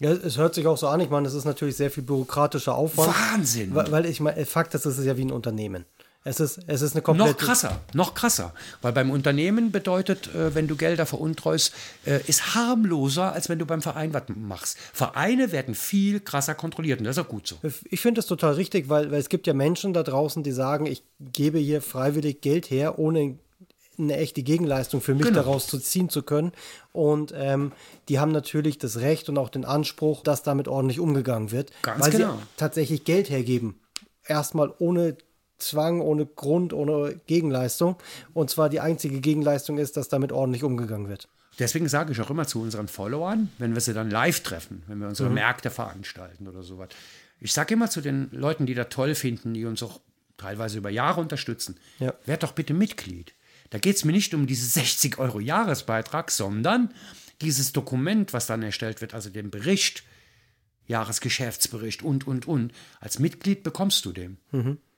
Ja, 0.00 0.12
es 0.12 0.36
hört 0.36 0.54
sich 0.54 0.66
auch 0.66 0.76
so 0.76 0.88
an. 0.88 1.00
Ich 1.00 1.10
meine, 1.10 1.26
es 1.26 1.34
ist 1.34 1.44
natürlich 1.44 1.76
sehr 1.76 1.90
viel 1.90 2.02
bürokratischer 2.02 2.74
Aufwand. 2.74 3.14
Wahnsinn. 3.14 3.74
Weil, 3.74 3.90
weil 3.90 4.06
ich 4.06 4.20
meine, 4.20 4.44
Fakt 4.44 4.74
ist, 4.74 4.84
es 4.84 4.98
ist 4.98 5.06
ja 5.06 5.16
wie 5.16 5.24
ein 5.24 5.32
Unternehmen. 5.32 5.86
Es 6.26 6.40
ist, 6.40 6.58
es 6.66 6.82
ist 6.82 6.94
eine 6.94 7.02
komplette. 7.02 7.30
Noch 7.30 7.38
krasser, 7.38 7.80
noch 7.94 8.14
krasser. 8.14 8.52
Weil 8.82 8.92
beim 8.92 9.12
Unternehmen 9.12 9.70
bedeutet, 9.70 10.34
äh, 10.34 10.56
wenn 10.56 10.66
du 10.66 10.74
Gelder 10.74 11.06
veruntreust, 11.06 11.72
äh, 12.04 12.20
ist 12.26 12.56
harmloser, 12.56 13.32
als 13.32 13.48
wenn 13.48 13.60
du 13.60 13.64
beim 13.64 13.80
Verein 13.80 14.12
was 14.12 14.24
machst. 14.34 14.76
Vereine 14.92 15.52
werden 15.52 15.76
viel 15.76 16.18
krasser 16.18 16.56
kontrolliert 16.56 16.98
und 16.98 17.04
das 17.04 17.16
ist 17.16 17.22
auch 17.22 17.28
gut 17.28 17.46
so. 17.46 17.56
Ich 17.84 18.00
finde 18.00 18.18
das 18.18 18.26
total 18.26 18.54
richtig, 18.54 18.88
weil, 18.88 19.12
weil 19.12 19.20
es 19.20 19.28
gibt 19.28 19.46
ja 19.46 19.54
Menschen 19.54 19.94
da 19.94 20.02
draußen, 20.02 20.42
die 20.42 20.50
sagen, 20.50 20.86
ich 20.86 21.04
gebe 21.20 21.58
hier 21.58 21.80
freiwillig 21.80 22.40
Geld 22.40 22.70
her, 22.70 22.98
ohne 22.98 23.38
eine 23.96 24.16
echte 24.16 24.42
Gegenleistung 24.42 25.00
für 25.00 25.14
mich 25.14 25.26
Genau. 25.26 25.36
daraus 25.42 25.68
zu 25.68 25.78
ziehen 25.78 26.08
zu 26.10 26.22
können. 26.24 26.50
Und 26.90 27.32
ähm, 27.36 27.70
die 28.08 28.18
haben 28.18 28.32
natürlich 28.32 28.78
das 28.78 28.98
Recht 28.98 29.28
und 29.28 29.38
auch 29.38 29.48
den 29.48 29.64
Anspruch, 29.64 30.24
dass 30.24 30.42
damit 30.42 30.66
ordentlich 30.66 30.98
umgegangen 30.98 31.52
wird, 31.52 31.70
Ganz 31.82 32.02
weil 32.04 32.10
genau. 32.10 32.32
sie 32.34 32.42
tatsächlich 32.56 33.04
Geld 33.04 33.30
hergeben. 33.30 33.78
Erstmal 34.26 34.74
ohne 34.80 35.16
Zwang, 35.58 36.00
ohne 36.00 36.26
Grund, 36.26 36.72
ohne 36.72 37.20
Gegenleistung. 37.26 37.96
Und 38.34 38.50
zwar 38.50 38.68
die 38.68 38.80
einzige 38.80 39.20
Gegenleistung 39.20 39.78
ist, 39.78 39.96
dass 39.96 40.08
damit 40.08 40.32
ordentlich 40.32 40.62
umgegangen 40.64 41.08
wird. 41.08 41.28
Deswegen 41.58 41.88
sage 41.88 42.12
ich 42.12 42.20
auch 42.20 42.28
immer 42.30 42.46
zu 42.46 42.60
unseren 42.60 42.86
Followern, 42.88 43.48
wenn 43.58 43.72
wir 43.74 43.80
sie 43.80 43.94
dann 43.94 44.10
live 44.10 44.40
treffen, 44.40 44.82
wenn 44.88 44.98
wir 44.98 45.08
unsere 45.08 45.30
Märkte 45.30 45.70
veranstalten 45.70 46.46
oder 46.48 46.62
sowas. 46.62 46.88
Ich 47.40 47.52
sage 47.52 47.74
immer 47.74 47.88
zu 47.88 48.00
den 48.02 48.28
Leuten, 48.32 48.66
die 48.66 48.74
das 48.74 48.88
toll 48.90 49.14
finden, 49.14 49.54
die 49.54 49.64
uns 49.64 49.82
auch 49.82 50.00
teilweise 50.36 50.76
über 50.76 50.90
Jahre 50.90 51.20
unterstützen, 51.22 51.76
Ja. 51.98 52.12
werd 52.26 52.42
doch 52.42 52.52
bitte 52.52 52.74
Mitglied. 52.74 53.32
Da 53.70 53.78
geht 53.78 53.96
es 53.96 54.04
mir 54.04 54.12
nicht 54.12 54.34
um 54.34 54.46
diese 54.46 54.66
60 54.66 55.18
Euro 55.18 55.40
Jahresbeitrag, 55.40 56.30
sondern 56.30 56.92
dieses 57.40 57.72
Dokument, 57.72 58.32
was 58.34 58.46
dann 58.46 58.62
erstellt 58.62 59.00
wird, 59.00 59.14
also 59.14 59.30
den 59.30 59.50
Bericht, 59.50 60.02
Jahresgeschäftsbericht 60.88 62.02
und, 62.02 62.26
und, 62.26 62.46
und. 62.46 62.72
Als 63.00 63.18
Mitglied 63.18 63.62
bekommst 63.62 64.04
du 64.04 64.12
den. 64.12 64.38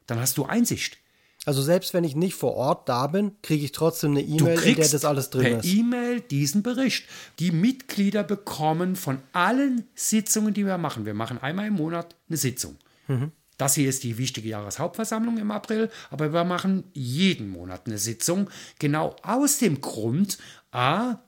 Dann 0.08 0.18
hast 0.18 0.36
du 0.36 0.44
Einsicht. 0.44 0.98
Also 1.46 1.62
selbst 1.62 1.94
wenn 1.94 2.02
ich 2.02 2.16
nicht 2.16 2.34
vor 2.34 2.54
Ort 2.54 2.88
da 2.88 3.06
bin, 3.06 3.36
kriege 3.42 3.64
ich 3.64 3.72
trotzdem 3.72 4.10
eine 4.10 4.22
E-Mail, 4.22 4.58
in 4.60 4.74
der 4.74 4.88
das 4.88 5.04
alles 5.04 5.30
drin 5.30 5.42
per 5.42 5.58
ist. 5.60 5.72
E-Mail 5.72 6.20
diesen 6.20 6.62
Bericht. 6.64 7.04
Die 7.38 7.52
Mitglieder 7.52 8.24
bekommen 8.24 8.96
von 8.96 9.20
allen 9.32 9.84
Sitzungen, 9.94 10.52
die 10.52 10.66
wir 10.66 10.76
machen. 10.78 11.06
Wir 11.06 11.14
machen 11.14 11.38
einmal 11.38 11.68
im 11.68 11.74
Monat 11.74 12.16
eine 12.28 12.36
Sitzung. 12.36 12.76
Mhm. 13.06 13.30
Das 13.56 13.74
hier 13.74 13.88
ist 13.88 14.04
die 14.04 14.18
wichtige 14.18 14.48
Jahreshauptversammlung 14.48 15.38
im 15.38 15.50
April, 15.50 15.90
aber 16.10 16.32
wir 16.32 16.44
machen 16.44 16.84
jeden 16.92 17.48
Monat 17.48 17.86
eine 17.86 17.98
Sitzung. 17.98 18.50
Genau 18.78 19.16
aus 19.22 19.58
dem 19.58 19.80
Grund, 19.80 20.38
a, 20.70 21.18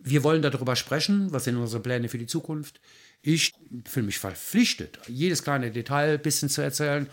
wir 0.00 0.24
wollen 0.24 0.42
darüber 0.42 0.74
sprechen, 0.76 1.32
was 1.32 1.44
sind 1.44 1.56
unsere 1.56 1.82
Pläne 1.82 2.08
für 2.08 2.18
die 2.18 2.26
Zukunft. 2.26 2.80
Ich 3.22 3.52
fühle 3.84 4.06
mich 4.06 4.18
verpflichtet, 4.18 4.98
jedes 5.06 5.42
kleine 5.42 5.70
Detail 5.70 6.14
ein 6.14 6.22
bisschen 6.22 6.48
zu 6.48 6.60
erzählen. 6.60 7.08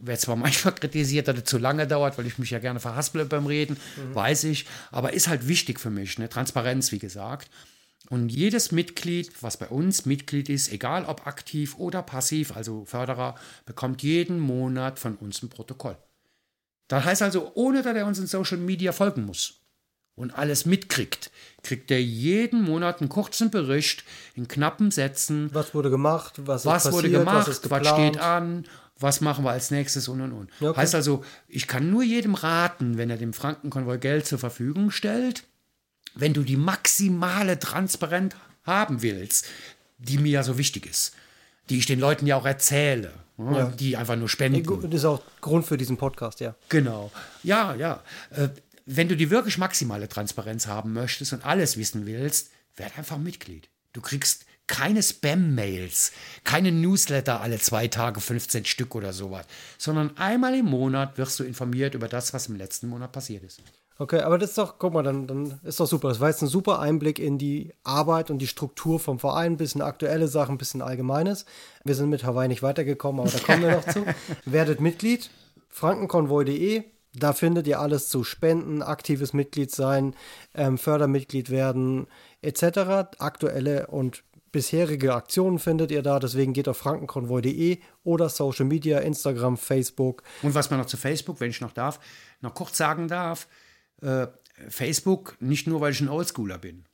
Werde 0.00 0.20
zwar 0.20 0.36
manchmal 0.36 0.74
kritisiert, 0.76 1.28
dass 1.28 1.38
es 1.38 1.44
zu 1.44 1.58
lange 1.58 1.86
dauert, 1.86 2.18
weil 2.18 2.26
ich 2.26 2.38
mich 2.38 2.50
ja 2.50 2.58
gerne 2.58 2.80
verhaspele 2.80 3.24
beim 3.26 3.46
Reden, 3.46 3.76
weiß 4.14 4.44
ich. 4.44 4.66
Aber 4.90 5.12
ist 5.12 5.28
halt 5.28 5.46
wichtig 5.48 5.78
für 5.80 5.90
mich, 5.90 6.18
ne? 6.18 6.28
Transparenz, 6.28 6.92
wie 6.92 6.98
gesagt. 6.98 7.50
Und 8.08 8.30
jedes 8.30 8.72
Mitglied, 8.72 9.30
was 9.40 9.56
bei 9.56 9.68
uns 9.68 10.04
Mitglied 10.04 10.48
ist, 10.48 10.72
egal 10.72 11.04
ob 11.04 11.26
aktiv 11.28 11.76
oder 11.78 12.02
passiv, 12.02 12.56
also 12.56 12.84
Förderer, 12.84 13.36
bekommt 13.66 14.02
jeden 14.02 14.40
Monat 14.40 14.98
von 14.98 15.16
uns 15.16 15.42
ein 15.42 15.48
Protokoll. 15.48 15.96
Das 16.88 17.04
heißt 17.04 17.22
also, 17.22 17.52
ohne 17.54 17.82
dass 17.82 17.94
er 17.94 18.06
uns 18.06 18.18
in 18.18 18.26
Social 18.26 18.58
Media 18.58 18.90
folgen 18.90 19.24
muss 19.24 19.60
und 20.16 20.36
alles 20.36 20.66
mitkriegt, 20.66 21.30
kriegt 21.62 21.88
er 21.92 22.02
jeden 22.02 22.62
Monat 22.62 23.00
einen 23.00 23.08
kurzen 23.08 23.52
Bericht 23.52 24.02
in 24.34 24.48
knappen 24.48 24.90
Sätzen, 24.90 25.50
Was 25.52 25.72
wurde 25.72 25.88
gemacht? 25.88 26.34
Was, 26.44 26.66
was 26.66 26.86
ist 26.86 26.92
wurde 26.92 27.08
passiert, 27.08 27.20
gemacht, 27.20 27.48
was, 27.48 27.58
ist 27.58 27.70
was, 27.70 27.88
steht 27.88 28.18
an, 28.18 28.64
was 29.00 29.20
machen 29.20 29.44
wir 29.44 29.50
als 29.50 29.70
nächstes 29.70 30.08
und 30.08 30.20
und 30.20 30.32
und. 30.32 30.50
Okay. 30.60 30.76
Heißt 30.78 30.94
also, 30.94 31.24
ich 31.48 31.66
kann 31.66 31.90
nur 31.90 32.02
jedem 32.02 32.34
raten, 32.34 32.98
wenn 32.98 33.10
er 33.10 33.16
dem 33.16 33.32
Frankenkonvoi 33.32 33.98
Geld 33.98 34.26
zur 34.26 34.38
Verfügung 34.38 34.90
stellt, 34.90 35.44
wenn 36.14 36.34
du 36.34 36.42
die 36.42 36.56
maximale 36.56 37.58
Transparenz 37.58 38.34
haben 38.64 39.02
willst, 39.02 39.46
die 39.98 40.18
mir 40.18 40.30
ja 40.32 40.42
so 40.42 40.58
wichtig 40.58 40.86
ist, 40.86 41.14
die 41.70 41.78
ich 41.78 41.86
den 41.86 42.00
Leuten 42.00 42.26
ja 42.26 42.36
auch 42.36 42.46
erzähle, 42.46 43.12
ne, 43.36 43.56
Ja. 43.58 43.66
die 43.66 43.96
einfach 43.96 44.16
nur 44.16 44.28
spenden. 44.28 44.62
Das 44.90 45.00
ist 45.00 45.04
auch 45.04 45.22
Grund 45.40 45.66
für 45.66 45.76
diesen 45.78 45.96
Podcast, 45.96 46.40
ja. 46.40 46.54
Genau. 46.68 47.10
Ja, 47.42 47.74
ja. 47.74 48.02
Äh, 48.30 48.48
wenn 48.86 49.08
du 49.08 49.16
die 49.16 49.30
wirklich 49.30 49.56
maximale 49.56 50.08
Transparenz 50.08 50.66
haben 50.66 50.92
möchtest 50.92 51.32
und 51.32 51.46
alles 51.46 51.76
wissen 51.76 52.06
willst, 52.06 52.50
werd 52.76 52.98
einfach 52.98 53.18
Mitglied. 53.18 53.68
Du 53.92 54.00
kriegst 54.00 54.44
keine 54.70 55.02
Spam-Mails, 55.02 56.12
keine 56.44 56.70
Newsletter 56.70 57.40
alle 57.40 57.58
zwei 57.58 57.88
Tage, 57.88 58.20
15 58.20 58.64
Stück 58.64 58.94
oder 58.94 59.12
sowas, 59.12 59.44
sondern 59.78 60.16
einmal 60.16 60.54
im 60.54 60.66
Monat 60.66 61.18
wirst 61.18 61.40
du 61.40 61.44
informiert 61.44 61.94
über 61.94 62.06
das, 62.06 62.32
was 62.32 62.46
im 62.46 62.54
letzten 62.54 62.88
Monat 62.88 63.10
passiert 63.10 63.42
ist. 63.42 63.60
Okay, 63.98 64.20
aber 64.20 64.38
das 64.38 64.50
ist 64.50 64.58
doch, 64.58 64.78
guck 64.78 64.94
mal, 64.94 65.02
dann, 65.02 65.26
dann 65.26 65.60
ist 65.64 65.80
doch 65.80 65.86
super. 65.86 66.08
Das 66.08 66.20
war 66.20 66.28
jetzt 66.28 66.40
ein 66.40 66.48
super 66.48 66.78
Einblick 66.78 67.18
in 67.18 67.36
die 67.36 67.74
Arbeit 67.82 68.30
und 68.30 68.38
die 68.38 68.46
Struktur 68.46 69.00
vom 69.00 69.18
Verein, 69.18 69.52
ein 69.52 69.56
bisschen 69.58 69.82
aktuelle 69.82 70.28
Sachen, 70.28 70.54
ein 70.54 70.58
bisschen 70.58 70.82
Allgemeines. 70.82 71.44
Wir 71.84 71.96
sind 71.96 72.08
mit 72.08 72.24
Hawaii 72.24 72.48
nicht 72.48 72.62
weitergekommen, 72.62 73.20
aber 73.20 73.30
da 73.30 73.38
kommen 73.40 73.62
wir 73.62 73.72
noch 73.72 73.86
zu. 73.86 74.06
Werdet 74.46 74.80
Mitglied, 74.80 75.30
frankenkonvoi.de. 75.68 76.84
Da 77.12 77.32
findet 77.32 77.66
ihr 77.66 77.80
alles 77.80 78.08
zu 78.08 78.22
Spenden, 78.22 78.82
aktives 78.82 79.32
Mitglied 79.32 79.72
sein, 79.72 80.14
ähm, 80.54 80.78
Fördermitglied 80.78 81.50
werden, 81.50 82.06
etc. 82.40 83.18
Aktuelle 83.18 83.88
und 83.88 84.22
bisherige 84.52 85.14
Aktionen 85.14 85.58
findet 85.58 85.90
ihr 85.90 86.02
da. 86.02 86.18
Deswegen 86.18 86.52
geht 86.52 86.68
auf 86.68 86.78
frankenkonvoi.de 86.78 87.78
oder 88.02 88.28
Social 88.28 88.66
Media, 88.66 88.98
Instagram, 88.98 89.56
Facebook. 89.56 90.22
Und 90.42 90.54
was 90.54 90.70
man 90.70 90.78
noch 90.78 90.86
zu 90.86 90.96
Facebook, 90.96 91.40
wenn 91.40 91.50
ich 91.50 91.60
noch 91.60 91.72
darf, 91.72 92.00
noch 92.40 92.54
kurz 92.54 92.76
sagen 92.76 93.08
darf, 93.08 93.48
äh, 94.02 94.26
Facebook, 94.68 95.36
nicht 95.40 95.66
nur, 95.66 95.80
weil 95.80 95.92
ich 95.92 96.00
ein 96.00 96.08
Oldschooler 96.08 96.58
bin. 96.58 96.84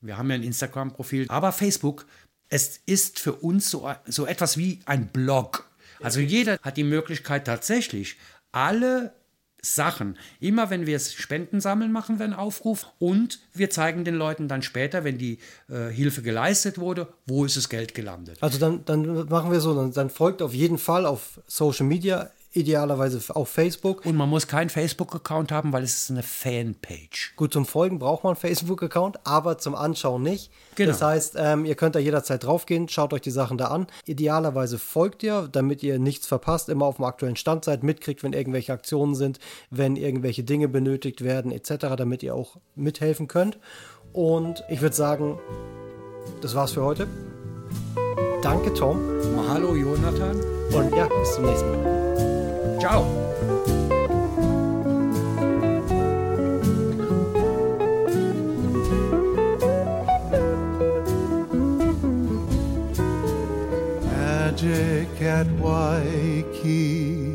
Wir 0.00 0.16
haben 0.18 0.30
ja 0.30 0.36
ein 0.36 0.42
Instagram-Profil, 0.42 1.26
aber 1.28 1.52
Facebook, 1.52 2.06
es 2.48 2.80
ist 2.86 3.18
für 3.18 3.32
uns 3.32 3.70
so, 3.70 3.90
so 4.06 4.26
etwas 4.26 4.56
wie 4.56 4.80
ein 4.84 5.08
Blog. 5.08 5.68
Also 6.00 6.20
jeder 6.20 6.58
hat 6.62 6.76
die 6.76 6.84
Möglichkeit 6.84 7.46
tatsächlich 7.46 8.18
alle 8.52 9.14
Sachen. 9.74 10.16
Immer 10.40 10.70
wenn 10.70 10.86
wir 10.86 10.98
Spenden 10.98 11.60
sammeln, 11.60 11.92
machen 11.92 12.18
wir 12.18 12.24
einen 12.24 12.34
Aufruf 12.34 12.86
und 12.98 13.40
wir 13.52 13.70
zeigen 13.70 14.04
den 14.04 14.14
Leuten 14.14 14.48
dann 14.48 14.62
später, 14.62 15.04
wenn 15.04 15.18
die 15.18 15.38
äh, 15.68 15.88
Hilfe 15.88 16.22
geleistet 16.22 16.78
wurde, 16.78 17.08
wo 17.26 17.44
ist 17.44 17.56
das 17.56 17.68
Geld 17.68 17.94
gelandet. 17.94 18.38
Also 18.40 18.58
dann, 18.58 18.84
dann 18.84 19.28
machen 19.28 19.50
wir 19.50 19.60
so, 19.60 19.74
dann, 19.74 19.92
dann 19.92 20.10
folgt 20.10 20.42
auf 20.42 20.54
jeden 20.54 20.78
Fall 20.78 21.06
auf 21.06 21.40
Social 21.46 21.86
Media, 21.86 22.30
idealerweise 22.56 23.20
auf 23.34 23.48
Facebook. 23.48 24.04
Und 24.04 24.16
man 24.16 24.28
muss 24.28 24.46
keinen 24.46 24.70
Facebook-Account 24.70 25.52
haben, 25.52 25.72
weil 25.72 25.82
es 25.82 25.98
ist 25.98 26.10
eine 26.10 26.22
Fanpage. 26.22 27.34
Gut, 27.36 27.52
zum 27.52 27.66
Folgen 27.66 27.98
braucht 27.98 28.24
man 28.24 28.32
einen 28.32 28.40
Facebook-Account, 28.40 29.20
aber 29.24 29.58
zum 29.58 29.74
Anschauen 29.74 30.22
nicht. 30.22 30.50
Genau. 30.74 30.90
Das 30.90 31.02
heißt, 31.02 31.34
ähm, 31.38 31.64
ihr 31.64 31.74
könnt 31.74 31.94
da 31.94 31.98
jederzeit 31.98 32.44
draufgehen, 32.44 32.88
schaut 32.88 33.12
euch 33.12 33.20
die 33.20 33.30
Sachen 33.30 33.58
da 33.58 33.66
an. 33.66 33.86
Idealerweise 34.04 34.78
folgt 34.78 35.22
ihr, 35.22 35.48
damit 35.50 35.82
ihr 35.82 35.98
nichts 35.98 36.26
verpasst, 36.26 36.68
immer 36.68 36.86
auf 36.86 36.96
dem 36.96 37.04
aktuellen 37.04 37.36
Stand 37.36 37.64
seid, 37.64 37.82
mitkriegt, 37.82 38.22
wenn 38.22 38.32
irgendwelche 38.32 38.72
Aktionen 38.72 39.14
sind, 39.14 39.38
wenn 39.70 39.96
irgendwelche 39.96 40.44
Dinge 40.44 40.68
benötigt 40.68 41.22
werden, 41.22 41.52
etc., 41.52 41.94
damit 41.96 42.22
ihr 42.22 42.34
auch 42.34 42.56
mithelfen 42.74 43.28
könnt. 43.28 43.58
Und 44.12 44.64
ich 44.70 44.80
würde 44.80 44.96
sagen, 44.96 45.38
das 46.40 46.54
war's 46.54 46.72
für 46.72 46.82
heute. 46.82 47.06
Danke, 48.42 48.72
Tom. 48.74 49.00
Mahalo, 49.34 49.74
Jonathan. 49.74 50.40
Und 50.72 50.94
ja, 50.94 51.06
bis 51.06 51.34
zum 51.34 51.44
nächsten 51.44 51.70
Mal. 51.70 52.25
Ciao. 52.80 53.04
Magic 64.04 65.22
at 65.22 65.46
Waikiki 65.58 67.25